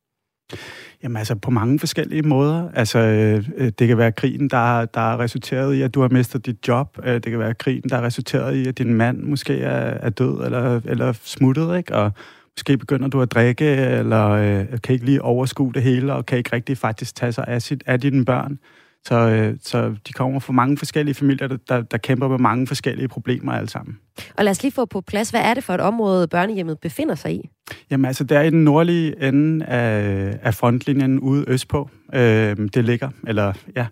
Jamen 1.02 1.16
altså 1.16 1.34
på 1.34 1.50
mange 1.50 1.78
forskellige 1.78 2.22
måder. 2.22 2.70
Altså 2.74 2.98
øh, 2.98 3.72
det 3.78 3.88
kan 3.88 3.98
være 3.98 4.12
krigen, 4.12 4.50
der, 4.50 4.84
der 4.84 5.00
har 5.00 5.18
resulteret 5.18 5.74
i, 5.74 5.82
at 5.82 5.94
du 5.94 6.00
har 6.00 6.08
mistet 6.08 6.46
dit 6.46 6.68
job. 6.68 6.98
Øh, 7.04 7.14
det 7.14 7.24
kan 7.24 7.38
være 7.38 7.54
krigen, 7.54 7.88
der 7.88 7.96
har 7.96 8.02
resulteret 8.02 8.54
i, 8.54 8.68
at 8.68 8.78
din 8.78 8.94
mand 8.94 9.22
måske 9.22 9.60
er, 9.60 9.98
er 10.06 10.10
død 10.10 10.44
eller, 10.44 10.80
eller 10.84 11.12
smuttet, 11.12 11.76
ikke? 11.76 11.94
Og 11.94 12.12
måske 12.56 12.78
begynder 12.78 13.08
du 13.08 13.22
at 13.22 13.32
drikke, 13.32 13.64
eller 13.76 14.28
øh, 14.30 14.80
kan 14.82 14.92
ikke 14.92 15.04
lige 15.04 15.22
overskue 15.22 15.72
det 15.72 15.82
hele, 15.82 16.14
og 16.14 16.26
kan 16.26 16.38
ikke 16.38 16.50
rigtig 16.52 16.78
faktisk 16.78 17.14
tage 17.16 17.32
sig 17.32 17.44
af, 17.48 17.62
sit, 17.62 17.82
af 17.86 18.00
dine 18.00 18.24
børn. 18.24 18.58
Så, 19.08 19.14
øh, 19.14 19.56
så 19.62 19.94
de 20.08 20.12
kommer 20.12 20.40
fra 20.40 20.52
mange 20.52 20.78
forskellige 20.78 21.14
familier, 21.14 21.48
der, 21.48 21.56
der, 21.68 21.82
der 21.82 21.98
kæmper 21.98 22.28
med 22.28 22.38
mange 22.38 22.66
forskellige 22.66 23.08
problemer 23.08 23.52
alle 23.52 23.68
sammen. 23.68 23.98
Og 24.36 24.44
lad 24.44 24.50
os 24.50 24.62
lige 24.62 24.72
få 24.72 24.84
på 24.84 25.00
plads, 25.00 25.30
hvad 25.30 25.40
er 25.40 25.54
det 25.54 25.64
for 25.64 25.74
et 25.74 25.80
område, 25.80 26.28
børnehjemmet 26.28 26.78
befinder 26.78 27.14
sig 27.14 27.34
i? 27.34 27.50
Jamen 27.90 28.04
altså, 28.04 28.24
det 28.24 28.36
er 28.36 28.40
i 28.40 28.50
den 28.50 28.64
nordlige 28.64 29.28
ende 29.28 29.64
af, 29.64 30.38
af 30.42 30.54
frontlinjen 30.54 31.20
ude 31.20 31.44
østpå. 31.48 31.90
Øh, 32.14 32.56
det 32.74 32.84
ligger, 32.84 33.08
eller 33.26 33.52
ja, 33.76 33.86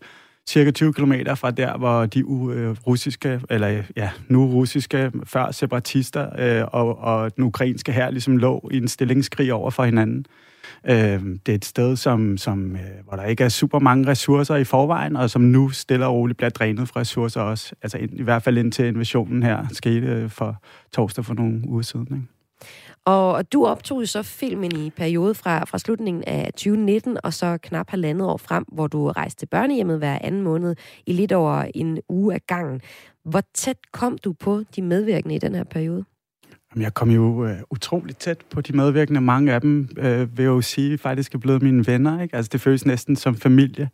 cirka 0.48 0.70
20 0.70 0.92
km 0.92 1.12
fra 1.34 1.50
der, 1.50 1.78
hvor 1.78 2.06
de 2.06 2.26
uh, 2.26 2.70
russiske, 2.86 3.40
eller 3.50 3.82
ja, 3.96 4.10
nu 4.28 4.46
russiske, 4.46 5.12
før 5.24 5.50
separatister 5.50 6.28
øh, 6.38 6.68
og, 6.72 6.98
og 6.98 7.36
den 7.36 7.44
ukrainske 7.44 7.92
her 7.92 8.10
ligesom 8.10 8.36
lå 8.36 8.68
i 8.72 8.76
en 8.76 8.88
stillingskrig 8.88 9.52
over 9.52 9.70
for 9.70 9.84
hinanden. 9.84 10.18
Øh, 10.18 10.51
Øh, 10.88 11.22
det 11.46 11.48
er 11.48 11.54
et 11.54 11.64
sted, 11.64 11.96
som, 11.96 12.36
som, 12.36 12.76
øh, 12.76 12.80
hvor 13.08 13.16
der 13.16 13.24
ikke 13.24 13.44
er 13.44 13.48
super 13.48 13.78
mange 13.78 14.06
ressourcer 14.06 14.56
i 14.56 14.64
forvejen, 14.64 15.16
og 15.16 15.30
som 15.30 15.42
nu 15.42 15.70
stille 15.70 16.06
og 16.06 16.14
roligt 16.14 16.36
bliver 16.36 16.50
drænet 16.50 16.88
fra 16.88 17.00
ressourcer 17.00 17.40
også. 17.40 17.74
Altså 17.82 17.98
i, 17.98 18.04
i 18.12 18.22
hvert 18.22 18.42
fald 18.42 18.58
indtil 18.58 18.84
invasionen 18.84 19.42
her 19.42 19.66
skete 19.72 20.06
øh, 20.06 20.30
for 20.30 20.56
torsdag 20.92 21.24
for 21.24 21.34
nogle 21.34 21.60
uger 21.68 21.82
siden. 21.82 22.06
Ikke? 22.06 22.26
Og 23.04 23.52
du 23.52 23.66
optog 23.66 24.08
så 24.08 24.22
filmen 24.22 24.76
i 24.76 24.90
periode 24.90 25.34
fra, 25.34 25.64
fra 25.64 25.78
slutningen 25.78 26.24
af 26.26 26.52
2019, 26.52 27.18
og 27.24 27.34
så 27.34 27.58
knap 27.62 27.90
halvandet 27.90 28.26
år 28.26 28.36
frem, 28.36 28.64
hvor 28.72 28.86
du 28.86 29.08
rejste 29.08 29.40
til 29.40 29.46
børnehjemmet 29.46 29.98
hver 29.98 30.18
anden 30.20 30.42
måned 30.42 30.76
i 31.06 31.12
lidt 31.12 31.32
over 31.32 31.64
en 31.74 31.98
uge 32.08 32.34
af 32.34 32.40
gangen. 32.46 32.80
Hvor 33.24 33.42
tæt 33.54 33.76
kom 33.92 34.18
du 34.18 34.32
på 34.32 34.62
de 34.76 34.82
medvirkende 34.82 35.34
i 35.34 35.38
den 35.38 35.54
her 35.54 35.64
periode? 35.64 36.04
Jamen, 36.74 36.82
jeg 36.82 36.94
kom 36.94 37.10
jo 37.10 37.44
øh, 37.44 37.56
utroligt 37.70 38.18
tæt 38.18 38.38
på 38.50 38.60
de 38.60 38.72
medvirkende. 38.72 39.20
Mange 39.20 39.52
af 39.52 39.60
dem, 39.60 39.88
øh, 39.98 40.38
vil 40.38 40.44
jo 40.44 40.60
sige, 40.60 40.98
faktisk 40.98 41.34
er 41.34 41.38
blevet 41.38 41.62
mine 41.62 41.86
venner. 41.86 42.22
Ikke? 42.22 42.36
Altså, 42.36 42.50
det 42.52 42.60
føles 42.60 42.86
næsten 42.86 43.16
som 43.16 43.36
familie. 43.36 43.90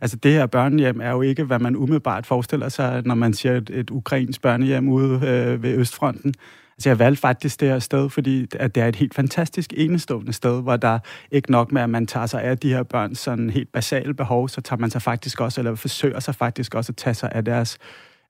Altså, 0.00 0.16
det 0.16 0.32
her 0.32 0.46
børnehjem 0.46 1.00
er 1.00 1.10
jo 1.10 1.22
ikke, 1.22 1.44
hvad 1.44 1.58
man 1.58 1.76
umiddelbart 1.76 2.26
forestiller 2.26 2.68
sig, 2.68 3.02
når 3.04 3.14
man 3.14 3.34
siger 3.34 3.56
et, 3.56 3.70
et 3.70 3.90
ukrainsk 3.90 4.42
børnehjem 4.42 4.88
ude 4.88 5.14
øh, 5.14 5.62
ved 5.62 5.74
Østfronten. 5.74 6.34
Altså, 6.76 6.88
jeg 6.88 6.98
valgte 6.98 7.20
faktisk 7.20 7.60
det 7.60 7.68
her 7.68 7.78
sted, 7.78 8.10
fordi 8.10 8.46
at 8.58 8.74
det 8.74 8.82
er 8.82 8.88
et 8.88 8.96
helt 8.96 9.14
fantastisk 9.14 9.72
enestående 9.76 10.32
sted, 10.32 10.62
hvor 10.62 10.76
der 10.76 10.98
ikke 11.30 11.50
nok 11.50 11.72
med, 11.72 11.82
at 11.82 11.90
man 11.90 12.06
tager 12.06 12.26
sig 12.26 12.42
af 12.42 12.58
de 12.58 12.68
her 12.68 12.82
børns 12.82 13.18
sådan 13.18 13.50
helt 13.50 13.72
basale 13.72 14.14
behov, 14.14 14.48
så 14.48 14.60
tager 14.60 14.80
man 14.80 14.90
sig 14.90 15.02
faktisk 15.02 15.40
også, 15.40 15.60
eller 15.60 15.74
forsøger 15.74 16.20
sig 16.20 16.34
faktisk 16.34 16.74
også 16.74 16.92
at 16.92 16.96
tage 16.96 17.14
sig 17.14 17.32
af 17.32 17.44
deres, 17.44 17.78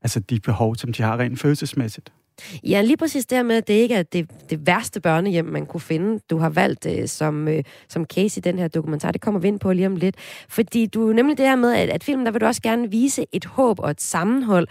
altså 0.02 0.20
de 0.20 0.40
behov, 0.40 0.76
som 0.76 0.92
de 0.92 1.02
har 1.02 1.18
rent 1.18 1.40
følelsesmæssigt. 1.40 2.12
Ja, 2.64 2.81
lige 2.81 2.97
præcis 2.97 3.27
det 3.27 3.47
med, 3.47 3.57
at 3.57 3.68
det 3.68 3.75
ikke 3.75 3.95
er 3.95 4.03
det, 4.03 4.31
det 4.51 4.66
værste 4.66 5.01
børnehjem, 5.01 5.45
man 5.45 5.66
kunne 5.66 5.81
finde. 5.81 6.21
Du 6.31 6.38
har 6.38 6.49
valgt 6.49 6.87
øh, 6.87 7.09
som, 7.09 7.49
øh, 7.49 7.64
som 7.88 8.05
case 8.05 8.38
i 8.38 8.40
den 8.40 8.59
her 8.59 8.68
dokumentar. 8.68 9.12
Det 9.12 9.21
kommer 9.21 9.40
vi 9.40 9.49
ind 9.49 9.61
på 9.61 9.73
lige 9.73 9.87
om 9.87 9.97
lidt. 9.97 10.16
Fordi 10.49 10.87
du 10.87 11.12
nemlig 11.12 11.38
det 11.38 11.47
her 11.47 11.57
med, 11.57 11.75
at, 11.75 11.88
at 11.88 12.05
filmen, 12.05 12.27
der 12.27 12.33
vil 12.33 12.40
du 12.40 12.47
også 12.47 12.62
gerne 12.62 12.90
vise 12.90 13.27
et 13.33 13.45
håb 13.45 13.81
og 13.81 13.90
et 13.90 14.01
sammenhold, 14.01 14.68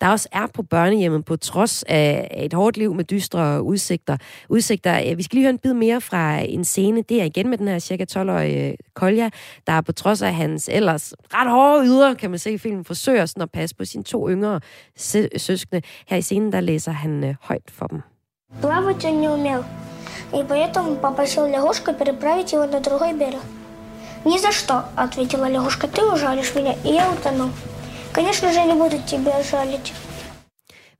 der 0.00 0.08
også 0.08 0.28
er 0.32 0.46
på 0.54 0.62
børnehjemmet, 0.62 1.24
på 1.24 1.36
trods 1.36 1.82
af 1.82 2.36
et 2.44 2.52
hårdt 2.52 2.76
liv 2.76 2.94
med 2.94 3.04
dystre 3.04 3.62
udsigter. 3.62 4.16
udsigter. 4.48 5.10
Øh, 5.10 5.18
vi 5.18 5.22
skal 5.22 5.36
lige 5.36 5.44
høre 5.44 5.50
en 5.50 5.58
bid 5.58 5.74
mere 5.74 6.00
fra 6.00 6.38
en 6.38 6.64
scene. 6.64 7.02
Det 7.02 7.20
er 7.20 7.24
igen 7.24 7.50
med 7.50 7.58
den 7.58 7.68
her 7.68 7.78
cirka 7.78 8.04
12-årige 8.12 8.68
øh, 8.68 8.74
Kolja, 8.94 9.30
der 9.66 9.80
på 9.80 9.92
trods 9.92 10.22
af 10.22 10.34
hans 10.34 10.70
ellers 10.72 11.14
ret 11.34 11.50
hårde 11.50 11.86
yder, 11.86 12.14
kan 12.14 12.30
man 12.30 12.38
se 12.38 12.52
i 12.52 12.58
filmen, 12.58 12.84
forsøger 12.84 13.26
sådan 13.26 13.42
at 13.42 13.50
passe 13.50 13.76
på 13.76 13.84
sine 13.84 14.04
to 14.04 14.30
yngre 14.30 14.60
søskende. 15.36 15.82
Her 16.08 16.16
i 16.16 16.22
scenen, 16.22 16.52
der 16.52 16.60
læser 16.60 16.92
han 17.03 17.23
øh, 17.23 17.35
højt 17.41 17.69
for 17.77 17.87
dem. 17.87 18.01
Плавать 18.61 19.05
он 19.05 19.21
не 19.21 19.29
умел, 19.29 19.63
и 20.33 20.43
поэтому 20.43 20.95
попросил 20.95 21.45
лягушку 21.45 21.93
переправить 21.93 22.51
его 22.51 22.65
на 22.65 22.79
другой 22.79 23.13
берег. 23.13 23.41
«Ни 24.25 24.37
за 24.37 24.51
что», — 24.51 24.95
ответила 24.95 25.47
лягушка, — 25.49 25.93
«ты 25.95 26.01
ужалишь 26.03 26.55
меня, 26.55 26.73
и 26.83 26.89
я 26.93 27.11
утону». 27.11 27.51
Конечно 28.13 28.51
же, 28.51 28.63
не 28.65 28.73
буду 28.73 28.97
тебя 29.07 29.43
жалить. 29.43 29.93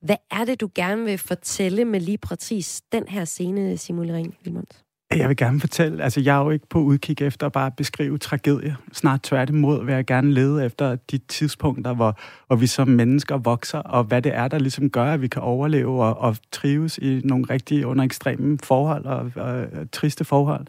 Hvad 0.02 0.18
er 0.32 0.46
det, 0.46 0.62
du 0.62 0.70
gerne 0.76 1.06
vil 1.06 1.18
fortælle 1.18 1.86
med 1.86 2.00
lige 2.00 2.18
præcis 2.18 2.82
den 2.92 3.08
her 3.08 3.26
scene, 3.26 3.78
Simon 3.78 4.12
Ring 4.12 4.36
Vilmons? 4.44 4.83
Jeg 5.17 5.29
vil 5.29 5.37
gerne 5.37 5.61
fortælle, 5.61 6.03
altså 6.03 6.21
jeg 6.21 6.37
er 6.37 6.45
jo 6.45 6.51
ikke 6.51 6.69
på 6.69 6.79
udkig 6.79 7.23
efter 7.23 7.47
at 7.47 7.53
bare 7.53 7.71
beskrive 7.71 8.19
tragedie. 8.19 8.77
Snart 8.93 9.23
tværtimod 9.23 9.85
vil 9.85 9.95
jeg 9.95 10.07
gerne 10.07 10.33
lede 10.33 10.65
efter 10.65 10.97
de 11.11 11.19
tidspunkter, 11.19 11.95
hvor, 11.95 12.19
hvor 12.47 12.57
vi 12.57 12.67
som 12.67 12.89
mennesker 12.89 13.37
vokser, 13.37 13.79
og 13.79 14.05
hvad 14.05 14.23
det 14.23 14.35
er, 14.35 14.49
der 14.49 14.59
ligesom 14.59 14.91
gør, 14.91 15.05
at 15.05 15.23
vi 15.23 15.29
kan 15.29 15.43
overleve 15.43 16.05
og, 16.05 16.19
og 16.19 16.37
trives 16.53 16.99
i 16.99 17.21
nogle 17.25 17.45
rigtig 17.51 17.87
under 17.87 18.05
ekstreme 18.05 18.59
forhold 18.63 19.05
og, 19.05 19.33
og, 19.37 19.53
og 19.53 19.91
triste 19.93 20.25
forhold. 20.25 20.67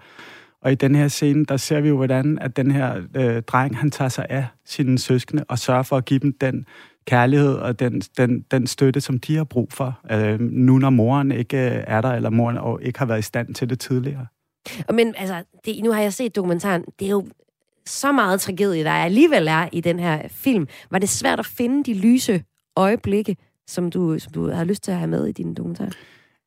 Og 0.61 0.71
i 0.71 0.75
den 0.75 0.95
her 0.95 1.07
scene, 1.07 1.45
der 1.45 1.57
ser 1.57 1.81
vi 1.81 1.87
jo, 1.87 1.95
hvordan 1.95 2.39
at 2.41 2.57
den 2.57 2.71
her 2.71 3.01
øh, 3.15 3.41
dreng, 3.41 3.77
han 3.77 3.91
tager 3.91 4.09
sig 4.09 4.25
af 4.29 4.45
sine 4.65 4.99
søskende 4.99 5.43
og 5.47 5.59
sørger 5.59 5.83
for 5.83 5.97
at 5.97 6.05
give 6.05 6.19
dem 6.19 6.33
den 6.41 6.65
kærlighed 7.05 7.53
og 7.55 7.79
den, 7.79 8.01
den, 8.17 8.45
den 8.51 8.67
støtte, 8.67 9.01
som 9.01 9.19
de 9.19 9.35
har 9.35 9.43
brug 9.43 9.71
for, 9.71 9.99
øh, 10.11 10.39
nu 10.39 10.77
når 10.77 10.89
moren 10.89 11.31
ikke 11.31 11.57
øh, 11.57 11.83
er 11.87 12.01
der, 12.01 12.11
eller 12.11 12.29
moren 12.29 12.57
og 12.57 12.79
ikke 12.81 12.99
har 12.99 13.05
været 13.05 13.19
i 13.19 13.21
stand 13.21 13.55
til 13.55 13.69
det 13.69 13.79
tidligere. 13.79 14.25
Men 14.93 15.15
altså, 15.17 15.43
det, 15.65 15.83
nu 15.83 15.91
har 15.91 16.01
jeg 16.01 16.13
set 16.13 16.35
dokumentaren, 16.35 16.83
det 16.99 17.05
er 17.05 17.11
jo 17.11 17.27
så 17.85 18.11
meget 18.11 18.41
tragedie, 18.41 18.83
der 18.83 18.91
alligevel 18.91 19.47
er 19.47 19.69
i 19.71 19.81
den 19.81 19.99
her 19.99 20.27
film. 20.27 20.67
Var 20.91 20.99
det 20.99 21.09
svært 21.09 21.39
at 21.39 21.45
finde 21.45 21.83
de 21.83 21.93
lyse 21.93 22.43
øjeblikke, 22.75 23.37
som 23.67 23.91
du, 23.91 24.19
som 24.19 24.33
du 24.33 24.49
har 24.49 24.63
lyst 24.63 24.83
til 24.83 24.91
at 24.91 24.97
have 24.97 25.07
med 25.07 25.27
i 25.27 25.31
din 25.31 25.53
dokumentar? 25.53 25.91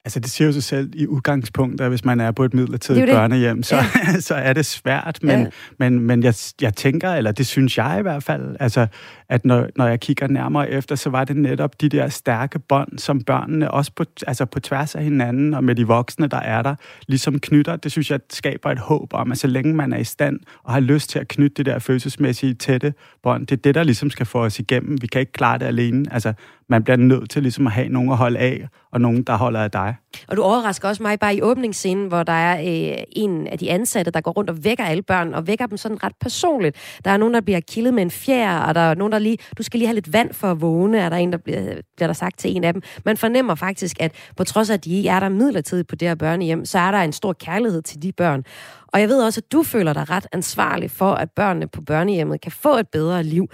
Altså, 0.05 0.21
det 0.21 0.31
siger 0.31 0.47
jo 0.49 0.53
sig 0.53 0.63
selv 0.63 0.91
i 0.95 1.07
udgangspunkt, 1.07 1.81
at 1.81 1.89
hvis 1.89 2.05
man 2.05 2.21
er 2.21 2.31
på 2.31 2.45
et 2.45 2.55
midlertidigt 2.55 3.01
det 3.01 3.09
det. 3.09 3.15
børnehjem, 3.15 3.63
så, 3.63 3.77
ja. 3.77 4.21
så 4.21 4.35
er 4.35 4.53
det 4.53 4.67
svært. 4.67 5.19
Men, 5.23 5.41
ja. 5.41 5.47
men, 5.79 6.01
men 6.01 6.23
jeg, 6.23 6.35
jeg 6.61 6.75
tænker, 6.75 7.11
eller 7.11 7.33
det 7.33 7.47
synes 7.47 7.79
jeg 7.79 7.97
i 7.99 8.03
hvert 8.03 8.23
fald, 8.23 8.57
altså, 8.61 8.87
at 9.29 9.45
når, 9.45 9.67
når 9.77 9.87
jeg 9.87 10.01
kigger 10.01 10.27
nærmere 10.29 10.71
efter, 10.71 10.95
så 10.95 11.11
var 11.11 11.25
det 11.25 11.37
netop 11.37 11.81
de 11.81 11.89
der 11.89 12.09
stærke 12.09 12.59
bånd, 12.59 12.99
som 12.99 13.21
børnene 13.21 13.71
også 13.71 13.93
på, 13.97 14.05
altså 14.27 14.45
på 14.45 14.61
tværs 14.61 14.95
af 14.95 15.05
hinanden 15.05 15.55
og 15.55 15.65
med 15.65 15.75
de 15.75 15.87
voksne, 15.87 16.27
der 16.27 16.41
er 16.41 16.63
der, 16.63 16.75
ligesom 17.09 17.39
knytter. 17.39 17.77
Det 17.77 17.93
synes 17.93 18.11
jeg 18.11 18.21
skaber 18.31 18.71
et 18.71 18.79
håb 18.79 19.15
om, 19.15 19.33
at 19.33 19.39
så 19.39 19.47
længe 19.47 19.75
man 19.75 19.93
er 19.93 19.99
i 19.99 20.05
stand 20.05 20.41
og 20.63 20.73
har 20.73 20.81
lyst 20.81 21.11
til 21.11 21.19
at 21.19 21.29
knytte 21.29 21.55
det 21.55 21.67
der 21.67 21.79
følelsesmæssige 21.79 22.55
tætte 22.55 22.95
bånd, 23.23 23.47
det 23.47 23.57
er 23.57 23.63
det, 23.63 23.75
der 23.75 23.83
ligesom 23.83 24.11
skal 24.11 24.27
få 24.27 24.45
os 24.45 24.59
igennem. 24.59 25.03
Vi 25.03 25.07
kan 25.07 25.21
ikke 25.21 25.33
klare 25.33 25.59
det 25.59 25.67
alene. 25.67 26.13
Altså, 26.13 26.33
man 26.68 26.85
bliver 26.85 26.96
nødt 26.96 27.31
til 27.31 27.42
ligesom 27.42 27.66
at 27.66 27.72
have 27.72 27.88
nogen 27.88 28.11
at 28.11 28.16
holde 28.16 28.38
af, 28.38 28.68
og 28.92 29.00
nogen, 29.00 29.22
der 29.22 29.37
holder 29.37 29.61
af 29.61 29.70
dig. 29.70 29.94
Og 30.28 30.37
du 30.37 30.42
overrasker 30.42 30.88
også 30.88 31.02
mig 31.02 31.18
bare 31.18 31.37
i 31.37 31.42
åbningsscenen, 31.42 32.09
hvor 32.09 32.22
der 32.22 32.33
er 32.33 32.61
øh, 32.61 33.02
en 33.12 33.46
af 33.46 33.59
de 33.59 33.70
ansatte, 33.70 34.11
der 34.11 34.20
går 34.20 34.31
rundt 34.31 34.50
og 34.50 34.64
vækker 34.64 34.85
alle 34.85 35.02
børn, 35.02 35.35
og 35.35 35.46
vækker 35.46 35.66
dem 35.66 35.76
sådan 35.76 36.04
ret 36.04 36.12
personligt. 36.20 36.76
Der 37.04 37.11
er 37.11 37.16
nogen, 37.16 37.35
der 37.35 37.40
bliver 37.40 37.61
kildet 37.61 37.94
med 37.94 38.02
en 38.02 38.11
fjer, 38.11 38.59
og 38.59 38.74
der 38.74 38.81
er 38.81 38.94
nogen, 38.94 39.12
der 39.12 39.18
lige, 39.18 39.38
du 39.59 39.62
skal 39.62 39.78
lige 39.78 39.87
have 39.87 39.94
lidt 39.94 40.12
vand 40.12 40.33
for 40.33 40.50
at 40.50 40.61
vågne, 40.61 40.98
er 40.98 41.09
der 41.09 41.16
en, 41.16 41.33
der 41.33 41.38
bliver, 41.38 41.74
bliver 41.96 42.07
der 42.07 42.14
sagt 42.14 42.38
til 42.38 42.57
en 42.57 42.64
af 42.64 42.72
dem. 42.72 42.83
Man 43.04 43.16
fornemmer 43.16 43.54
faktisk, 43.54 43.96
at 44.00 44.12
på 44.37 44.44
trods 44.44 44.70
af, 44.70 44.74
at 44.74 44.85
de 44.85 44.96
ikke 44.96 45.09
er 45.09 45.20
der 45.20 45.28
midlertidigt 45.28 45.88
på 45.88 45.96
det 45.96 46.09
her 46.09 46.14
børnehjem, 46.14 46.64
så 46.64 46.78
er 46.78 46.90
der 46.90 46.98
en 46.98 47.12
stor 47.12 47.33
kærlighed 47.33 47.83
til 47.83 48.02
de 48.02 48.12
børn. 48.12 48.44
Og 48.87 49.00
jeg 49.00 49.09
ved 49.09 49.22
også, 49.22 49.40
at 49.46 49.52
du 49.52 49.62
føler 49.62 49.92
dig 49.92 50.11
ret 50.11 50.26
ansvarlig 50.33 50.90
for, 50.90 51.14
at 51.14 51.31
børnene 51.31 51.68
på 51.68 51.81
børnehjemmet 51.81 52.40
kan 52.40 52.52
få 52.52 52.76
et 52.76 52.88
bedre 52.88 53.22
liv. 53.22 53.48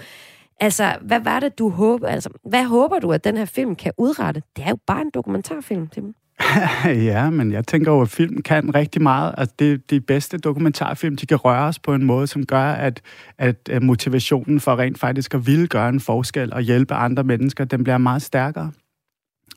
Altså, 0.59 0.97
hvad 1.01 1.19
var 1.19 1.39
det, 1.39 1.59
du 1.59 1.69
håber, 1.69 2.07
altså, 2.07 2.29
hvad 2.49 2.63
håber 2.63 2.99
du, 2.99 3.11
at 3.11 3.23
den 3.23 3.37
her 3.37 3.45
film 3.45 3.75
kan 3.75 3.91
udrette? 3.97 4.41
Det 4.55 4.65
er 4.65 4.69
jo 4.69 4.77
bare 4.87 5.01
en 5.01 5.11
dokumentarfilm, 5.13 5.87
Tim. 5.87 6.15
ja, 7.09 7.29
men 7.29 7.51
jeg 7.51 7.67
tænker 7.67 7.91
over, 7.91 8.01
at 8.01 8.09
film 8.09 8.41
kan 8.41 8.75
rigtig 8.75 9.01
meget. 9.01 9.35
Altså, 9.37 9.55
det 9.59 9.71
er 9.71 9.77
de 9.89 10.01
bedste 10.01 10.37
dokumentarfilm, 10.37 11.15
de 11.15 11.25
kan 11.25 11.37
røre 11.37 11.67
os 11.67 11.79
på 11.79 11.93
en 11.93 12.05
måde, 12.05 12.27
som 12.27 12.45
gør, 12.45 12.71
at, 12.71 13.01
at 13.37 13.69
motivationen 13.81 14.59
for 14.59 14.79
rent 14.79 14.99
faktisk 14.99 15.33
at 15.33 15.47
ville 15.47 15.67
gøre 15.67 15.89
en 15.89 15.99
forskel 15.99 16.53
og 16.53 16.61
hjælpe 16.61 16.93
andre 16.93 17.23
mennesker, 17.23 17.63
den 17.65 17.83
bliver 17.83 17.97
meget 17.97 18.21
stærkere. 18.21 18.71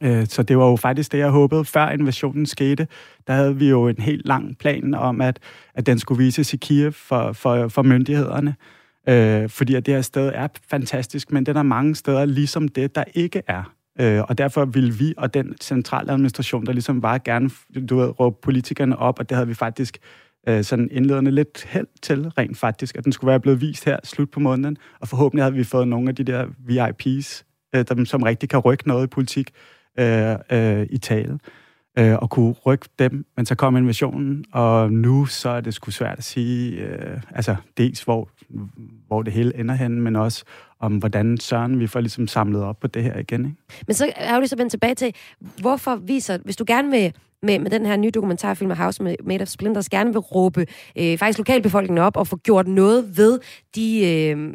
Øh, 0.02 0.26
så 0.26 0.42
det 0.42 0.58
var 0.58 0.70
jo 0.70 0.76
faktisk 0.76 1.12
det, 1.12 1.18
jeg 1.18 1.30
håbede, 1.30 1.64
før 1.64 1.88
invasionen 1.88 2.46
skete. 2.46 2.87
Der 3.26 3.32
havde 3.32 3.56
vi 3.56 3.68
jo 3.68 3.88
en 3.88 3.98
helt 3.98 4.26
lang 4.26 4.58
plan 4.58 4.94
om, 4.94 5.20
at, 5.20 5.38
at 5.74 5.87
den 5.87 5.98
skulle 5.98 6.24
vises 6.24 6.54
i 6.54 6.56
Kiev 6.56 6.92
for, 6.92 7.32
for, 7.32 7.68
for 7.68 7.82
myndighederne. 7.82 8.54
Øh, 9.08 9.48
fordi 9.48 9.74
at 9.74 9.86
det 9.86 9.94
her 9.94 10.02
sted 10.02 10.30
er 10.34 10.48
fantastisk, 10.70 11.32
men 11.32 11.46
den 11.46 11.56
er 11.56 11.62
mange 11.62 11.94
steder 11.94 12.24
ligesom 12.24 12.68
det, 12.68 12.94
der 12.94 13.04
ikke 13.14 13.42
er. 13.46 13.74
Øh, 14.00 14.22
og 14.28 14.38
derfor 14.38 14.64
vil 14.64 14.98
vi 14.98 15.14
og 15.16 15.34
den 15.34 15.54
centrale 15.60 16.12
administration, 16.12 16.66
der 16.66 16.72
ligesom 16.72 17.02
var 17.02 17.18
gerne, 17.18 17.50
du 17.88 17.96
ved, 17.96 18.20
råbe 18.20 18.36
politikerne 18.42 18.98
op, 18.98 19.18
og 19.18 19.28
det 19.28 19.36
havde 19.36 19.48
vi 19.48 19.54
faktisk 19.54 19.98
øh, 20.48 20.64
sådan 20.64 20.88
indledende 20.90 21.30
lidt 21.30 21.64
held 21.68 21.86
til, 22.02 22.28
rent 22.28 22.58
faktisk, 22.58 22.96
at 22.96 23.04
den 23.04 23.12
skulle 23.12 23.28
være 23.28 23.40
blevet 23.40 23.60
vist 23.60 23.84
her 23.84 23.96
slut 24.04 24.30
på 24.30 24.40
måneden, 24.40 24.76
og 25.00 25.08
forhåbentlig 25.08 25.44
havde 25.44 25.54
vi 25.54 25.64
fået 25.64 25.88
nogle 25.88 26.08
af 26.08 26.14
de 26.14 26.24
der 26.24 26.46
VIP's, 26.46 27.44
øh, 27.74 27.84
dem, 27.88 28.06
som 28.06 28.22
rigtig 28.22 28.48
kan 28.48 28.58
rykke 28.58 28.88
noget 28.88 29.04
i 29.04 29.06
politik, 29.06 29.50
øh, 29.98 30.36
øh, 30.52 30.86
i 30.90 30.98
tale 30.98 31.38
øh, 31.99 32.16
og 32.18 32.30
kunne 32.30 32.55
rykke 32.66 32.88
dem, 32.99 33.26
men 33.36 33.46
så 33.46 33.55
kom 33.55 33.76
invasionen, 33.76 34.44
og 34.53 34.92
nu 34.92 35.26
så 35.26 35.49
er 35.49 35.61
det 35.61 35.74
sgu 35.74 35.90
svært 35.90 36.18
at 36.18 36.24
sige, 36.24 36.72
øh, 36.72 37.20
altså 37.30 37.57
dels 37.76 38.03
hvor, 38.03 38.28
hvor 39.07 39.22
det 39.22 39.32
hele 39.32 39.57
ender 39.57 39.74
hen, 39.74 40.01
men 40.01 40.16
også 40.16 40.44
om 40.80 40.96
hvordan 40.96 41.38
søren 41.38 41.80
vi 41.80 41.86
får 41.86 42.01
ligesom 42.01 42.28
samlet 42.28 42.62
op 42.62 42.80
på 42.80 42.86
det 42.86 43.03
her 43.03 43.18
igen. 43.18 43.44
Ikke? 43.44 43.57
Men 43.86 43.94
så 43.94 44.12
er 44.16 44.34
jo 44.34 44.40
lige 44.40 44.49
så 44.49 44.57
vendt 44.57 44.70
tilbage 44.70 44.94
til, 44.94 45.14
hvorfor 45.61 45.96
viser, 45.96 46.38
hvis 46.44 46.57
du 46.57 46.64
gerne 46.66 46.90
vil 46.90 47.12
med, 47.43 47.59
med 47.59 47.70
den 47.70 47.86
her 47.86 47.97
nye 47.97 48.11
dokumentarfilm 48.11 48.70
af 48.70 48.76
House 48.76 49.03
Made 49.03 49.43
of 49.43 49.49
Splinters 49.49 49.89
gerne 49.89 50.12
vil 50.12 50.18
råbe 50.18 50.66
øh, 50.99 51.18
faktisk 51.18 51.39
lokalbefolkningen 51.39 52.05
op 52.05 52.16
og 52.16 52.26
få 52.26 52.36
gjort 52.36 52.68
noget 52.68 53.16
ved 53.16 53.41
de, 53.74 54.07
øh, 54.07 54.55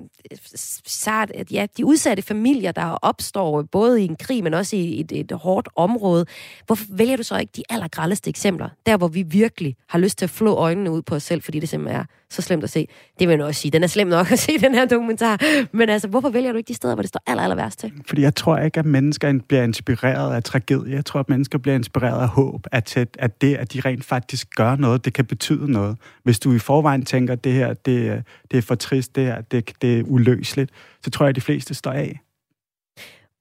sart, 0.86 1.32
ja, 1.52 1.66
de 1.78 1.86
udsatte 1.86 2.24
familier, 2.24 2.72
der 2.72 2.86
opstår 2.86 3.62
både 3.62 4.02
i 4.02 4.06
en 4.06 4.16
krig, 4.16 4.44
men 4.44 4.54
også 4.54 4.76
i 4.76 5.00
et, 5.00 5.12
et 5.12 5.32
hårdt 5.32 5.70
område. 5.76 6.26
Hvorfor 6.66 6.86
vælger 6.90 7.18
du 7.18 7.24
så 7.24 7.38
ikke 7.38 7.52
de 7.56 7.64
allergrældeste 7.70 8.30
eksempler? 8.30 8.70
Der, 8.86 8.98
hvor 8.98 9.08
vi 9.08 9.24
virkelig 9.24 9.76
har 9.90 10.00
lyst 10.00 10.18
til 10.18 10.26
at 10.26 10.30
flå 10.30 10.54
øjnene 10.54 10.92
ud 10.92 11.02
på 11.02 11.16
os 11.16 11.24
selv, 11.24 11.42
fordi 11.42 11.60
det 11.60 11.70
simpelthen 11.70 12.02
er 12.02 12.06
så 12.34 12.42
slemt 12.42 12.64
at 12.64 12.70
se. 12.70 12.88
Det 13.20 13.28
vil 13.28 13.38
jeg 13.38 13.46
også 13.46 13.62
sige. 13.62 13.72
Den 13.72 13.84
er 13.84 13.88
slem 13.88 14.08
nok 14.08 14.32
at 14.32 14.40
se, 14.40 14.60
den 14.60 14.76
her 14.76 14.86
dokumentar. 14.86 15.40
Men 15.72 15.90
altså, 15.90 16.08
hvorfor 16.08 16.30
vælger 16.30 16.52
du 16.52 16.58
ikke 16.58 16.68
de 16.68 16.74
steder, 16.74 16.94
hvor 16.94 17.02
det 17.02 17.10
står 17.10 17.22
aller, 17.28 17.44
aller 17.44 17.56
værst 17.56 17.80
til? 17.80 17.94
Fordi 18.08 18.22
jeg 18.22 18.36
tror 18.36 18.58
ikke, 18.58 18.80
at 18.80 18.86
mennesker 18.86 19.40
bliver 19.48 19.64
inspireret 19.64 20.36
af 20.36 20.44
tragedie. 20.44 20.96
Jeg 20.96 21.06
tror, 21.06 21.20
at 21.20 21.30
mennesker 21.30 21.58
bliver 21.58 21.76
inspireret 21.76 22.22
af 22.22 22.28
håb. 22.28 22.68
At, 22.72 22.98
at 22.98 23.42
det, 23.42 23.56
at 23.56 23.74
de 23.74 23.80
rent 23.80 24.06
faktisk 24.06 24.56
gør 24.56 24.76
noget, 24.76 25.06
det 25.06 25.14
kan 25.14 25.26
betyde 25.26 25.72
noget. 25.72 25.98
Hvis 26.24 26.40
du 26.40 26.54
i 26.54 26.60
forvejen 26.60 27.06
tænker, 27.06 27.34
at 27.34 27.44
det 27.44 27.54
her 27.54 27.74
det, 27.74 28.24
det 28.52 28.58
er 28.58 28.62
for 28.62 28.76
trist, 28.76 29.16
det, 29.16 29.26
her, 29.26 29.42
det, 29.42 29.72
det 29.82 30.00
er 30.00 30.04
uløseligt, 30.04 30.72
så 31.04 31.10
tror 31.10 31.26
jeg, 31.26 31.30
at 31.30 31.36
de 31.36 31.42
fleste 31.42 31.74
står 31.74 31.92
af. 31.92 32.20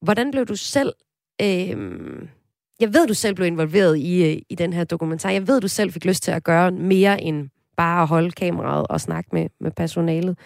Hvordan 0.03 0.31
blev 0.31 0.47
du 0.47 0.57
selv... 0.57 0.93
Øh 1.43 1.77
jeg 2.83 2.95
ved, 2.95 3.07
du 3.07 3.15
selv 3.15 3.35
blev 3.35 3.47
involveret 3.47 3.99
i, 3.99 4.25
øh, 4.25 4.43
i 4.49 4.55
den 4.55 4.73
her 4.73 4.85
dokumentar. 4.85 5.31
Jeg 5.31 5.49
ved, 5.49 5.61
du 5.61 5.69
selv 5.69 5.93
fik 5.93 6.05
lyst 6.05 6.23
til 6.23 6.31
at 6.31 6.45
gøre 6.45 6.71
mere 6.71 7.23
end 7.23 7.49
bare 7.77 8.03
at 8.03 8.09
holde 8.09 8.31
kameraet 8.31 8.87
og 8.87 9.01
snakke 9.01 9.31
med, 9.33 9.49
med 9.61 9.71
personalet. 9.71 10.39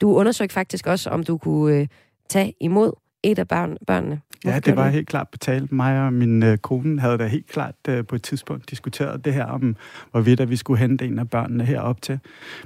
Du 0.00 0.16
undersøgte 0.16 0.54
faktisk 0.54 0.86
også, 0.86 1.10
om 1.10 1.24
du 1.24 1.38
kunne 1.38 1.76
øh, 1.76 1.86
tage 2.28 2.54
imod 2.60 2.92
et 3.22 3.38
af 3.38 3.48
børn, 3.48 3.76
børnene. 3.86 4.20
Hvorfor 4.42 4.54
ja, 4.54 4.60
det 4.60 4.76
var 4.76 4.84
det? 4.84 4.92
helt 4.92 5.08
klart 5.08 5.28
betalt. 5.28 5.72
Mig 5.72 6.06
og 6.06 6.12
min 6.12 6.42
øh, 6.42 6.58
kone 6.58 7.00
havde 7.00 7.18
da 7.18 7.26
helt 7.26 7.46
klart 7.46 7.74
øh, 7.88 8.06
på 8.06 8.14
et 8.14 8.22
tidspunkt 8.22 8.70
diskuteret 8.70 9.24
det 9.24 9.34
her 9.34 9.44
om, 9.44 9.76
hvorvidt 10.10 10.40
at 10.40 10.50
vi 10.50 10.56
skulle 10.56 10.80
hente 10.80 11.04
en 11.04 11.18
af 11.18 11.30
børnene 11.30 11.64
herop 11.64 12.02
til. 12.02 12.20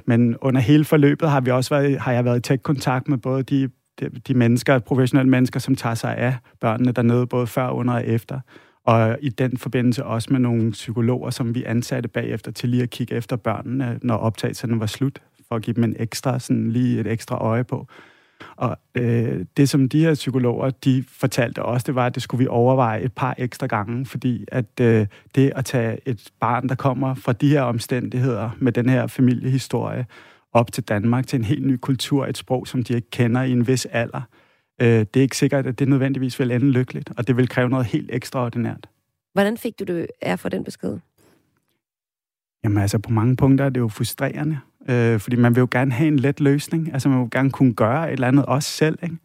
Men 0.04 0.36
under 0.40 0.60
hele 0.60 0.84
forløbet 0.84 1.30
har, 1.30 1.40
vi 1.40 1.50
også 1.50 1.74
været, 1.74 2.00
har 2.00 2.12
jeg 2.12 2.24
været 2.24 2.36
i 2.36 2.40
tæt 2.40 2.62
kontakt 2.62 3.08
med 3.08 3.18
både 3.18 3.42
de, 3.42 3.70
de, 4.00 4.08
de 4.08 4.34
mennesker, 4.34 4.78
professionelle 4.78 5.30
mennesker, 5.30 5.60
som 5.60 5.74
tager 5.74 5.94
sig 5.94 6.16
af 6.16 6.36
børnene 6.60 6.92
dernede, 6.92 7.26
både 7.26 7.46
før, 7.46 7.68
under 7.68 7.94
og 7.94 8.06
efter. 8.06 8.40
Og 8.84 9.18
i 9.20 9.28
den 9.28 9.56
forbindelse 9.56 10.04
også 10.04 10.32
med 10.32 10.40
nogle 10.40 10.70
psykologer, 10.70 11.30
som 11.30 11.54
vi 11.54 11.64
ansatte 11.64 12.08
bagefter 12.08 12.52
til 12.52 12.68
lige 12.68 12.82
at 12.82 12.90
kigge 12.90 13.14
efter 13.14 13.36
børnene, 13.36 13.98
når 14.02 14.16
optagelserne 14.16 14.80
var 14.80 14.86
slut, 14.86 15.22
for 15.48 15.56
at 15.56 15.62
give 15.62 15.74
dem 15.74 15.84
en 15.84 15.96
ekstra, 15.98 16.38
sådan 16.38 16.70
lige 16.70 17.00
et 17.00 17.06
ekstra 17.06 17.36
øje 17.36 17.64
på. 17.64 17.86
Og 18.56 18.76
øh, 18.94 19.44
det, 19.56 19.68
som 19.68 19.88
de 19.88 20.00
her 20.00 20.14
psykologer, 20.14 20.70
de 20.70 21.04
fortalte 21.08 21.62
os, 21.62 21.84
det 21.84 21.94
var, 21.94 22.06
at 22.06 22.14
det 22.14 22.22
skulle 22.22 22.38
vi 22.38 22.46
overveje 22.46 23.00
et 23.00 23.12
par 23.12 23.34
ekstra 23.38 23.66
gange, 23.66 24.06
fordi 24.06 24.44
at 24.48 24.80
øh, 24.80 25.06
det 25.34 25.52
at 25.56 25.64
tage 25.64 25.98
et 26.06 26.30
barn, 26.40 26.68
der 26.68 26.74
kommer 26.74 27.14
fra 27.14 27.32
de 27.32 27.48
her 27.48 27.62
omstændigheder, 27.62 28.50
med 28.58 28.72
den 28.72 28.88
her 28.88 29.06
familiehistorie, 29.06 30.06
op 30.52 30.72
til 30.72 30.84
Danmark, 30.84 31.26
til 31.26 31.38
en 31.38 31.44
helt 31.44 31.66
ny 31.66 31.76
kultur, 31.76 32.26
et 32.26 32.38
sprog, 32.38 32.66
som 32.66 32.82
de 32.82 32.94
ikke 32.94 33.10
kender 33.10 33.42
i 33.42 33.52
en 33.52 33.66
vis 33.66 33.86
alder, 33.86 34.20
øh, 34.20 34.41
det 34.86 35.16
er 35.16 35.20
ikke 35.20 35.36
sikkert, 35.36 35.66
at 35.66 35.78
det 35.78 35.88
nødvendigvis 35.88 36.38
vil 36.38 36.50
ende 36.50 36.70
lykkeligt, 36.70 37.10
og 37.16 37.28
det 37.28 37.36
vil 37.36 37.48
kræve 37.48 37.68
noget 37.68 37.86
helt 37.86 38.10
ekstraordinært. 38.12 38.88
Hvordan 39.32 39.56
fik 39.56 39.78
du 39.78 39.84
det 39.84 40.06
af 40.20 40.38
for 40.38 40.48
den 40.48 40.64
besked? 40.64 40.98
Jamen 42.64 42.78
altså, 42.78 42.98
på 42.98 43.10
mange 43.10 43.36
punkter 43.36 43.64
er 43.64 43.68
det 43.68 43.80
jo 43.80 43.88
frustrerende, 43.88 44.58
øh, 44.88 45.20
fordi 45.20 45.36
man 45.36 45.54
vil 45.54 45.60
jo 45.60 45.68
gerne 45.70 45.92
have 45.92 46.08
en 46.08 46.18
let 46.18 46.40
løsning. 46.40 46.92
Altså, 46.92 47.08
man 47.08 47.20
vil 47.20 47.30
gerne 47.30 47.50
kunne 47.50 47.74
gøre 47.74 48.06
et 48.06 48.12
eller 48.12 48.28
andet 48.28 48.46
også 48.46 48.68
selv, 48.68 48.98
ikke? 49.02 49.16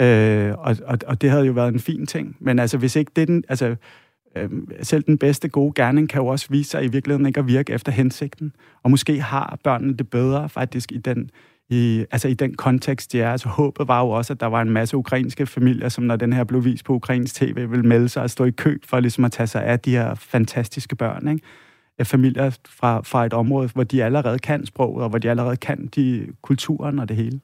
Øh, 0.00 0.54
og, 0.58 0.76
og, 0.84 0.98
og 1.06 1.20
det 1.20 1.30
havde 1.30 1.44
jo 1.44 1.52
været 1.52 1.74
en 1.74 1.80
fin 1.80 2.06
ting. 2.06 2.36
Men 2.40 2.58
altså, 2.58 2.78
hvis 2.78 2.96
ikke 2.96 3.12
det 3.16 3.28
den... 3.28 3.44
Altså, 3.48 3.76
øh, 4.36 4.50
selv 4.82 5.02
den 5.02 5.18
bedste 5.18 5.48
gode 5.48 5.72
gerning 5.74 6.08
kan 6.08 6.20
jo 6.20 6.26
også 6.26 6.46
vise 6.50 6.70
sig 6.70 6.84
i 6.84 6.88
virkeligheden 6.88 7.26
ikke 7.26 7.40
at 7.40 7.46
virke 7.46 7.72
efter 7.72 7.92
hensigten. 7.92 8.52
Og 8.82 8.90
måske 8.90 9.20
har 9.20 9.58
børnene 9.64 9.94
det 9.94 10.10
bedre 10.10 10.48
faktisk 10.48 10.92
i 10.92 10.98
den 10.98 11.30
i, 11.72 12.04
altså 12.10 12.28
i 12.28 12.34
den 12.34 12.54
kontekst, 12.54 13.12
de 13.12 13.20
er. 13.20 13.32
Altså 13.32 13.48
håbet 13.48 13.88
var 13.88 14.00
jo 14.00 14.10
også, 14.10 14.32
at 14.32 14.40
der 14.40 14.46
var 14.46 14.62
en 14.62 14.70
masse 14.70 14.96
ukrainske 14.96 15.46
familier, 15.46 15.88
som 15.88 16.04
når 16.04 16.16
den 16.16 16.32
her 16.32 16.44
blev 16.44 16.64
vist 16.64 16.84
på 16.84 16.92
ukrainsk 16.92 17.34
tv, 17.34 17.70
ville 17.70 17.86
melde 17.86 18.08
sig 18.08 18.22
og 18.22 18.30
stå 18.30 18.44
i 18.44 18.50
kø 18.50 18.78
for 18.84 19.00
ligesom 19.00 19.24
at 19.24 19.32
tage 19.32 19.46
sig 19.46 19.64
af 19.64 19.80
de 19.80 19.90
her 19.90 20.14
fantastiske 20.14 20.96
børn. 20.96 21.28
Ikke? 21.28 21.44
Familier 22.04 22.58
fra, 22.68 23.00
fra 23.00 23.26
et 23.26 23.32
område, 23.32 23.68
hvor 23.74 23.84
de 23.84 24.04
allerede 24.04 24.38
kan 24.38 24.66
sproget, 24.66 25.02
og 25.02 25.08
hvor 25.08 25.18
de 25.18 25.30
allerede 25.30 25.56
kan 25.56 25.86
de 25.86 26.26
kulturen 26.42 26.98
og 26.98 27.08
det 27.08 27.16
hele. 27.16 27.40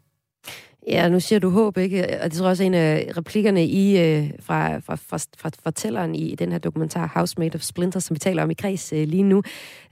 Ja, 0.88 1.08
nu 1.08 1.20
siger 1.20 1.38
du 1.38 1.50
håb, 1.50 1.78
ikke? 1.78 2.20
Og 2.22 2.30
det 2.30 2.32
tror 2.32 2.48
også 2.48 2.64
en 2.64 2.74
af 2.74 3.12
replikkerne 3.16 3.66
i, 3.66 3.98
øh, 3.98 4.30
fra, 4.40 4.78
fra, 4.78 4.96
fra, 4.96 5.18
fra 5.38 5.50
fortælleren 5.62 6.14
i 6.14 6.34
den 6.34 6.52
her 6.52 6.58
dokumentar, 6.58 7.12
Housemate 7.14 7.56
of 7.56 7.60
Splinter, 7.60 8.00
som 8.00 8.14
vi 8.14 8.18
taler 8.18 8.42
om 8.42 8.50
i 8.50 8.54
kreds 8.54 8.92
øh, 8.92 9.08
lige 9.08 9.22
nu. 9.22 9.42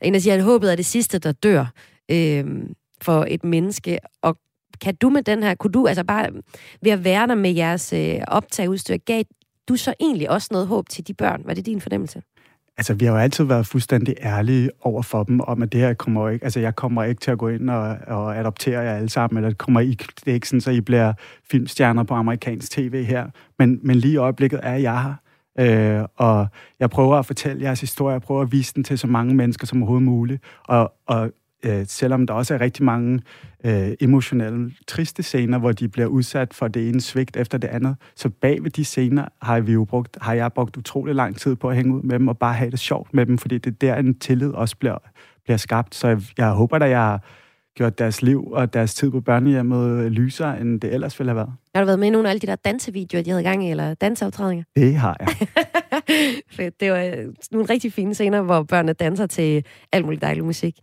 En, 0.03 0.14
der 0.14 0.20
siger, 0.20 0.34
at 0.34 0.43
håbet 0.43 0.72
er 0.72 0.76
det 0.76 0.87
sidste, 0.87 1.18
der 1.18 1.32
dør. 1.32 1.72
Øh, 2.11 2.45
for 3.03 3.26
et 3.28 3.44
menneske, 3.44 3.99
og 4.22 4.38
kan 4.80 4.97
du 4.97 5.09
med 5.09 5.22
den 5.22 5.42
her, 5.42 5.55
kunne 5.55 5.72
du 5.72 5.86
altså 5.86 6.05
bare 6.05 6.30
ved 6.82 6.92
at 6.92 7.05
være 7.05 7.26
der 7.26 7.34
med 7.34 7.51
jeres 7.55 7.92
øh, 7.92 8.20
optageudstyr, 8.28 8.97
gav 8.97 9.22
du 9.68 9.76
så 9.76 9.94
egentlig 10.01 10.30
også 10.30 10.49
noget 10.51 10.66
håb 10.66 10.88
til 10.88 11.09
de 11.09 11.14
børn? 11.14 11.42
Var 11.44 11.55
det 11.55 11.66
din 11.66 11.80
fornemmelse? 11.80 12.22
Altså, 12.78 12.94
vi 12.94 13.05
har 13.05 13.12
jo 13.12 13.18
altid 13.18 13.44
været 13.44 13.66
fuldstændig 13.66 14.14
ærlige 14.22 14.70
over 14.80 15.03
for 15.03 15.22
dem, 15.22 15.40
om 15.40 15.62
at 15.62 15.72
det 15.72 15.80
her 15.80 15.94
kommer 15.94 16.28
ikke, 16.28 16.44
altså 16.44 16.61
jeg 16.61 16.76
kommer 16.76 17.05
ikke 17.05 17.20
til 17.20 17.30
at 17.30 17.38
gå 17.38 17.49
ind 17.49 17.70
og, 17.70 17.99
og 18.07 18.36
adoptere 18.36 18.80
jer 18.80 18.94
alle 18.94 19.09
sammen, 19.09 19.38
eller 19.38 19.49
det 19.49 19.59
kommer 19.59 19.80
ikke, 19.80 20.05
det 20.24 20.30
er 20.30 20.34
ikke 20.34 20.49
sådan, 20.49 20.61
så 20.61 20.70
I 20.70 20.80
bliver 20.80 21.12
filmstjerner 21.51 22.03
på 22.03 22.14
amerikansk 22.14 22.70
tv 22.70 23.05
her, 23.05 23.30
men, 23.59 23.80
men 23.82 23.97
lige 23.97 24.12
i 24.12 24.16
øjeblikket 24.16 24.61
er 24.62 24.74
jeg 24.76 25.03
her. 25.03 25.14
Øh, 25.59 26.05
og 26.16 26.47
jeg 26.80 26.90
prøver 26.90 27.16
at 27.16 27.26
fortælle 27.26 27.62
jeres 27.62 27.80
historie, 27.80 28.12
jeg 28.12 28.22
prøver 28.22 28.42
at 28.42 28.53
vise 28.53 28.74
den 28.74 28.84
til 28.84 28.99
så 28.99 29.07
mange 29.07 29.34
mennesker 29.34 29.66
som 29.66 29.82
overhovedet 29.82 30.05
muligt, 30.05 30.42
og, 30.64 30.92
og 31.07 31.30
øh, 31.64 31.86
selvom 31.86 32.26
der 32.26 32.34
også 32.34 32.54
er 32.54 32.61
rigtig 32.61 32.84
mange 32.84 33.20
øh, 33.64 33.92
emotionelle, 34.00 34.72
triste 34.86 35.22
scener, 35.22 35.59
hvor 35.59 35.72
de 35.72 35.88
bliver 35.88 36.09
udsat 36.09 36.54
for 36.54 36.68
det 36.68 36.88
ene 36.88 37.00
svigt 37.00 37.36
efter 37.36 37.59
det 37.59 37.68
andet, 37.68 37.96
så 38.16 38.28
bag 38.28 38.62
ved 38.62 38.70
de 38.70 38.84
scener 38.84 39.24
har, 39.42 39.61
vi 39.61 39.72
jo 39.72 39.84
brugt, 39.84 40.18
har 40.20 40.34
jeg 40.34 40.52
brugt 40.52 40.76
utrolig 40.76 41.14
lang 41.14 41.36
tid 41.36 41.57
på 41.57 41.68
at 41.68 41.76
hænge 41.76 41.94
ud 41.94 42.02
med 42.02 42.18
dem 42.18 42.28
og 42.28 42.38
bare 42.38 42.54
have 42.54 42.70
det 42.70 42.78
sjovt 42.78 43.14
med 43.14 43.26
dem, 43.26 43.38
fordi 43.38 43.59
det 43.59 43.70
er 43.70 43.76
der, 43.80 43.94
en 43.94 44.18
tillid 44.18 44.50
også 44.50 44.76
bliver, 44.76 44.98
bliver 45.44 45.57
skabt. 45.57 45.94
Så 45.94 46.09
jeg, 46.09 46.22
jeg 46.38 46.50
håber, 46.50 46.76
at 46.76 46.90
jeg 46.90 46.98
har 46.98 47.22
gjort 47.76 47.98
deres 47.98 48.22
liv 48.22 48.46
og 48.52 48.74
deres 48.74 48.94
tid 48.94 49.11
på 49.11 49.20
børnehjemmet 49.20 50.12
lysere, 50.12 50.61
end 50.61 50.80
det 50.80 50.94
ellers 50.94 51.18
ville 51.18 51.30
have 51.30 51.36
været. 51.36 51.52
Har 51.74 51.82
du 51.82 51.86
været 51.86 51.98
med 51.98 52.07
i 52.07 52.11
nogle 52.11 52.28
af 52.28 52.30
alle 52.30 52.40
de 52.40 52.46
der 52.46 52.57
dansevideoer, 52.57 53.22
de 53.22 53.30
havde 53.30 53.42
gang 53.42 53.66
i, 53.66 53.70
eller 53.70 53.94
danseoptrædninger? 53.94 54.64
Det 54.76 54.94
har 54.94 55.16
jeg. 55.20 55.28
Fedt. 56.57 56.80
Det 56.80 56.92
var 56.92 56.98
øh, 56.98 57.26
nogle 57.50 57.66
rigtig 57.70 57.92
fine 57.92 58.14
scener, 58.14 58.42
hvor 58.42 58.62
børnene 58.62 58.92
danser 58.92 59.26
til 59.26 59.64
alt 59.92 60.04
muligt 60.04 60.22
dejlig 60.22 60.44
musik. 60.44 60.74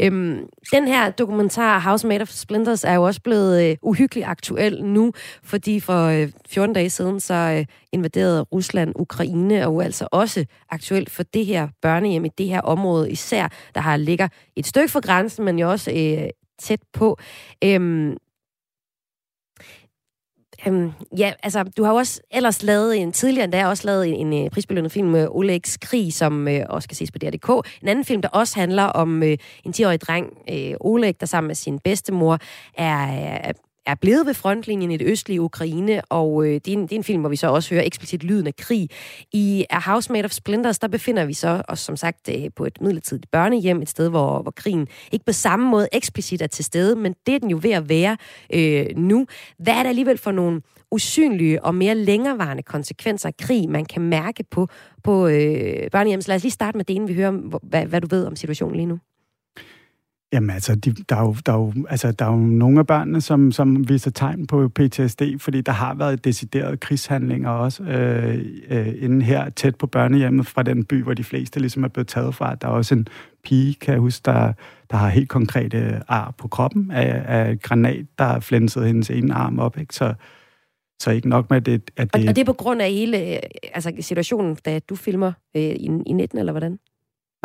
Øhm, 0.00 0.46
den 0.72 0.88
her 0.88 1.10
dokumentar, 1.10 1.78
House 1.78 2.06
Made 2.06 2.22
of 2.22 2.28
Splinters, 2.28 2.84
er 2.84 2.94
jo 2.94 3.02
også 3.02 3.20
blevet 3.20 3.70
øh, 3.70 3.76
uhyggeligt 3.82 4.26
aktuel 4.26 4.84
nu, 4.84 5.12
fordi 5.42 5.80
for 5.80 6.06
øh, 6.06 6.28
14 6.48 6.74
dage 6.74 6.90
siden, 6.90 7.20
så 7.20 7.34
øh, 7.34 7.64
invaderede 7.92 8.42
Rusland 8.42 8.92
Ukraine, 8.96 9.66
og 9.66 9.84
altså 9.84 10.08
også 10.12 10.44
aktuelt 10.70 11.10
for 11.10 11.22
det 11.22 11.46
her 11.46 11.68
børnehjem 11.82 12.24
i 12.24 12.30
det 12.38 12.46
her 12.46 12.60
område, 12.60 13.10
især 13.10 13.48
der 13.74 13.80
har 13.80 13.96
ligger 13.96 14.28
et 14.56 14.66
stykke 14.66 14.88
fra 14.88 15.00
grænsen, 15.00 15.44
men 15.44 15.58
jo 15.58 15.70
også 15.70 15.90
øh, 15.90 16.28
tæt 16.58 16.80
på. 16.92 17.18
Øhm, 17.64 18.16
Øhm, 20.66 20.92
ja, 21.18 21.32
altså, 21.42 21.62
du 21.62 21.84
har 21.84 21.90
jo 21.90 21.96
også 21.96 22.20
ellers 22.30 22.62
lavet 22.62 22.96
en 22.96 23.12
tidligere 23.12 23.44
endda 23.44 23.66
også 23.66 23.86
lavet 23.86 24.08
en, 24.08 24.32
en 24.32 24.44
øh, 24.44 24.50
prisbelønnet 24.50 24.92
film 24.92 25.06
øh, 25.06 25.12
med 25.12 25.28
Olegs 25.30 25.76
Krig, 25.76 26.12
som 26.12 26.48
øh, 26.48 26.60
også 26.68 26.88
kan 26.88 26.96
ses 26.96 27.10
på 27.10 27.18
DR.dk. 27.18 27.68
En 27.82 27.88
anden 27.88 28.04
film, 28.04 28.22
der 28.22 28.28
også 28.28 28.58
handler 28.58 28.82
om 28.82 29.22
øh, 29.22 29.38
en 29.64 29.74
10-årig 29.76 30.00
dreng, 30.00 30.26
øh, 30.50 30.74
Oleg, 30.80 31.20
der 31.20 31.26
sammen 31.26 31.46
med 31.46 31.54
sin 31.54 31.78
bedstemor 31.78 32.38
er, 32.74 33.06
er 33.48 33.52
er 33.86 33.94
blevet 33.94 34.26
ved 34.26 34.34
frontlinjen 34.34 34.90
i 34.90 34.96
det 34.96 35.06
østlige 35.06 35.40
Ukraine, 35.40 36.02
og 36.04 36.46
øh, 36.46 36.54
det, 36.54 36.68
er 36.68 36.72
en, 36.72 36.82
det 36.82 36.92
er 36.92 36.96
en 36.96 37.04
film, 37.04 37.20
hvor 37.20 37.30
vi 37.30 37.36
så 37.36 37.48
også 37.48 37.74
hører 37.74 37.84
eksplicit 37.84 38.24
lyden 38.24 38.46
af 38.46 38.56
krig. 38.56 38.88
I 39.32 39.64
A 39.70 39.80
House 39.80 40.12
Made 40.12 40.24
of 40.24 40.30
Splinters, 40.30 40.78
der 40.78 40.88
befinder 40.88 41.24
vi 41.24 41.32
så 41.32 41.62
os 41.68 41.80
som 41.80 41.96
sagt 41.96 42.28
øh, 42.28 42.44
på 42.56 42.64
et 42.64 42.80
midlertidigt 42.80 43.30
børnehjem, 43.30 43.82
et 43.82 43.88
sted, 43.88 44.08
hvor, 44.08 44.42
hvor 44.42 44.50
krigen 44.50 44.88
ikke 45.12 45.24
på 45.24 45.32
samme 45.32 45.70
måde 45.70 45.88
eksplicit 45.92 46.42
er 46.42 46.46
til 46.46 46.64
stede, 46.64 46.96
men 46.96 47.14
det 47.26 47.34
er 47.34 47.38
den 47.38 47.50
jo 47.50 47.60
ved 47.62 47.70
at 47.70 47.88
være 47.88 48.16
øh, 48.54 48.86
nu. 48.96 49.26
Hvad 49.58 49.74
er 49.74 49.82
det 49.82 49.88
alligevel 49.88 50.18
for 50.18 50.30
nogle 50.30 50.62
usynlige 50.90 51.64
og 51.64 51.74
mere 51.74 51.94
længerevarende 51.94 52.62
konsekvenser 52.62 53.28
af 53.28 53.36
krig, 53.36 53.68
man 53.70 53.84
kan 53.84 54.02
mærke 54.02 54.44
på, 54.50 54.68
på 55.04 55.26
øh, 55.26 55.90
børnehjem? 55.90 56.20
Så 56.20 56.28
lad 56.28 56.36
os 56.36 56.42
lige 56.42 56.52
starte 56.52 56.78
med 56.78 56.84
det, 56.84 56.94
inden 56.94 57.08
vi 57.08 57.14
hører, 57.14 57.30
hvad, 57.62 57.86
hvad 57.86 58.00
du 58.00 58.06
ved 58.10 58.26
om 58.26 58.36
situationen 58.36 58.76
lige 58.76 58.86
nu. 58.86 58.98
Jamen 60.36 60.50
altså, 60.50 60.74
de, 60.74 60.92
der, 60.92 61.16
er 61.16 61.20
jo, 61.20 61.36
der, 61.46 61.52
er 61.52 61.56
jo, 61.56 61.72
altså, 61.88 62.12
der 62.12 62.24
er 62.24 62.30
jo 62.30 62.36
nogle 62.36 62.78
af 62.78 62.86
børnene, 62.86 63.20
som, 63.20 63.52
som 63.52 63.88
viser 63.88 64.10
tegn 64.10 64.46
på 64.46 64.68
PTSD, 64.68 65.22
fordi 65.38 65.60
der 65.60 65.72
har 65.72 65.94
været 65.94 66.24
deciderede 66.24 66.76
krigshandlinger 66.76 67.50
også 67.50 67.82
øh, 67.82 68.44
øh, 68.70 68.94
inden 68.98 69.22
her, 69.22 69.50
tæt 69.50 69.76
på 69.76 69.86
børnehjemmet 69.86 70.46
fra 70.46 70.62
den 70.62 70.84
by, 70.84 71.02
hvor 71.02 71.14
de 71.14 71.24
fleste 71.24 71.60
ligesom 71.60 71.84
er 71.84 71.88
blevet 71.88 72.08
taget 72.08 72.34
fra. 72.34 72.54
Der 72.54 72.68
er 72.68 72.72
også 72.72 72.94
en 72.94 73.06
pige, 73.44 73.74
kan 73.74 73.92
jeg 73.92 74.00
huske, 74.00 74.22
der, 74.24 74.52
der 74.90 74.96
har 74.96 75.08
helt 75.08 75.28
konkrete 75.28 76.02
ar 76.08 76.34
på 76.38 76.48
kroppen 76.48 76.90
af, 76.90 77.22
af 77.26 77.60
granat, 77.60 78.06
der 78.18 78.24
har 78.24 78.40
flænset 78.40 78.86
hendes 78.86 79.10
ene 79.10 79.34
arm 79.34 79.58
op. 79.58 79.78
Ikke? 79.78 79.94
Så, 79.94 80.14
så 81.02 81.10
ikke 81.10 81.28
nok 81.28 81.50
med, 81.50 81.60
det, 81.60 81.90
at 81.96 82.14
det... 82.14 82.22
Og, 82.22 82.28
og 82.28 82.36
det 82.36 82.42
er 82.42 82.46
på 82.46 82.52
grund 82.52 82.82
af 82.82 82.90
hele 82.90 83.34
øh, 83.34 83.38
altså, 83.74 83.92
situationen, 84.00 84.56
da 84.64 84.78
du 84.78 84.96
filmer 84.96 85.32
øh, 85.56 85.62
i, 85.62 85.90
i 86.06 86.12
19, 86.12 86.38
eller 86.38 86.52
hvordan? 86.52 86.78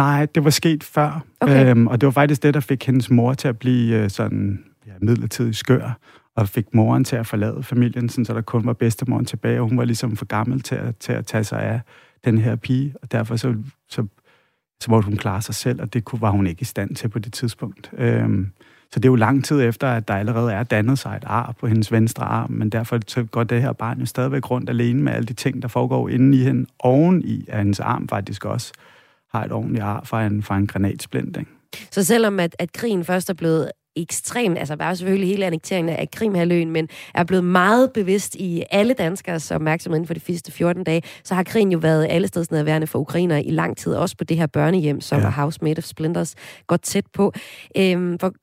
Nej, 0.01 0.25
det 0.35 0.43
var 0.43 0.49
sket 0.49 0.83
før. 0.83 1.25
Okay. 1.39 1.69
Øhm, 1.69 1.87
og 1.87 2.01
det 2.01 2.07
var 2.07 2.11
faktisk 2.11 2.43
det, 2.43 2.53
der 2.53 2.59
fik 2.59 2.85
hendes 2.85 3.09
mor 3.09 3.33
til 3.33 3.47
at 3.47 3.59
blive 3.59 4.03
øh, 4.03 4.09
sådan 4.09 4.63
ja, 4.87 4.91
midlertidig 5.01 5.55
skør, 5.55 5.97
og 6.35 6.49
fik 6.49 6.73
moren 6.73 7.03
til 7.03 7.15
at 7.15 7.27
forlade 7.27 7.63
familien, 7.63 8.09
sådan, 8.09 8.25
så 8.25 8.33
der 8.33 8.41
kun 8.41 8.65
var 8.65 8.73
bedstemoren 8.73 9.25
tilbage, 9.25 9.61
og 9.61 9.69
hun 9.69 9.77
var 9.77 9.85
ligesom 9.85 10.17
for 10.17 10.25
gammel 10.25 10.61
til 10.61 10.75
at, 10.75 10.97
til 10.97 11.13
at 11.13 11.25
tage 11.25 11.43
sig 11.43 11.61
af 11.61 11.81
den 12.25 12.37
her 12.37 12.55
pige, 12.55 12.95
og 13.01 13.11
derfor 13.11 13.35
så, 13.35 13.55
så, 13.89 14.05
så 14.81 14.91
måtte 14.91 15.05
hun 15.05 15.17
klare 15.17 15.41
sig 15.41 15.55
selv, 15.55 15.81
og 15.81 15.93
det 15.93 16.05
kunne, 16.05 16.21
var 16.21 16.31
hun 16.31 16.47
ikke 16.47 16.61
i 16.61 16.65
stand 16.65 16.95
til 16.95 17.07
på 17.07 17.19
det 17.19 17.33
tidspunkt. 17.33 17.91
Øhm, 17.97 18.51
så 18.91 18.99
det 18.99 19.05
er 19.05 19.11
jo 19.11 19.15
lang 19.15 19.45
tid 19.45 19.61
efter, 19.61 19.87
at 19.87 20.07
der 20.07 20.13
allerede 20.13 20.53
er 20.53 20.63
dannet 20.63 20.99
sig 20.99 21.17
et 21.17 21.23
ar 21.27 21.55
på 21.59 21.67
hendes 21.67 21.91
venstre 21.91 22.25
arm, 22.25 22.51
men 22.51 22.69
derfor 22.69 22.99
så 23.07 23.23
går 23.23 23.43
det 23.43 23.61
her 23.61 23.73
barn 23.73 23.99
jo 23.99 24.05
stadigvæk 24.05 24.51
rundt 24.51 24.69
alene 24.69 25.03
med 25.03 25.13
alle 25.13 25.25
de 25.25 25.33
ting, 25.33 25.61
der 25.61 25.67
foregår 25.67 26.09
inde 26.09 26.37
i 26.37 26.43
hende, 26.43 26.65
oven 26.79 27.21
i 27.23 27.45
hendes 27.53 27.79
arm 27.79 28.07
faktisk 28.07 28.45
også 28.45 28.73
har 29.31 29.43
et 29.43 29.51
ordentligt 29.51 29.83
ar 29.83 30.01
fra 30.03 30.25
en, 30.25 30.43
fra 30.43 30.57
en 30.57 30.67
granatsplint. 30.67 31.37
Ikke? 31.37 31.51
Så 31.91 32.03
selvom 32.03 32.39
at, 32.39 32.55
at 32.59 32.73
krigen 32.73 33.05
først 33.05 33.29
er 33.29 33.33
blevet 33.33 33.71
ekstremt, 33.95 34.57
altså 34.57 34.75
var 34.75 34.93
selvfølgelig 34.93 35.29
hele 35.29 35.45
annekteringen 35.45 35.95
af 35.95 36.11
Krimhaløen, 36.11 36.71
men 36.71 36.89
er 37.15 37.23
blevet 37.23 37.43
meget 37.43 37.91
bevidst 37.93 38.35
i 38.35 38.63
alle 38.71 38.93
danskers 38.93 39.51
opmærksomhed 39.51 39.97
inden 39.97 40.07
for 40.07 40.13
de 40.13 40.19
sidste 40.19 40.51
14 40.51 40.83
dage, 40.83 41.01
så 41.23 41.35
har 41.35 41.43
krigen 41.43 41.71
jo 41.71 41.77
været 41.77 42.07
alle 42.09 42.27
steds 42.27 42.51
nærværende 42.51 42.87
for 42.87 42.99
ukrainer 42.99 43.37
i 43.37 43.49
lang 43.49 43.77
tid, 43.77 43.93
også 43.93 44.17
på 44.17 44.23
det 44.23 44.37
her 44.37 44.47
børnehjem, 44.47 45.01
som 45.01 45.21
ja. 45.21 45.29
House 45.29 45.59
Made 45.61 45.77
of 45.77 45.83
Splinters, 45.83 46.35
godt 46.67 46.81
tæt 46.81 47.05
på. 47.13 47.33
Øhm, 47.77 48.19
for, 48.19 48.33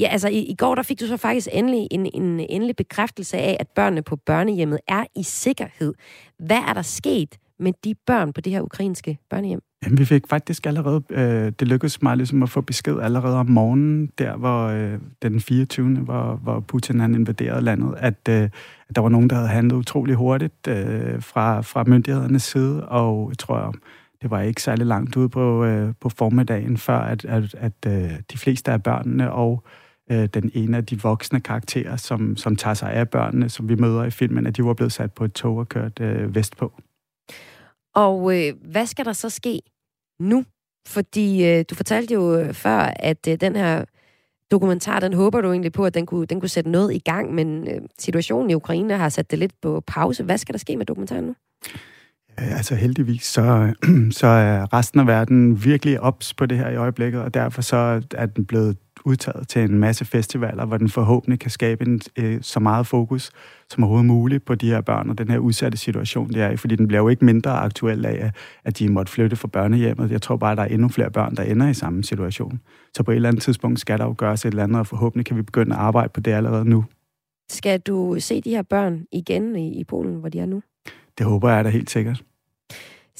ja, 0.00 0.08
altså 0.08 0.28
i, 0.28 0.38
i 0.38 0.54
går, 0.54 0.74
der 0.74 0.82
fik 0.82 1.00
du 1.00 1.06
så 1.06 1.16
faktisk 1.16 1.48
endelig 1.52 1.88
en, 1.90 2.06
en 2.14 2.40
endelig 2.40 2.76
bekræftelse 2.76 3.36
af, 3.36 3.56
at 3.60 3.68
børnene 3.68 4.02
på 4.02 4.16
børnehjemmet 4.16 4.78
er 4.88 5.04
i 5.16 5.22
sikkerhed. 5.22 5.94
Hvad 6.38 6.58
er 6.68 6.72
der 6.72 6.82
sket 6.82 7.38
med 7.60 7.72
de 7.84 7.94
børn 8.06 8.32
på 8.32 8.40
det 8.40 8.52
her 8.52 8.62
ukrainske 8.62 9.18
børnehjem? 9.30 9.60
Jamen, 9.84 9.98
vi 9.98 10.04
fik 10.04 10.26
faktisk 10.26 10.66
allerede, 10.66 11.02
øh, 11.10 11.52
det 11.60 11.68
lykkedes 11.68 12.02
mig 12.02 12.16
ligesom 12.16 12.42
at 12.42 12.50
få 12.50 12.60
besked 12.60 12.98
allerede 13.00 13.36
om 13.36 13.50
morgenen, 13.50 14.06
der 14.18 14.36
hvor 14.36 14.66
øh, 14.66 14.98
den 15.22 15.40
24. 15.40 15.98
Hvor, 15.98 16.40
hvor 16.42 16.60
Putin 16.60 17.00
han 17.00 17.14
invaderede 17.14 17.60
landet, 17.60 17.94
at, 17.98 18.28
øh, 18.28 18.42
at 18.88 18.96
der 18.96 19.00
var 19.00 19.08
nogen, 19.08 19.30
der 19.30 19.36
havde 19.36 19.48
handlet 19.48 19.76
utrolig 19.76 20.14
hurtigt 20.14 20.68
øh, 20.68 21.22
fra, 21.22 21.60
fra 21.60 21.84
myndighedernes 21.86 22.42
side, 22.42 22.88
og 22.88 23.28
jeg 23.30 23.38
tror, 23.38 23.74
det 24.22 24.30
var 24.30 24.40
ikke 24.40 24.62
særlig 24.62 24.86
langt 24.86 25.16
ude 25.16 25.28
på, 25.28 25.64
øh, 25.64 25.94
på 26.00 26.08
formiddagen, 26.08 26.76
før 26.76 26.98
at, 26.98 27.24
at, 27.24 27.54
at 27.54 27.72
øh, 27.86 28.10
de 28.32 28.38
fleste 28.38 28.72
af 28.72 28.82
børnene 28.82 29.32
og 29.32 29.64
øh, 30.10 30.28
den 30.34 30.50
ene 30.54 30.76
af 30.76 30.86
de 30.86 31.02
voksne 31.02 31.40
karakterer, 31.40 31.96
som, 31.96 32.36
som 32.36 32.56
tager 32.56 32.74
sig 32.74 32.92
af 32.92 33.08
børnene, 33.08 33.48
som 33.48 33.68
vi 33.68 33.74
møder 33.74 34.04
i 34.04 34.10
filmen, 34.10 34.46
at 34.46 34.56
de 34.56 34.64
var 34.64 34.74
blevet 34.74 34.92
sat 34.92 35.12
på 35.12 35.24
et 35.24 35.32
tog 35.32 35.56
og 35.56 35.68
kørt 35.68 36.00
øh, 36.00 36.34
vestpå. 36.34 36.72
Og 37.94 38.38
øh, 38.38 38.54
hvad 38.62 38.86
skal 38.86 39.04
der 39.04 39.12
så 39.12 39.30
ske 39.30 39.60
nu? 40.20 40.44
Fordi 40.88 41.46
øh, 41.46 41.64
du 41.70 41.74
fortalte 41.74 42.14
jo 42.14 42.36
øh, 42.36 42.54
før, 42.54 42.78
at 42.96 43.28
øh, 43.28 43.40
den 43.40 43.56
her 43.56 43.84
dokumentar, 44.50 45.00
den 45.00 45.12
håber 45.12 45.40
du 45.40 45.50
egentlig 45.50 45.72
på, 45.72 45.84
at 45.84 45.94
den 45.94 46.06
kunne, 46.06 46.26
den 46.26 46.40
kunne 46.40 46.48
sætte 46.48 46.70
noget 46.70 46.94
i 46.94 46.98
gang, 46.98 47.34
men 47.34 47.68
øh, 47.68 47.80
situationen 47.98 48.50
i 48.50 48.54
Ukraine 48.54 48.96
har 48.96 49.08
sat 49.08 49.30
det 49.30 49.38
lidt 49.38 49.52
på 49.62 49.82
pause. 49.86 50.24
Hvad 50.24 50.38
skal 50.38 50.52
der 50.52 50.58
ske 50.58 50.76
med 50.76 50.86
dokumentaren 50.86 51.24
nu? 51.24 51.34
Altså 52.36 52.74
heldigvis, 52.74 53.24
så, 53.24 53.74
så 54.20 54.26
er 54.26 54.72
resten 54.72 55.00
af 55.00 55.06
verden 55.06 55.64
virkelig 55.64 56.00
ops 56.00 56.34
på 56.34 56.46
det 56.46 56.58
her 56.58 56.68
i 56.68 56.76
øjeblikket, 56.76 57.20
og 57.20 57.34
derfor 57.34 57.62
så 57.62 58.02
er 58.14 58.26
den 58.26 58.46
blevet 58.46 58.76
udtaget 59.08 59.48
til 59.48 59.62
en 59.62 59.78
masse 59.78 60.04
festivaler, 60.04 60.64
hvor 60.64 60.76
den 60.76 60.88
forhåbentlig 60.88 61.40
kan 61.40 61.50
skabe 61.50 61.86
en, 61.86 62.00
øh, 62.18 62.38
så 62.42 62.60
meget 62.60 62.86
fokus 62.86 63.30
som 63.70 63.84
overhovedet 63.84 64.06
muligt 64.06 64.44
på 64.44 64.54
de 64.54 64.70
her 64.70 64.80
børn 64.80 65.10
og 65.10 65.18
den 65.18 65.30
her 65.30 65.38
udsatte 65.38 65.78
situation, 65.78 66.28
det 66.28 66.42
er 66.42 66.50
i. 66.50 66.56
Fordi 66.56 66.76
den 66.76 66.88
bliver 66.88 67.00
jo 67.00 67.08
ikke 67.08 67.24
mindre 67.24 67.50
aktuel 67.50 68.06
af, 68.06 68.32
at 68.64 68.78
de 68.78 68.88
måtte 68.88 69.12
flytte 69.12 69.36
fra 69.36 69.48
børnehjemmet. 69.48 70.10
Jeg 70.10 70.22
tror 70.22 70.36
bare, 70.36 70.52
at 70.52 70.58
der 70.58 70.64
er 70.64 70.68
endnu 70.68 70.88
flere 70.88 71.10
børn, 71.10 71.34
der 71.34 71.42
ender 71.42 71.68
i 71.68 71.74
samme 71.74 72.04
situation. 72.04 72.60
Så 72.96 73.02
på 73.02 73.10
et 73.10 73.16
eller 73.16 73.28
andet 73.28 73.42
tidspunkt 73.42 73.80
skal 73.80 73.98
der 73.98 74.04
jo 74.04 74.14
gøres 74.18 74.44
et 74.44 74.48
eller 74.48 74.62
andet, 74.62 74.78
og 74.78 74.86
forhåbentlig 74.86 75.26
kan 75.26 75.36
vi 75.36 75.42
begynde 75.42 75.74
at 75.74 75.80
arbejde 75.80 76.08
på 76.08 76.20
det 76.20 76.32
allerede 76.32 76.64
nu. 76.64 76.84
Skal 77.50 77.80
du 77.80 78.16
se 78.18 78.40
de 78.40 78.50
her 78.50 78.62
børn 78.62 79.04
igen 79.12 79.56
i, 79.56 79.80
i 79.80 79.84
Polen, 79.84 80.14
hvor 80.14 80.28
de 80.28 80.38
er 80.38 80.46
nu? 80.46 80.62
Det 81.18 81.26
håber 81.26 81.50
jeg 81.50 81.64
da 81.64 81.70
helt 81.70 81.90
sikkert. 81.90 82.24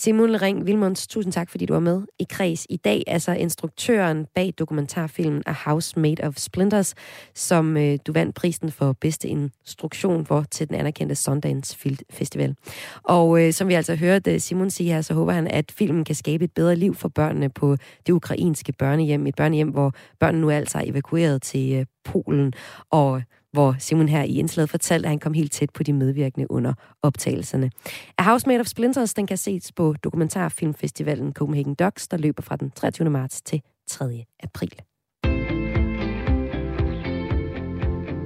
Simon 0.00 0.42
Ring 0.42 0.66
Vilmunds, 0.66 1.06
tusind 1.06 1.32
tak, 1.32 1.50
fordi 1.50 1.66
du 1.66 1.72
var 1.72 1.80
med 1.80 2.02
i 2.18 2.26
Kreds 2.30 2.66
i 2.70 2.76
dag. 2.76 3.02
Altså 3.06 3.32
instruktøren 3.32 4.26
bag 4.34 4.54
dokumentarfilmen 4.58 5.42
A 5.46 5.52
House 5.52 5.98
Made 5.98 6.24
of 6.24 6.34
Splinters, 6.36 6.94
som 7.34 7.76
øh, 7.76 7.98
du 8.06 8.12
vandt 8.12 8.34
prisen 8.34 8.70
for 8.70 8.92
bedste 8.92 9.28
instruktion 9.28 10.26
for 10.26 10.44
til 10.50 10.68
den 10.68 10.76
anerkendte 10.76 11.14
Sundance 11.14 11.76
Film 11.76 11.96
Festival. 12.10 12.54
Og 13.02 13.46
øh, 13.46 13.52
som 13.52 13.68
vi 13.68 13.74
altså 13.74 13.94
hørte 13.94 14.40
Simon 14.40 14.70
sige 14.70 14.92
her, 14.92 15.00
så 15.00 15.14
håber 15.14 15.32
han, 15.32 15.46
at 15.46 15.72
filmen 15.72 16.04
kan 16.04 16.14
skabe 16.14 16.44
et 16.44 16.52
bedre 16.54 16.76
liv 16.76 16.94
for 16.94 17.08
børnene 17.08 17.48
på 17.48 17.76
det 18.06 18.12
ukrainske 18.12 18.72
børnehjem. 18.72 19.26
Et 19.26 19.34
børnehjem, 19.34 19.68
hvor 19.68 19.92
børnene 20.20 20.40
nu 20.40 20.50
altså 20.50 20.78
er 20.78 20.82
evakueret 20.86 21.42
til 21.42 21.72
øh, 21.72 21.86
Polen. 22.04 22.52
Og 22.90 23.22
hvor 23.52 23.76
Simon 23.78 24.08
her 24.08 24.22
i 24.22 24.38
indslaget 24.38 24.70
fortalte, 24.70 25.06
at 25.06 25.10
han 25.10 25.18
kom 25.18 25.32
helt 25.32 25.52
tæt 25.52 25.70
på 25.70 25.82
de 25.82 25.92
medvirkende 25.92 26.50
under 26.50 26.74
optagelserne. 27.02 27.70
A 28.18 28.22
House 28.22 28.46
Made 28.46 28.60
of 28.60 28.66
Splinters, 28.66 29.14
den 29.14 29.26
kan 29.26 29.36
ses 29.36 29.72
på 29.72 29.94
dokumentarfilmfestivalen 30.04 31.32
Copenhagen 31.32 31.74
Docs, 31.74 32.08
der 32.08 32.16
løber 32.16 32.42
fra 32.42 32.56
den 32.56 32.70
23. 32.70 33.10
marts 33.10 33.42
til 33.42 33.62
3. 33.88 34.24
april. 34.42 34.72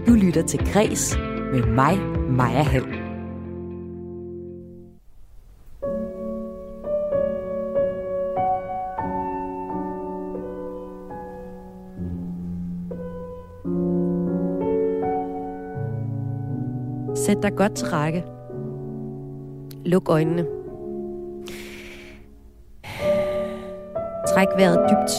Du 0.07 0.13
lytter 0.13 0.43
til 0.47 0.73
Græs 0.73 1.17
med 1.53 1.67
mig, 1.67 1.99
Maja 2.31 2.63
Hall. 2.63 3.02
Sæt 17.27 17.43
dig 17.43 17.57
godt 17.57 17.75
til 17.75 17.87
række. 17.87 18.25
Luk 19.85 20.09
øjnene. 20.09 20.47
Træk 24.29 24.49
vejret 24.57 24.91
dybt. 24.91 25.13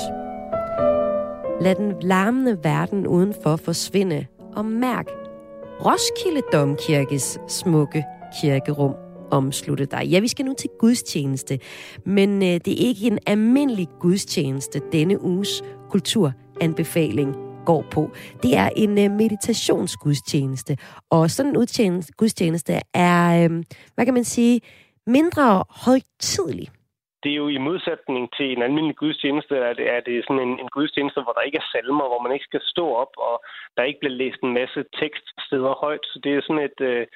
Lad 1.63 1.75
den 1.75 1.93
larmende 2.01 2.57
verden 2.63 3.07
udenfor 3.07 3.55
forsvinde, 3.55 4.25
og 4.55 4.65
mærk 4.65 5.07
Roskilde 5.85 6.41
Domkirkes 6.53 7.39
smukke 7.47 8.05
kirkerum 8.41 8.93
omslutte 9.31 9.85
dig. 9.85 10.05
Ja, 10.05 10.19
vi 10.19 10.27
skal 10.27 10.45
nu 10.45 10.53
til 10.53 10.69
gudstjeneste, 10.79 11.59
men 12.05 12.43
øh, 12.43 12.47
det 12.65 12.67
er 12.67 12.87
ikke 12.87 13.07
en 13.07 13.19
almindelig 13.25 13.87
gudstjeneste 13.99 14.81
denne 14.91 15.23
uges 15.23 15.63
kulturanbefaling 15.89 17.42
går 17.65 17.85
på. 17.95 18.01
Det 18.43 18.57
er 18.63 18.69
en 18.75 18.93
øh, 19.03 19.11
meditationsgudstjeneste, 19.11 20.77
og 21.09 21.29
sådan 21.29 21.55
en 21.79 22.03
gudstjeneste 22.17 22.73
er, 22.93 23.43
øh, 23.43 23.63
hvad 23.95 24.05
kan 24.05 24.13
man 24.13 24.23
sige, 24.23 24.61
mindre 25.07 25.63
højtidlig. 25.85 26.67
Det 27.23 27.31
er 27.31 27.35
jo 27.35 27.47
i 27.47 27.57
modsætning 27.57 28.29
til 28.37 28.47
en 28.51 28.61
almindelig 28.61 28.95
gudstjeneste, 28.95 29.55
at 29.65 29.77
det 29.77 29.89
er 29.95 29.99
det 29.99 30.23
sådan 30.27 30.47
en, 30.47 30.59
en 30.59 30.69
gudstjeneste, 30.69 31.21
hvor 31.21 31.33
der 31.33 31.41
ikke 31.41 31.57
er 31.57 31.69
salmer, 31.71 32.07
hvor 32.07 32.21
man 32.21 32.33
ikke 32.33 32.49
skal 32.49 32.61
stå 32.63 32.85
op, 33.03 33.13
og 33.17 33.43
der 33.77 33.83
ikke 33.83 33.99
bliver 33.99 34.19
læst 34.21 34.39
en 34.43 34.53
masse 34.53 34.83
tekststeder 34.99 35.73
højt. 35.83 36.05
Så 36.11 36.19
det 36.23 36.31
er 36.33 36.41
sådan 36.41 36.67
et, 36.69 36.81
øh, 36.81 37.07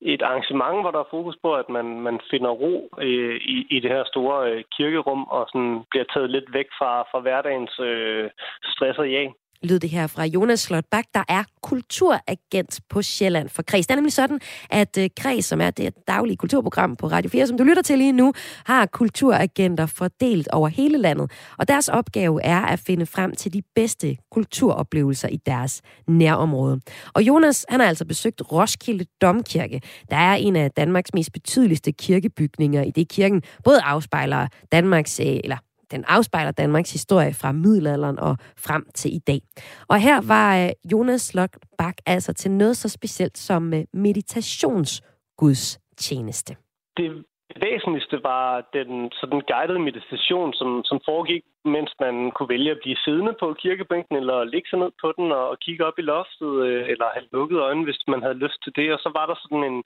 et 0.00 0.22
arrangement, 0.22 0.80
hvor 0.80 0.90
der 0.90 1.00
er 1.00 1.14
fokus 1.16 1.36
på, 1.42 1.54
at 1.54 1.68
man, 1.68 2.00
man 2.00 2.20
finder 2.30 2.50
ro 2.50 2.74
øh, 2.98 3.36
i, 3.54 3.66
i 3.70 3.80
det 3.80 3.90
her 3.90 4.04
store 4.04 4.50
øh, 4.50 4.64
kirkerum, 4.76 5.22
og 5.24 5.42
sådan 5.52 5.84
bliver 5.90 6.04
taget 6.14 6.30
lidt 6.30 6.52
væk 6.52 6.68
fra, 6.78 7.02
fra 7.10 7.20
hverdagens 7.20 7.80
øh, 7.80 8.30
stress 8.72 8.98
og 8.98 9.12
jag 9.12 9.32
lød 9.62 9.78
det 9.78 9.90
her 9.90 10.06
fra 10.06 10.24
Jonas 10.24 10.60
Slotbak, 10.60 11.04
der 11.14 11.22
er 11.28 11.44
kulturagent 11.62 12.80
på 12.90 13.02
Sjælland 13.02 13.48
for 13.48 13.62
Kreds. 13.62 13.86
Det 13.86 13.92
er 13.92 13.96
nemlig 13.96 14.12
sådan, 14.12 14.40
at 14.70 14.98
øh, 14.98 15.10
Kreds, 15.16 15.44
som 15.44 15.60
er 15.60 15.70
det 15.70 15.94
daglige 16.08 16.36
kulturprogram 16.36 16.96
på 16.96 17.06
Radio 17.06 17.30
4, 17.30 17.46
som 17.46 17.58
du 17.58 17.64
lytter 17.64 17.82
til 17.82 17.98
lige 17.98 18.12
nu, 18.12 18.32
har 18.64 18.86
kulturagenter 18.86 19.86
fordelt 19.86 20.48
over 20.48 20.68
hele 20.68 20.98
landet. 20.98 21.30
Og 21.58 21.68
deres 21.68 21.88
opgave 21.88 22.42
er 22.42 22.60
at 22.60 22.78
finde 22.78 23.06
frem 23.06 23.34
til 23.34 23.52
de 23.52 23.62
bedste 23.74 24.16
kulturoplevelser 24.30 25.28
i 25.28 25.36
deres 25.46 25.82
nærområde. 26.08 26.80
Og 27.14 27.22
Jonas, 27.22 27.66
han 27.68 27.80
har 27.80 27.86
altså 27.86 28.04
besøgt 28.04 28.52
Roskilde 28.52 29.04
Domkirke, 29.22 29.80
der 30.10 30.16
er 30.16 30.34
en 30.34 30.56
af 30.56 30.70
Danmarks 30.70 31.14
mest 31.14 31.32
betydeligste 31.32 31.92
kirkebygninger, 31.92 32.82
i 32.82 32.90
det 32.90 33.08
kirken 33.08 33.42
både 33.64 33.80
afspejler 33.80 34.46
Danmarks, 34.72 35.20
øh, 35.20 35.26
eller 35.26 35.56
den 35.92 36.04
afspejler 36.08 36.52
Danmarks 36.52 36.92
historie 36.92 37.32
fra 37.40 37.52
middelalderen 37.52 38.18
og 38.18 38.36
frem 38.66 38.84
til 38.94 39.10
i 39.14 39.18
dag. 39.18 39.40
Og 39.88 39.96
her 40.06 40.18
var 40.34 40.48
øh, 40.62 40.70
Jonas 40.92 41.34
Lok 41.34 41.52
Bak 41.78 41.96
altså 42.06 42.32
til 42.32 42.50
noget 42.50 42.76
så 42.76 42.88
specielt 42.88 43.38
som 43.38 43.62
meditationsguds 43.92 45.02
meditationsgudstjeneste. 45.42 46.52
Det 46.96 47.24
væsentligste 47.66 48.16
var 48.22 48.46
den 48.72 49.10
sådan 49.20 49.40
guided 49.52 49.78
meditation, 49.88 50.52
som, 50.60 50.70
som 50.84 50.98
foregik, 51.08 51.42
mens 51.64 51.90
man 52.00 52.30
kunne 52.30 52.48
vælge 52.48 52.70
at 52.70 52.82
blive 52.82 52.96
siddende 53.04 53.34
på 53.40 53.46
kirkebænken, 53.62 54.16
eller 54.16 54.44
ligge 54.44 54.68
sig 54.70 54.78
ned 54.78 54.92
på 55.02 55.08
den 55.16 55.32
og, 55.32 55.44
og 55.52 55.56
kigge 55.64 55.86
op 55.88 55.98
i 55.98 56.08
loftet, 56.12 56.52
øh, 56.66 56.84
eller 56.92 57.06
have 57.14 57.26
lukket 57.32 57.58
øjnene, 57.66 57.84
hvis 57.88 58.02
man 58.08 58.22
havde 58.22 58.42
lyst 58.44 58.58
til 58.62 58.72
det. 58.78 58.88
Og 58.94 58.98
så 59.04 59.10
var 59.18 59.26
der 59.26 59.36
sådan 59.42 59.64
en, 59.70 59.78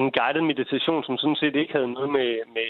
en 0.00 0.08
guided 0.18 0.42
meditation, 0.50 1.04
som 1.04 1.16
sådan 1.18 1.40
set 1.40 1.56
ikke 1.56 1.72
havde 1.76 1.92
noget 1.96 2.10
med, 2.16 2.30
med, 2.56 2.68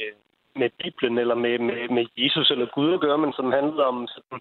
med 0.57 0.71
Bibelen 0.83 1.19
eller 1.19 1.35
med, 1.35 1.59
med, 1.59 1.89
med 1.89 2.07
Jesus 2.17 2.51
eller 2.51 2.67
Gud 2.67 2.95
at 2.95 3.01
gøre, 3.01 3.19
men 3.19 3.33
som 3.33 3.53
handlede 3.53 3.87
om 3.87 4.07
sådan, 4.07 4.41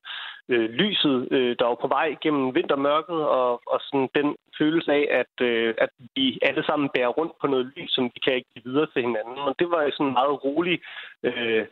øh, 0.50 0.70
lyset, 0.70 1.28
øh, 1.32 1.56
der 1.60 1.66
var 1.66 1.76
på 1.76 1.88
vej 1.88 2.16
gennem 2.22 2.56
vintermørket, 2.56 3.20
og, 3.40 3.62
og 3.68 3.80
sådan 3.82 4.10
den 4.16 4.36
følelse 4.58 4.92
af, 4.92 5.08
at, 5.22 5.46
øh, 5.48 5.74
at 5.78 5.90
vi 6.16 6.40
alle 6.42 6.64
sammen 6.66 6.90
bærer 6.94 7.08
rundt 7.20 7.34
på 7.42 7.48
noget 7.48 7.72
lys, 7.76 7.92
som 7.92 8.04
vi 8.04 8.20
kan 8.24 8.36
ikke 8.36 8.50
give 8.54 8.64
videre 8.66 8.88
til 8.94 9.02
hinanden. 9.02 9.38
Og 9.38 9.56
det 9.60 9.68
var 9.72 9.90
sådan 9.92 10.08
en 10.08 10.14
meget 10.14 10.44
rolig 10.44 10.80
øh, 11.24 11.66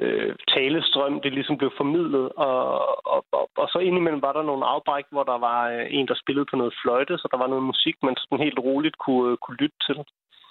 øh, 0.00 0.34
talestrøm, 0.48 1.20
det 1.20 1.32
ligesom 1.32 1.56
blev 1.58 1.70
formidlet. 1.76 2.32
Og, 2.32 2.64
og, 3.06 3.24
og, 3.32 3.50
og 3.56 3.68
så 3.68 3.78
indimellem 3.78 4.22
var 4.22 4.32
der 4.32 4.42
nogle 4.42 4.64
afbræk, 4.66 5.04
hvor 5.10 5.22
der 5.22 5.38
var 5.38 5.70
øh, 5.70 5.86
en, 5.90 6.08
der 6.08 6.14
spillede 6.14 6.46
på 6.50 6.56
noget 6.56 6.74
fløjte, 6.82 7.18
så 7.18 7.28
der 7.30 7.38
var 7.38 7.46
noget 7.46 7.64
musik, 7.64 7.96
man 8.02 8.16
sådan 8.16 8.44
helt 8.44 8.58
roligt 8.58 8.98
kunne, 8.98 9.32
øh, 9.32 9.36
kunne 9.36 9.56
lytte 9.56 9.78
til. 9.86 9.96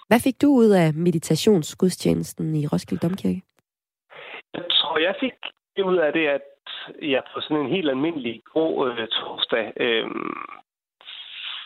Hvad 0.08 0.20
fik 0.24 0.42
du 0.42 0.48
ud 0.62 0.70
af 0.70 0.94
meditationsgudstjenesten 0.94 2.54
i 2.54 2.66
Roskilde 2.66 3.08
Domkirke? 3.08 3.42
Jeg 4.54 4.64
tror, 4.70 4.98
jeg 4.98 5.14
fik 5.20 5.32
det 5.76 5.82
ud 5.82 5.96
af 5.96 6.12
det, 6.12 6.26
at 6.26 6.42
jeg 7.02 7.22
på 7.34 7.40
sådan 7.40 7.62
en 7.62 7.74
helt 7.76 7.88
almindelig 7.88 8.42
grå 8.52 8.86
øh, 8.86 9.08
torsdag 9.08 9.72
øh, 9.76 10.10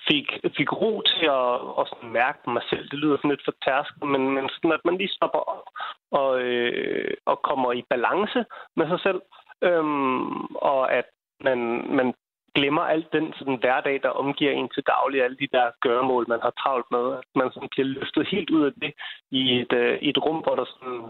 fik, 0.09 0.27
fik 0.57 0.73
ro 0.73 1.03
til 1.03 1.27
at, 1.41 1.55
at 1.79 1.85
sådan 1.89 2.13
mærke 2.13 2.51
mig 2.51 2.63
selv. 2.71 2.91
Det 2.91 2.99
lyder 2.99 3.17
sådan 3.17 3.31
lidt 3.31 3.45
for 3.45 3.55
tærsket, 3.65 4.03
men, 4.13 4.23
men 4.35 4.49
sådan, 4.49 4.73
at 4.73 4.85
man 4.85 4.99
lige 4.99 5.17
stopper 5.17 5.43
op 5.55 5.67
og, 6.11 6.41
øh, 6.41 7.15
og 7.27 7.43
kommer 7.43 7.73
i 7.73 7.83
balance 7.91 8.45
med 8.77 8.87
sig 8.89 9.01
selv. 9.01 9.21
Øhm, 9.63 10.47
og 10.71 10.93
at 10.93 11.09
man, 11.41 11.59
man 11.99 12.15
glemmer 12.55 12.83
alt 12.83 13.13
den 13.13 13.33
sådan, 13.39 13.59
hverdag, 13.63 14.01
der 14.03 14.09
omgiver 14.09 14.53
en 14.53 14.69
til 14.69 14.83
daglig, 14.83 15.25
alle 15.25 15.37
de 15.37 15.49
der 15.53 15.67
gøremål, 15.81 16.25
man 16.29 16.41
har 16.43 16.51
travlt 16.51 16.87
med. 16.91 17.05
At 17.19 17.25
man 17.35 17.51
sådan, 17.53 17.69
bliver 17.69 17.87
løftet 17.87 18.29
helt 18.29 18.51
ud 18.51 18.65
af 18.65 18.73
det 18.83 18.93
i 19.31 19.61
et, 19.61 19.73
øh, 19.73 19.99
i 20.03 20.09
et 20.09 20.19
rum, 20.25 20.39
hvor 20.45 20.55
der, 20.55 20.65
sådan, 20.65 21.03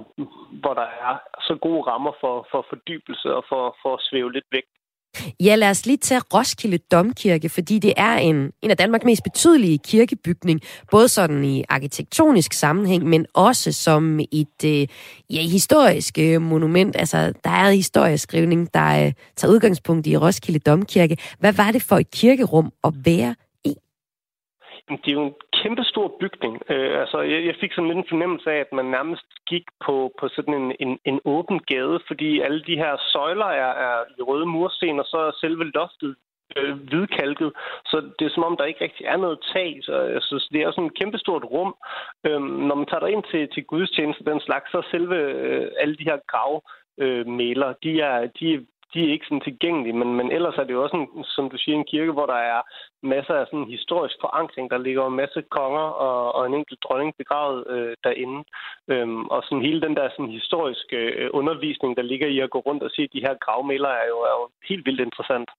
hvor 0.63 0.75
der 0.75 0.89
er 1.09 1.15
så 1.41 1.55
gode 1.67 1.83
rammer 1.83 2.13
for, 2.21 2.47
for 2.51 2.67
fordybelse 2.71 3.35
og 3.35 3.45
for, 3.49 3.77
for 3.83 3.95
at 3.95 4.05
svæve 4.09 4.33
lidt 4.33 4.49
væk 4.53 4.67
Ja, 5.41 5.55
lad 5.55 5.71
os 5.71 5.87
lige 5.87 5.97
tage 5.97 6.21
Roskilde 6.35 6.79
Domkirke, 6.79 7.49
fordi 7.49 7.79
det 7.79 7.93
er 7.97 8.17
en, 8.17 8.51
en 8.63 8.71
af 8.71 8.77
Danmarks 8.77 9.05
mest 9.05 9.23
betydelige 9.23 9.79
kirkebygning, 9.79 10.61
både 10.91 11.09
sådan 11.09 11.45
i 11.45 11.65
arkitektonisk 11.69 12.53
sammenhæng, 12.53 13.05
men 13.05 13.27
også 13.35 13.73
som 13.73 14.21
et 14.33 14.65
øh, 14.65 14.87
ja, 15.31 15.43
historisk 15.43 16.19
øh, 16.19 16.43
monument. 16.43 16.97
Altså, 16.97 17.33
der 17.45 17.51
er 17.51 17.71
historieskrivning, 17.71 18.75
der 18.75 19.07
øh, 19.07 19.13
tager 19.37 19.53
udgangspunkt 19.53 20.07
i 20.07 20.17
Roskilde 20.17 20.59
Domkirke. 20.59 21.17
Hvad 21.39 21.53
var 21.53 21.71
det 21.73 21.83
for 21.83 21.99
et 21.99 22.11
kirkerum 22.11 22.73
at 22.85 22.93
være 23.05 23.35
det 24.89 25.09
er 25.09 25.13
jo 25.13 25.27
en 25.27 25.35
kæmpe 25.63 25.85
stor 25.85 26.17
bygning. 26.21 26.63
Øh, 26.71 27.01
altså, 27.01 27.21
jeg, 27.21 27.47
jeg 27.47 27.57
fik 27.61 27.73
sådan 27.73 27.89
lidt 27.89 27.99
en 27.99 28.13
fornemmelse 28.13 28.51
af, 28.51 28.59
at 28.59 28.73
man 28.73 28.85
nærmest 28.85 29.27
gik 29.47 29.67
på, 29.87 30.13
på 30.21 30.29
sådan 30.29 30.55
en, 30.55 30.73
en, 30.81 30.99
en 31.05 31.21
åben 31.25 31.59
gade, 31.59 32.01
fordi 32.07 32.41
alle 32.41 32.63
de 32.63 32.77
her 32.77 32.97
søjler 33.13 33.51
er, 33.65 33.73
er 33.87 34.05
i 34.19 34.23
røde 34.23 34.47
mursten, 34.47 34.99
og 34.99 35.05
så 35.05 35.17
er 35.17 35.41
selve 35.41 35.65
loftet 35.65 36.17
øh, 36.57 36.77
hvidkalket, 36.89 37.53
så 37.87 37.97
det 38.19 38.25
er 38.25 38.35
som 38.35 38.45
om, 38.45 38.57
der 38.57 38.65
ikke 38.65 38.85
rigtig 38.85 39.07
er 39.07 39.17
noget 39.17 39.39
tag. 39.55 39.79
Så, 39.83 39.93
altså, 39.93 40.49
det 40.53 40.63
er 40.63 40.71
sådan 40.71 40.91
et 40.91 40.99
kæmpestort 40.99 41.45
rum. 41.45 41.75
Øhm, 42.27 42.53
når 42.69 42.75
man 42.75 42.87
tager 42.87 43.07
ind 43.07 43.25
til, 43.31 43.49
til 43.55 43.65
gudstjeneste 43.65 44.25
den 44.25 44.41
slags, 44.41 44.71
så 44.71 44.83
selve 44.91 45.17
øh, 45.17 45.71
alle 45.81 45.97
de 45.97 46.05
her 46.11 46.19
grav 46.33 46.63
øh, 46.99 47.27
mæler, 47.27 47.73
de 47.83 48.01
er, 48.01 48.27
de 48.41 48.55
er 48.55 48.61
de 48.95 49.01
er 49.05 49.13
ikke 49.13 49.27
sådan 49.27 49.41
tilgængelige, 49.41 49.99
men, 50.01 50.15
men 50.19 50.33
ellers 50.33 50.57
er 50.59 50.65
det 50.65 50.73
jo 50.73 50.83
også, 50.83 50.97
en, 50.97 51.25
som 51.25 51.51
du 51.51 51.57
siger, 51.59 51.77
en 51.77 51.91
kirke, 51.93 52.13
hvor 52.13 52.27
der 52.27 52.41
er 52.55 52.61
masser 53.03 53.35
af 53.35 53.47
sådan 53.47 53.73
historisk 53.77 54.17
forankring. 54.21 54.71
Der 54.71 54.79
ligger 54.79 55.07
en 55.07 55.21
masse 55.23 55.43
konger 55.51 55.89
og, 56.07 56.35
og 56.35 56.47
en 56.47 56.55
enkelt 56.55 56.83
dronning 56.83 57.15
begravet 57.19 57.67
øh, 57.75 57.97
derinde. 58.05 58.45
Øhm, 58.89 59.25
og 59.27 59.43
sådan 59.43 59.65
hele 59.65 59.81
den 59.81 59.97
der 59.97 60.09
sådan 60.11 60.37
historiske 60.39 60.97
øh, 60.97 61.31
undervisning, 61.33 61.97
der 61.97 62.03
ligger 62.03 62.27
i 62.27 62.39
at 62.39 62.51
gå 62.51 62.59
rundt 62.59 62.83
og 62.83 62.91
se 62.91 63.09
de 63.13 63.25
her 63.27 63.35
gravmæler, 63.45 63.89
er 63.89 64.07
jo, 64.13 64.19
er 64.31 64.35
jo 64.41 64.49
helt 64.69 64.87
vildt 64.87 65.01
interessant. 65.01 65.51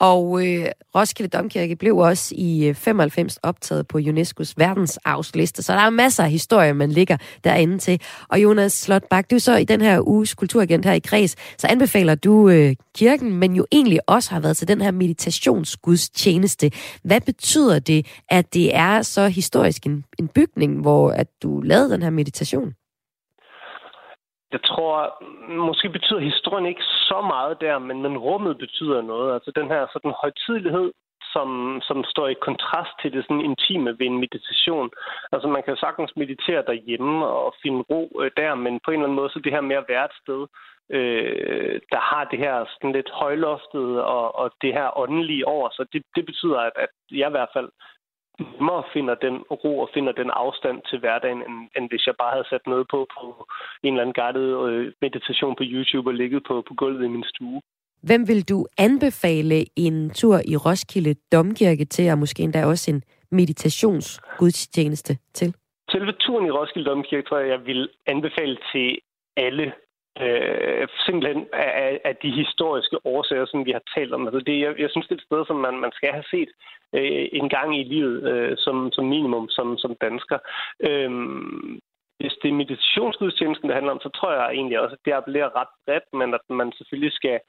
Og 0.00 0.46
øh, 0.46 0.66
Roskilde 0.94 1.38
Domkirke 1.38 1.76
blev 1.76 1.96
også 1.96 2.34
i 2.38 2.66
øh, 2.66 2.74
95 2.74 3.36
optaget 3.42 3.88
på 3.88 3.98
UNESCO's 3.98 4.54
verdensarvsliste, 4.56 5.62
så 5.62 5.72
der 5.72 5.78
er 5.78 5.90
masser 5.90 6.24
af 6.24 6.30
historier, 6.30 6.72
man 6.72 6.90
ligger 6.90 7.16
derinde 7.44 7.78
til. 7.78 8.00
Og 8.28 8.42
Jonas 8.42 8.72
Slotbak, 8.72 9.30
du 9.30 9.38
så 9.38 9.56
i 9.56 9.64
den 9.64 9.80
her 9.80 10.08
uges 10.08 10.34
kulturagent 10.34 10.84
her 10.84 10.92
i 10.92 10.98
Kreds, 10.98 11.36
så 11.58 11.66
anbefaler 11.66 12.14
du 12.14 12.48
øh, 12.48 12.74
kirken, 12.94 13.32
men 13.32 13.56
jo 13.56 13.66
egentlig 13.72 14.00
også 14.06 14.30
har 14.30 14.40
været 14.40 14.56
til 14.56 14.68
den 14.68 14.80
her 14.80 14.90
meditationsgudstjeneste. 14.90 16.70
Hvad 17.02 17.20
betyder 17.20 17.78
det, 17.78 18.06
at 18.28 18.54
det 18.54 18.76
er 18.76 19.02
så 19.02 19.28
historisk 19.28 19.86
en, 19.86 20.04
en 20.18 20.28
bygning, 20.28 20.80
hvor 20.80 21.10
at 21.10 21.26
du 21.42 21.60
lavede 21.60 21.90
den 21.90 22.02
her 22.02 22.10
meditation? 22.10 22.72
Jeg 24.54 24.62
tror, 24.62 24.92
måske 25.68 25.88
betyder 25.88 26.28
historien 26.30 26.66
ikke 26.66 26.84
så 27.08 27.18
meget 27.32 27.60
der, 27.60 27.78
men, 27.78 28.02
men 28.02 28.18
rummet 28.18 28.58
betyder 28.58 29.02
noget. 29.02 29.34
Altså 29.34 29.50
den 29.60 29.68
her 29.68 29.86
sådan 29.92 30.20
højtidelighed, 30.22 30.92
som, 31.34 31.48
som 31.88 32.04
står 32.12 32.28
i 32.28 32.42
kontrast 32.48 32.94
til 33.00 33.12
det 33.12 33.22
sådan 33.24 33.46
intime 33.50 33.90
ved 33.98 34.06
en 34.06 34.22
meditation. 34.24 34.90
Altså 35.32 35.48
man 35.48 35.62
kan 35.62 35.76
sagtens 35.76 36.12
meditere 36.16 36.62
derhjemme 36.70 37.26
og 37.26 37.54
finde 37.62 37.80
ro 37.90 38.02
øh, 38.20 38.30
der, 38.36 38.54
men 38.54 38.80
på 38.84 38.90
en 38.90 38.94
eller 38.94 39.06
anden 39.06 39.20
måde 39.20 39.30
så 39.30 39.40
det 39.44 39.52
her 39.52 39.60
med 39.70 39.76
at 39.76 39.88
være 39.88 40.04
et 40.04 40.16
sted, 40.22 40.40
øh, 40.96 41.80
der 41.92 42.00
har 42.10 42.24
det 42.30 42.38
her 42.38 42.56
sådan 42.72 42.92
lidt 42.92 43.10
højloftet 43.22 44.02
og, 44.02 44.26
og 44.40 44.46
det 44.62 44.72
her 44.78 44.98
åndelige 45.02 45.48
over. 45.48 45.68
Så 45.72 45.86
det, 45.92 46.02
det 46.16 46.24
betyder, 46.26 46.58
at, 46.58 46.72
at 46.84 46.92
jeg 47.10 47.28
i 47.28 47.36
hvert 47.36 47.54
fald 47.56 47.68
nemmere 48.38 48.82
finder 48.92 49.14
den 49.14 49.36
ro 49.62 49.72
og 49.84 49.90
finder 49.94 50.12
den 50.12 50.30
afstand 50.30 50.78
til 50.88 50.98
hverdagen, 50.98 51.40
end, 51.48 51.58
end 51.76 51.84
hvis 51.90 52.06
jeg 52.06 52.14
bare 52.18 52.32
havde 52.36 52.48
sat 52.52 52.66
noget 52.66 52.86
på 52.90 53.06
på 53.16 53.46
en 53.82 53.92
eller 53.92 54.02
anden 54.02 54.18
guided 54.20 54.48
øh, 54.68 54.92
meditation 55.00 55.54
på 55.56 55.64
YouTube 55.72 56.10
og 56.10 56.14
ligget 56.14 56.42
på, 56.48 56.54
på 56.68 56.74
gulvet 56.74 57.04
i 57.04 57.08
min 57.08 57.24
stue. 57.32 57.60
Hvem 58.02 58.28
vil 58.28 58.48
du 58.48 58.66
anbefale 58.78 59.56
en 59.76 60.10
tur 60.10 60.38
i 60.52 60.56
Roskilde 60.56 61.14
Domkirke 61.32 61.84
til, 61.84 62.10
og 62.12 62.18
måske 62.18 62.42
endda 62.42 62.66
også 62.66 62.90
en 62.90 63.02
meditationsgudstjeneste 63.30 65.12
til? 65.34 65.54
Selve 65.90 66.12
turen 66.12 66.46
i 66.46 66.50
Roskilde 66.50 66.90
Domkirke 66.90 67.28
tror 67.28 67.38
jeg, 67.38 67.48
jeg 67.48 67.66
vil 67.66 67.88
anbefale 68.06 68.58
til 68.72 68.98
alle 69.36 69.72
øh, 70.22 70.88
simpelthen 71.06 71.46
af, 71.52 72.00
af 72.04 72.16
de 72.16 72.30
historiske 72.30 73.06
årsager, 73.06 73.46
som 73.46 73.66
vi 73.66 73.70
har 73.70 73.82
talt 73.94 74.12
om. 74.12 74.26
Altså 74.26 74.40
det, 74.40 74.60
jeg, 74.60 74.74
jeg 74.78 74.90
synes, 74.90 75.06
det 75.06 75.14
er 75.14 75.20
et 75.20 75.28
sted, 75.28 75.46
som 75.46 75.56
man, 75.56 75.74
man 75.84 75.92
skal 75.92 76.10
have 76.12 76.24
set 76.30 76.50
øh, 76.92 77.28
en 77.32 77.48
gang 77.48 77.80
i 77.80 77.84
livet 77.84 78.16
øh, 78.32 78.56
som, 78.58 78.92
som 78.92 79.04
minimum 79.04 79.48
som, 79.48 79.78
som 79.78 79.96
dansker. 80.00 80.38
Øh, 80.88 81.10
hvis 82.20 82.34
det 82.42 82.48
er 82.48 82.60
meditationsgudstjenesten, 82.62 83.68
det 83.68 83.74
handler 83.74 83.92
om, 83.92 84.00
så 84.00 84.08
tror 84.08 84.32
jeg 84.32 84.52
egentlig 84.52 84.80
også, 84.80 84.94
at 84.96 85.04
det 85.04 85.12
appellerer 85.12 85.56
ret 85.60 85.72
bredt, 85.86 86.08
men 86.12 86.34
at 86.34 86.44
man 86.60 86.72
selvfølgelig 86.78 87.12
skal 87.12 87.40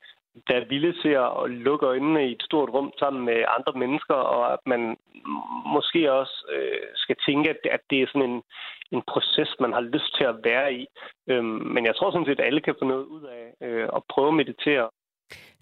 der 0.48 0.70
villig 0.70 0.94
til 1.02 1.14
at 1.26 1.50
lukke 1.50 1.86
øjnene 1.86 2.28
i 2.28 2.32
et 2.32 2.44
stort 2.44 2.70
rum 2.70 2.92
sammen 3.00 3.26
med 3.26 3.40
andre 3.58 3.74
mennesker, 3.80 4.14
og 4.14 4.54
at 4.54 4.60
man 4.66 4.98
måske 5.76 6.12
også 6.12 6.36
øh, 6.56 6.88
skal 6.96 7.16
tænke, 7.28 7.50
at, 7.50 7.60
at 7.72 7.80
det 7.90 8.02
er 8.02 8.08
sådan 8.08 8.30
en, 8.30 8.42
en 8.92 9.02
proces, 9.12 9.50
man 9.60 9.74
har 9.74 9.82
lyst 9.82 10.16
til 10.18 10.26
at 10.32 10.36
være 10.44 10.74
i. 10.74 10.86
Øhm, 11.30 11.62
men 11.74 11.86
jeg 11.86 11.96
tror 11.96 12.12
sådan 12.12 12.26
set, 12.26 12.40
at 12.40 12.46
alle 12.46 12.62
kan 12.62 12.76
få 12.80 12.86
noget 12.86 13.06
ud 13.06 13.24
af 13.38 13.68
øh, 13.68 13.90
at 13.96 14.02
prøve 14.10 14.28
at 14.28 14.40
meditere. 14.42 14.90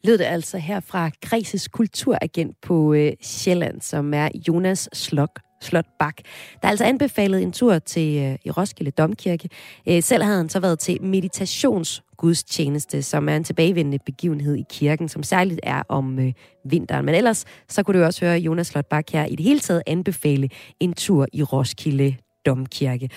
Lød 0.03 0.17
det 0.17 0.25
altså 0.25 0.57
her 0.57 0.79
fra 0.91 1.09
Græses 1.25 1.67
kulturagent 1.67 2.57
på 2.67 2.93
øh, 2.93 3.11
Sjælland, 3.21 3.81
som 3.81 4.13
er 4.13 4.29
Jonas 4.47 4.89
Slok 4.93 5.39
Slot 5.63 5.85
Bak. 5.99 6.17
Der 6.61 6.67
er 6.67 6.69
altså 6.69 6.85
anbefalet 6.85 7.41
en 7.41 7.51
tur 7.51 7.79
til 7.79 8.17
øh, 8.17 8.35
i 8.45 8.51
Roskilde 8.51 8.91
Domkirke. 8.91 9.49
Øh, 9.89 10.03
selv 10.03 10.23
havde 10.23 10.37
han 10.37 10.49
så 10.49 10.59
været 10.59 10.79
til 10.79 11.03
meditationsgudstjeneste, 11.03 13.01
som 13.03 13.29
er 13.29 13.35
en 13.35 13.43
tilbagevendende 13.43 13.99
begivenhed 14.05 14.55
i 14.55 14.63
kirken, 14.69 15.09
som 15.09 15.23
særligt 15.23 15.59
er 15.63 15.83
om 15.89 16.19
øh, 16.19 16.33
vinteren. 16.65 17.05
Men 17.05 17.15
ellers 17.15 17.45
så 17.69 17.83
kunne 17.83 17.99
du 17.99 18.05
også 18.05 18.25
høre 18.25 18.37
Jonas 18.37 18.67
Slot 18.67 18.85
Bak 18.85 19.09
her 19.11 19.25
i 19.25 19.35
det 19.35 19.45
hele 19.45 19.59
taget 19.59 19.81
anbefale 19.87 20.49
en 20.79 20.93
tur 20.93 21.27
i 21.33 21.43
Roskilde 21.43 22.15
Domkirke. 22.45 23.09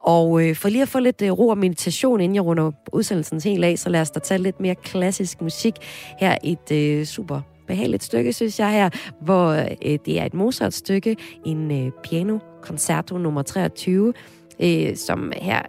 Og 0.00 0.46
øh, 0.46 0.56
for 0.56 0.68
lige 0.68 0.82
at 0.82 0.88
få 0.88 0.98
lidt 0.98 1.22
øh, 1.22 1.30
ro 1.30 1.48
og 1.48 1.58
meditation, 1.58 2.20
inden 2.20 2.34
jeg 2.34 2.44
runder 2.44 2.70
udsendelsen 2.92 3.40
helt 3.44 3.64
af, 3.64 3.78
så 3.78 3.88
lad 3.88 4.00
os 4.00 4.10
da 4.10 4.20
tage 4.20 4.42
lidt 4.42 4.60
mere 4.60 4.74
klassisk 4.74 5.40
musik. 5.40 5.74
Her 6.18 6.36
et 6.44 6.72
øh, 6.72 7.04
super 7.04 7.40
behageligt 7.70 8.04
stykke, 8.04 8.32
synes 8.32 8.58
jeg 8.58 8.72
her, 8.72 8.90
hvor 9.20 9.48
øh, 9.48 9.98
det 10.06 10.20
er 10.20 10.24
et 10.24 10.34
Mozart-stykke, 10.34 11.16
en 11.46 11.86
øh, 11.86 11.92
piano 12.02 12.38
concerto 12.62 13.18
nummer 13.18 13.42
23, 13.42 14.12
øh, 14.62 14.96
som 14.96 15.32
her 15.36 15.62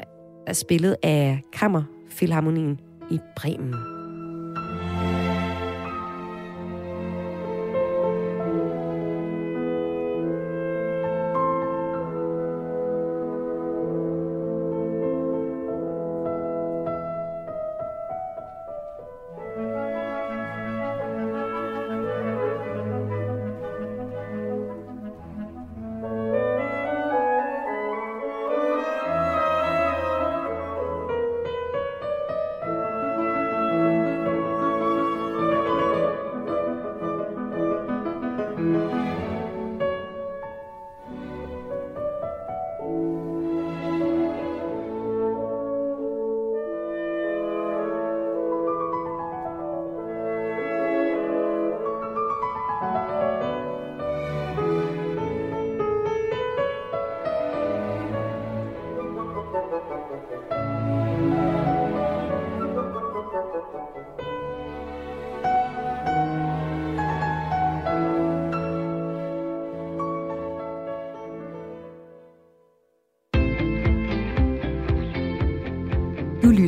er 0.48 0.54
spillet 0.54 0.96
af 1.04 1.42
Kammerfilharmonien 1.54 2.80
i 3.12 3.20
Bremen. 3.36 3.91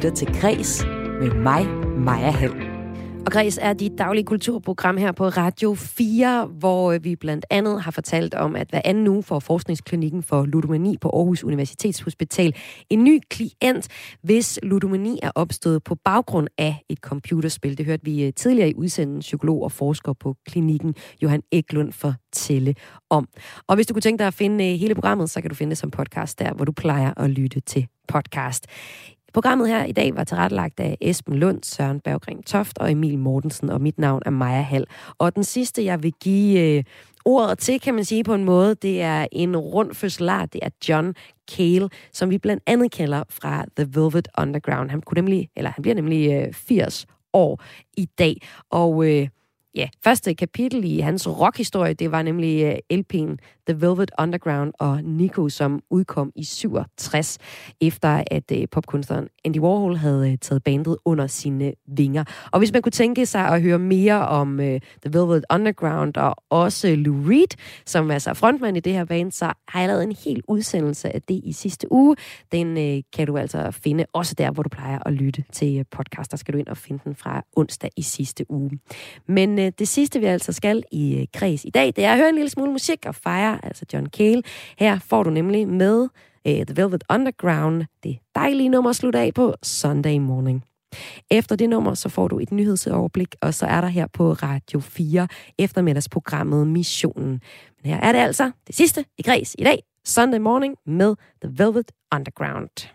Lytter 0.03 0.15
til 0.15 0.41
Græs 0.41 0.85
med 1.19 1.31
mig, 1.31 1.67
Maja 1.97 2.31
Hall. 2.31 2.53
Og 3.25 3.31
Græs 3.31 3.59
er 3.61 3.73
dit 3.73 3.91
daglige 3.97 4.25
kulturprogram 4.25 4.97
her 4.97 5.11
på 5.11 5.27
Radio 5.27 5.73
4, 5.73 6.45
hvor 6.45 6.91
øh, 6.91 7.03
vi 7.03 7.15
blandt 7.15 7.45
andet 7.49 7.81
har 7.81 7.91
fortalt 7.91 8.33
om, 8.33 8.55
at 8.55 8.69
hver 8.69 8.81
anden 8.85 9.07
uge 9.07 9.23
får 9.23 9.39
Forskningsklinikken 9.39 10.23
for 10.23 10.45
Ludomani 10.45 10.97
på 11.01 11.09
Aarhus 11.09 11.43
Universitetshospital 11.43 12.55
en 12.89 13.03
ny 13.03 13.19
klient, 13.29 13.87
hvis 14.21 14.59
ludomani 14.63 15.19
er 15.21 15.31
opstået 15.35 15.83
på 15.83 15.95
baggrund 15.95 16.47
af 16.57 16.75
et 16.89 16.97
computerspil. 16.97 17.77
Det 17.77 17.85
hørte 17.85 18.05
vi 18.05 18.25
øh, 18.25 18.33
tidligere 18.33 18.69
i 18.69 18.75
udsendelsen 18.75 19.19
psykolog 19.19 19.63
og 19.63 19.71
forsker 19.71 20.13
på 20.13 20.35
klinikken, 20.45 20.95
Johan 21.21 21.41
Eklund, 21.51 21.91
fortælle 21.91 22.75
om. 23.09 23.27
Og 23.67 23.75
hvis 23.75 23.87
du 23.87 23.93
kunne 23.93 24.01
tænke 24.01 24.19
dig 24.19 24.27
at 24.27 24.33
finde 24.33 24.71
øh, 24.71 24.79
hele 24.79 24.95
programmet, 24.95 25.29
så 25.29 25.41
kan 25.41 25.49
du 25.49 25.55
finde 25.55 25.69
det 25.69 25.77
som 25.77 25.91
podcast 25.91 26.39
der, 26.39 26.53
hvor 26.53 26.65
du 26.65 26.71
plejer 26.71 27.13
at 27.17 27.29
lytte 27.29 27.59
til 27.59 27.87
podcast. 28.07 28.67
Programmet 29.33 29.69
her 29.69 29.85
i 29.85 29.91
dag 29.91 30.15
var 30.15 30.23
tilrettelagt 30.23 30.79
af 30.79 30.97
Esben 31.01 31.35
Lund, 31.35 31.63
Søren 31.63 31.99
Berggren 31.99 32.43
Toft 32.43 32.77
og 32.77 32.91
Emil 32.91 33.17
Mortensen, 33.17 33.69
og 33.69 33.81
mit 33.81 33.97
navn 33.97 34.21
er 34.25 34.29
Maja 34.29 34.61
Hall. 34.61 34.85
Og 35.17 35.35
den 35.35 35.43
sidste, 35.43 35.85
jeg 35.85 36.03
vil 36.03 36.13
give 36.21 36.59
øh, 36.59 36.83
ordet 37.25 37.59
til, 37.59 37.79
kan 37.79 37.93
man 37.93 38.05
sige 38.05 38.23
på 38.23 38.33
en 38.33 38.43
måde, 38.43 38.75
det 38.75 39.01
er 39.01 39.27
en 39.31 39.57
rund 39.57 39.93
fødselar, 39.93 40.45
det 40.45 40.59
er 40.63 40.69
John 40.89 41.15
Cale, 41.51 41.89
som 42.11 42.29
vi 42.29 42.37
blandt 42.37 42.63
andet 42.65 42.91
kender 42.91 43.23
fra 43.29 43.65
The 43.77 43.87
Velvet 43.93 44.27
Underground. 44.37 44.89
Han, 44.89 45.01
kunne 45.01 45.15
nemlig, 45.21 45.49
eller 45.55 45.69
han 45.69 45.81
bliver 45.81 45.95
nemlig 45.95 46.31
øh, 46.31 46.53
80 46.53 47.05
år 47.33 47.63
i 47.97 48.05
dag, 48.05 48.37
og... 48.69 49.09
Øh, 49.09 49.27
ja, 49.75 49.89
første 50.03 50.33
kapitel 50.33 50.83
i 50.83 50.99
hans 50.99 51.27
rockhistorie, 51.27 51.93
det 51.93 52.11
var 52.11 52.21
nemlig 52.21 52.63
øh, 52.63 52.99
LP'en 52.99 53.37
The 53.67 53.81
Velvet 53.81 54.11
Underground 54.19 54.73
og 54.79 55.03
Nico, 55.03 55.49
som 55.49 55.81
udkom 55.89 56.31
i 56.35 56.43
67, 56.43 57.37
efter 57.81 58.23
at 58.31 58.51
uh, 58.51 58.57
popkunstneren 58.71 59.27
Andy 59.45 59.59
Warhol 59.59 59.95
havde 59.95 60.29
uh, 60.31 60.35
taget 60.41 60.63
bandet 60.63 60.97
under 61.05 61.27
sine 61.27 61.73
vinger. 61.87 62.23
Og 62.51 62.59
hvis 62.59 62.73
man 62.73 62.81
kunne 62.81 62.91
tænke 62.91 63.25
sig 63.25 63.47
at 63.47 63.61
høre 63.61 63.79
mere 63.79 64.27
om 64.27 64.59
øh, 64.59 64.79
The 65.05 65.19
Velvet 65.19 65.45
Underground 65.53 66.17
og 66.17 66.35
også 66.49 66.95
Lou 66.95 67.15
Reed, 67.29 67.57
som 67.85 68.11
altså 68.11 68.29
er 68.29 68.33
så 68.33 68.39
frontmand 68.39 68.77
i 68.77 68.79
det 68.79 68.93
her 68.93 69.05
band, 69.05 69.31
så 69.31 69.45
har 69.67 69.79
jeg 69.79 69.87
lavet 69.87 70.03
en 70.03 70.15
hel 70.25 70.41
udsendelse 70.47 71.15
af 71.15 71.21
det 71.21 71.41
i 71.43 71.51
sidste 71.51 71.91
uge. 71.91 72.15
Den 72.51 73.03
kan 73.13 73.27
du 73.27 73.37
altså 73.37 73.71
finde 73.71 74.05
også 74.13 74.35
der, 74.35 74.51
hvor 74.51 74.63
du 74.63 74.69
plejer 74.69 74.99
at 75.05 75.13
lytte 75.13 75.43
til 75.51 75.85
podcast. 75.91 76.31
Der 76.31 76.37
skal 76.37 76.53
du 76.53 76.59
ind 76.59 76.67
og 76.67 76.77
finde 76.77 77.01
den 77.05 77.15
fra 77.15 77.43
onsdag 77.55 77.89
i 77.97 78.01
sidste 78.01 78.51
uge. 78.51 78.79
Men 79.27 79.59
øh, 79.59 79.71
det 79.79 79.87
sidste, 79.87 80.19
vi 80.19 80.25
altså 80.25 80.53
skal 80.53 80.83
i 80.91 81.17
øh, 81.19 81.27
kreds 81.33 81.65
i 81.65 81.69
dag, 81.69 81.87
det 81.95 82.05
er 82.05 82.11
at 82.11 82.17
høre 82.17 82.29
en 82.29 82.35
lille 82.35 82.49
smule 82.49 82.71
musik 82.71 83.05
og 83.05 83.15
fejre, 83.15 83.52
altså 83.63 83.85
John 83.93 84.05
Cale. 84.05 84.43
Her 84.77 84.99
får 84.99 85.23
du 85.23 85.29
nemlig 85.29 85.67
med 85.67 86.07
øh, 86.47 86.65
The 86.65 86.77
Velvet 86.77 87.03
Underground 87.09 87.83
det 88.03 88.17
dejlige 88.35 88.69
nummer 88.69 88.89
at 88.89 88.95
slutte 88.95 89.19
af 89.19 89.33
på 89.33 89.55
Sunday 89.63 90.17
Morning. 90.17 90.63
Efter 91.31 91.55
det 91.55 91.69
nummer, 91.69 91.93
så 91.93 92.09
får 92.09 92.27
du 92.27 92.39
et 92.39 92.51
nyhedsoverblik, 92.51 93.35
og 93.41 93.53
så 93.53 93.65
er 93.65 93.81
der 93.81 93.87
her 93.87 94.07
på 94.13 94.33
Radio 94.33 94.79
4 94.79 95.27
eftermiddagsprogrammet 95.59 96.67
Missionen. 96.67 97.41
Men 97.83 97.91
her 97.91 97.99
er 97.99 98.11
det 98.11 98.19
altså 98.19 98.51
det 98.67 98.75
sidste 98.75 99.05
i 99.17 99.21
Græs 99.21 99.55
i 99.59 99.63
dag, 99.63 99.83
Sunday 100.05 100.39
Morning 100.39 100.75
med 100.85 101.15
The 101.43 101.51
Velvet 101.63 101.91
Underground. 102.15 102.89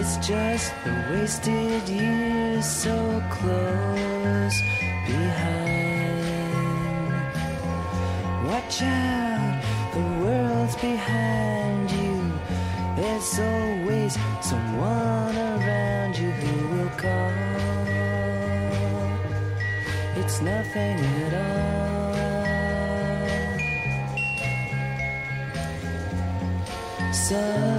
It's 0.00 0.16
just 0.26 0.72
the 0.84 0.94
wasted 1.10 1.86
years 1.88 2.66
so 2.66 2.96
close 3.30 4.58
behind. 5.06 5.87
Out, 8.68 9.62
the 9.94 10.00
world's 10.22 10.76
behind 10.76 11.90
you. 11.90 12.32
There's 12.96 13.38
always 13.40 14.18
someone 14.42 15.36
around 15.36 16.18
you 16.18 16.30
who 16.30 16.76
will 16.76 16.90
call. 16.90 17.32
It's 20.16 20.42
nothing 20.42 20.98
at 21.24 21.34
all. 21.34 21.68
Sunday 27.14 27.77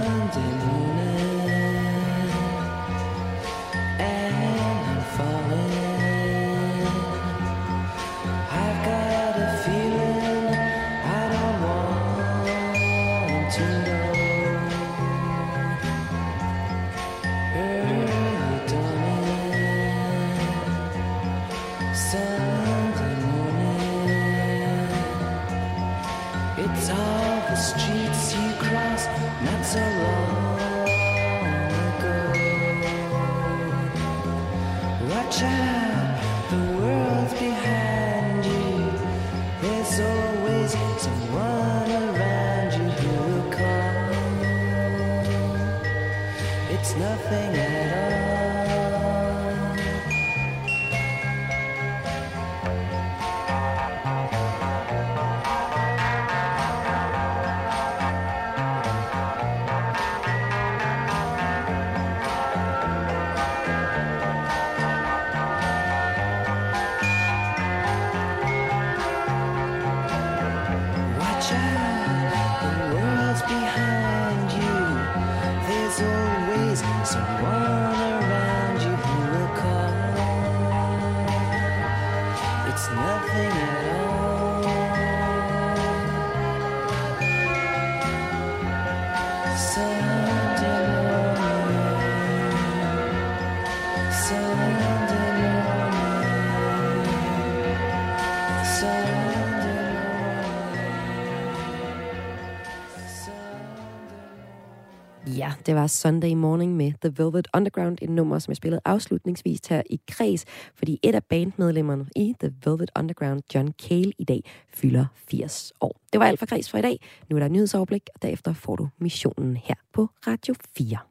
det 105.66 105.74
var 105.74 105.86
Sunday 105.86 106.34
Morning 106.34 106.76
med 106.76 106.92
The 107.02 107.12
Velvet 107.16 107.48
Underground, 107.54 107.98
et 108.02 108.10
nummer, 108.10 108.38
som 108.38 108.50
er 108.50 108.54
spillede 108.54 108.80
afslutningsvis 108.84 109.60
her 109.68 109.82
i 109.90 110.00
kreds, 110.08 110.44
fordi 110.74 110.98
et 111.02 111.14
af 111.14 111.24
bandmedlemmerne 111.24 112.06
i 112.16 112.34
The 112.40 112.54
Velvet 112.64 112.90
Underground, 112.98 113.42
John 113.54 113.72
Cale, 113.82 114.12
i 114.18 114.24
dag 114.24 114.42
fylder 114.68 115.06
80 115.14 115.72
år. 115.80 116.00
Det 116.12 116.20
var 116.20 116.26
alt 116.26 116.38
for 116.38 116.46
kreds 116.46 116.70
for 116.70 116.78
i 116.78 116.82
dag. 116.82 117.00
Nu 117.30 117.36
er 117.36 117.40
der 117.40 117.48
nyhedsoverblik, 117.48 118.02
og 118.14 118.22
derefter 118.22 118.52
får 118.52 118.76
du 118.76 118.88
missionen 118.98 119.56
her 119.56 119.74
på 119.92 120.08
Radio 120.26 120.54
4. 120.76 121.09